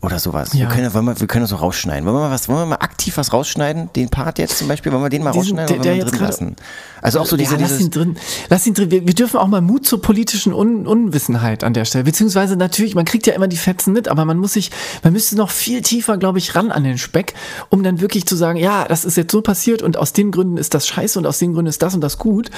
[0.00, 0.52] Oder sowas.
[0.52, 0.68] Wir Ja.
[0.68, 2.04] können, wollen wir, wir können das so rausschneiden.
[2.04, 3.90] Wollen wir, mal was, wollen wir mal aktiv was rausschneiden?
[3.94, 6.20] Den Part jetzt zum Beispiel, wollen wir den mal Diesen- rausschneiden der- oder wir drin
[6.20, 6.56] lassen?
[7.02, 8.16] Also auch so diese, ja, lass ihn drin.
[8.48, 8.90] Lass ihn drin.
[8.90, 12.04] Wir, wir dürfen auch mal Mut zur politischen Un Unwissenheit an der Stelle.
[12.04, 14.70] Beziehungsweise natürlich, man kriegt ja immer die Fetzen mit, aber man muss sich,
[15.04, 17.34] man müsste noch viel tiefer, glaube ich, ran an den Speck,
[17.70, 20.56] um dann wirklich zu sagen, ja, das ist jetzt so passiert und aus den Gründen
[20.56, 22.50] ist das scheiße und aus den Gründen ist das und das gut.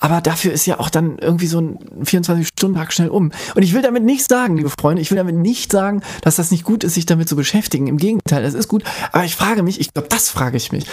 [0.00, 3.30] Aber dafür ist ja auch dann irgendwie so ein 24-Stunden-Tag schnell um.
[3.54, 6.50] Und ich will damit nicht sagen, liebe Freunde, ich will damit nicht sagen, dass das
[6.50, 7.86] nicht gut ist, sich damit zu beschäftigen.
[7.86, 8.84] Im Gegenteil, das ist gut.
[9.12, 10.86] Aber ich frage mich, ich glaube, das frage ich mich.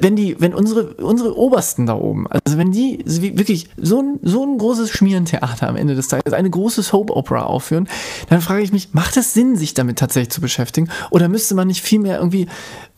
[0.00, 4.44] Wenn die, wenn unsere, unsere Obersten da oben, also wenn die wirklich so ein, so
[4.44, 7.88] ein großes Schmierentheater am Ende des Tages, eine große Soap Opera aufführen,
[8.28, 10.88] dann frage ich mich, macht es Sinn, sich damit tatsächlich zu beschäftigen?
[11.10, 12.46] Oder müsste man nicht vielmehr irgendwie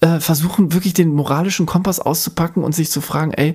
[0.01, 3.55] äh, versuchen, wirklich den moralischen Kompass auszupacken und sich zu fragen, ey,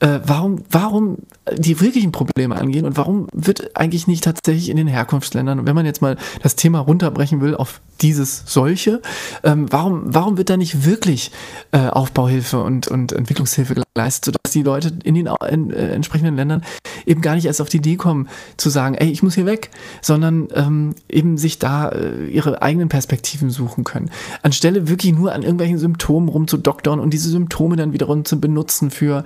[0.00, 1.18] äh, warum, warum
[1.54, 5.86] die wirklichen Probleme angehen und warum wird eigentlich nicht tatsächlich in den Herkunftsländern, wenn man
[5.86, 7.80] jetzt mal das Thema runterbrechen will auf
[8.22, 9.02] dieses solche.
[9.42, 11.30] Ähm, warum, warum wird da nicht wirklich
[11.72, 16.62] äh, Aufbauhilfe und, und Entwicklungshilfe geleistet, sodass die Leute in den in, äh, entsprechenden Ländern
[17.04, 19.70] eben gar nicht erst auf die Idee kommen, zu sagen, ey, ich muss hier weg,
[20.00, 24.10] sondern ähm, eben sich da äh, ihre eigenen Perspektiven suchen können.
[24.42, 29.24] Anstelle wirklich nur an irgendwelchen Symptomen rumzudoktern und diese Symptome dann wiederum zu benutzen für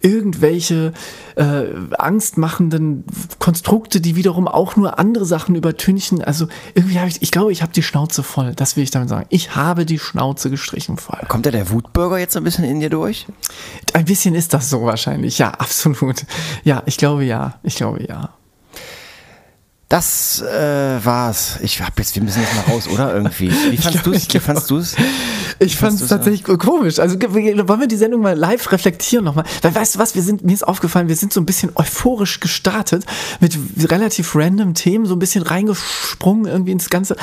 [0.00, 0.92] irgendwelche
[1.36, 1.64] äh,
[1.96, 3.04] angstmachenden
[3.38, 6.22] Konstrukte, die wiederum auch nur andere Sachen übertünchen.
[6.22, 8.54] Also irgendwie habe ich, ich glaube, ich habe die Schnauze voll.
[8.54, 9.26] Das will ich damit sagen.
[9.28, 11.20] Ich habe die Schnauze gestrichen voll.
[11.28, 13.26] Kommt da der Wutbürger jetzt ein bisschen in dir durch?
[13.92, 15.38] Ein bisschen ist das so wahrscheinlich.
[15.38, 16.24] Ja, absolut.
[16.64, 17.58] Ja, ich glaube ja.
[17.62, 18.30] Ich glaube ja.
[19.92, 21.58] Das äh, war's.
[21.60, 23.14] Ich hab jetzt, wir müssen jetzt mal raus, oder?
[23.14, 23.52] Irgendwie.
[23.70, 24.32] Wie fandst du es?
[24.32, 24.96] Wie fandst du's?
[25.58, 26.98] Ich fand es tatsächlich komisch.
[26.98, 29.44] Also wollen wir die Sendung mal live reflektieren nochmal?
[29.60, 32.40] Weil weißt du was, wir sind, mir ist aufgefallen, wir sind so ein bisschen euphorisch
[32.40, 33.04] gestartet
[33.40, 33.58] mit
[33.90, 37.14] relativ random Themen, so ein bisschen reingesprungen irgendwie ins Ganze.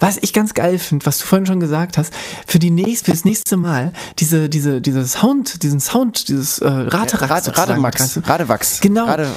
[0.00, 2.12] Was ich ganz geil finde, was du vorhin schon gesagt hast,
[2.48, 6.66] für die nächste, für das nächste Mal diese, diese, diese Sound, diesen Sound, dieses äh,
[6.66, 7.30] Raterach.
[7.30, 8.20] Rade, Rademax.
[8.26, 8.80] Radewachs.
[8.80, 9.04] Genau.
[9.04, 9.30] Rade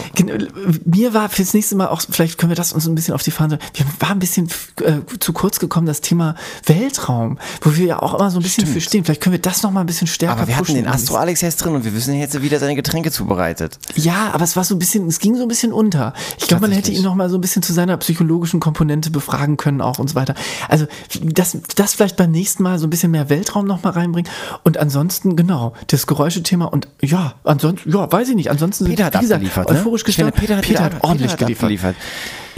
[0.85, 3.31] mir war fürs nächste Mal auch, vielleicht können wir das uns ein bisschen auf die
[3.31, 4.47] Fahne, wir waren ein bisschen
[4.83, 8.65] äh, zu kurz gekommen, das Thema Weltraum, wo wir ja auch immer so ein bisschen
[8.65, 9.03] für stehen.
[9.05, 10.95] Vielleicht können wir das noch mal ein bisschen stärker Aber wir hatten pushen den irgendwie.
[11.03, 13.77] Astro Alex jetzt drin und wir wissen jetzt, wie der seine Getränke zubereitet.
[13.95, 16.13] Ja, aber es war so ein bisschen, es ging so ein bisschen unter.
[16.37, 19.57] Ich glaube, man hätte ihn noch mal so ein bisschen zu seiner psychologischen Komponente befragen
[19.57, 20.35] können auch und so weiter.
[20.67, 20.87] Also
[21.21, 24.29] das, das vielleicht beim nächsten Mal so ein bisschen mehr Weltraum noch mal reinbringen
[24.63, 28.49] und ansonsten genau das Geräuschethema und ja, ansonsten ja, weiß ich nicht.
[28.51, 29.49] Ansonsten Peter hat wie gesagt, ne?
[29.67, 30.35] euphorisch gestartet.
[30.35, 31.95] Peter hat- Peter hat- ordentlich Peter hat geliefert.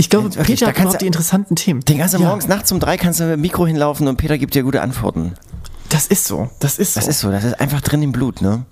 [0.02, 1.82] Ich glaube, wirklich, Peter da hat kannst überhaupt du- die interessanten Themen.
[1.82, 4.38] Den du Ja, morgens, nachts um drei kannst du mit dem Mikro hinlaufen und Peter
[4.40, 5.34] gibt dir gute Antworten.
[5.90, 6.50] Das ist so.
[6.60, 7.00] Das ist so.
[7.00, 8.66] Das ist so, das ist einfach drin im Blut, ne?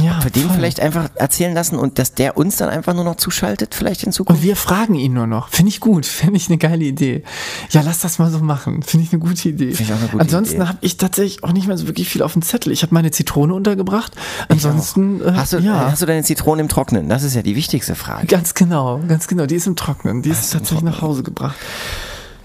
[0.00, 3.16] Ja, Für den vielleicht einfach erzählen lassen und dass der uns dann einfach nur noch
[3.16, 4.42] zuschaltet, vielleicht in Zukunft.
[4.42, 5.48] Und wir fragen ihn nur noch.
[5.48, 6.04] Finde ich gut.
[6.06, 7.22] Finde ich eine geile Idee.
[7.70, 8.82] Ja, lass das mal so machen.
[8.82, 9.72] Finde ich eine gute Idee.
[9.72, 12.22] Finde ich auch eine gute Ansonsten habe ich tatsächlich auch nicht mehr so wirklich viel
[12.22, 12.72] auf dem Zettel.
[12.72, 14.12] Ich habe meine Zitrone untergebracht.
[14.48, 15.90] Ansonsten, äh, hast, du, ja.
[15.90, 17.08] hast du deine Zitronen im Trocknen?
[17.08, 18.26] Das ist ja die wichtigste Frage.
[18.26, 19.46] Ganz genau, ganz genau.
[19.46, 20.22] Die ist im Trocknen.
[20.22, 21.56] Die ist im tatsächlich nach Hause gebracht.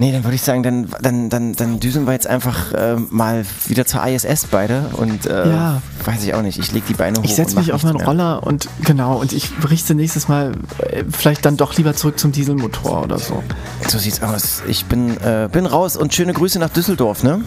[0.02, 3.46] Nee, dann würde ich sagen, dann, dann, dann, dann düsen wir jetzt einfach äh, mal
[3.68, 5.82] wieder zur ISS beide und äh, ja.
[6.04, 6.58] weiß ich auch nicht.
[6.58, 7.24] Ich lege die Beine hoch.
[7.24, 8.08] Ich setze mich auf meinen mehr.
[8.08, 12.32] Roller und genau, und ich berichte nächstes Mal äh, vielleicht dann doch lieber zurück zum
[12.32, 13.44] Dieselmotor oder so.
[13.88, 14.64] So sieht's aus.
[14.68, 17.44] Ich bin, äh, bin raus und schöne Grüße nach Düsseldorf, ne?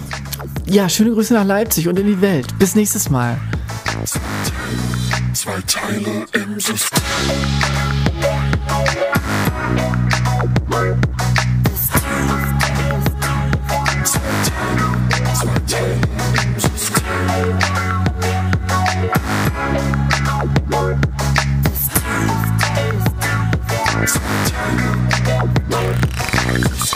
[0.65, 2.57] Ja, schöne Grüße nach Leipzig und in die Welt.
[2.61, 3.37] Bis nächstes Mal.
[5.33, 7.03] Zwei Teile im System.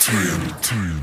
[0.09, 0.98] TNT.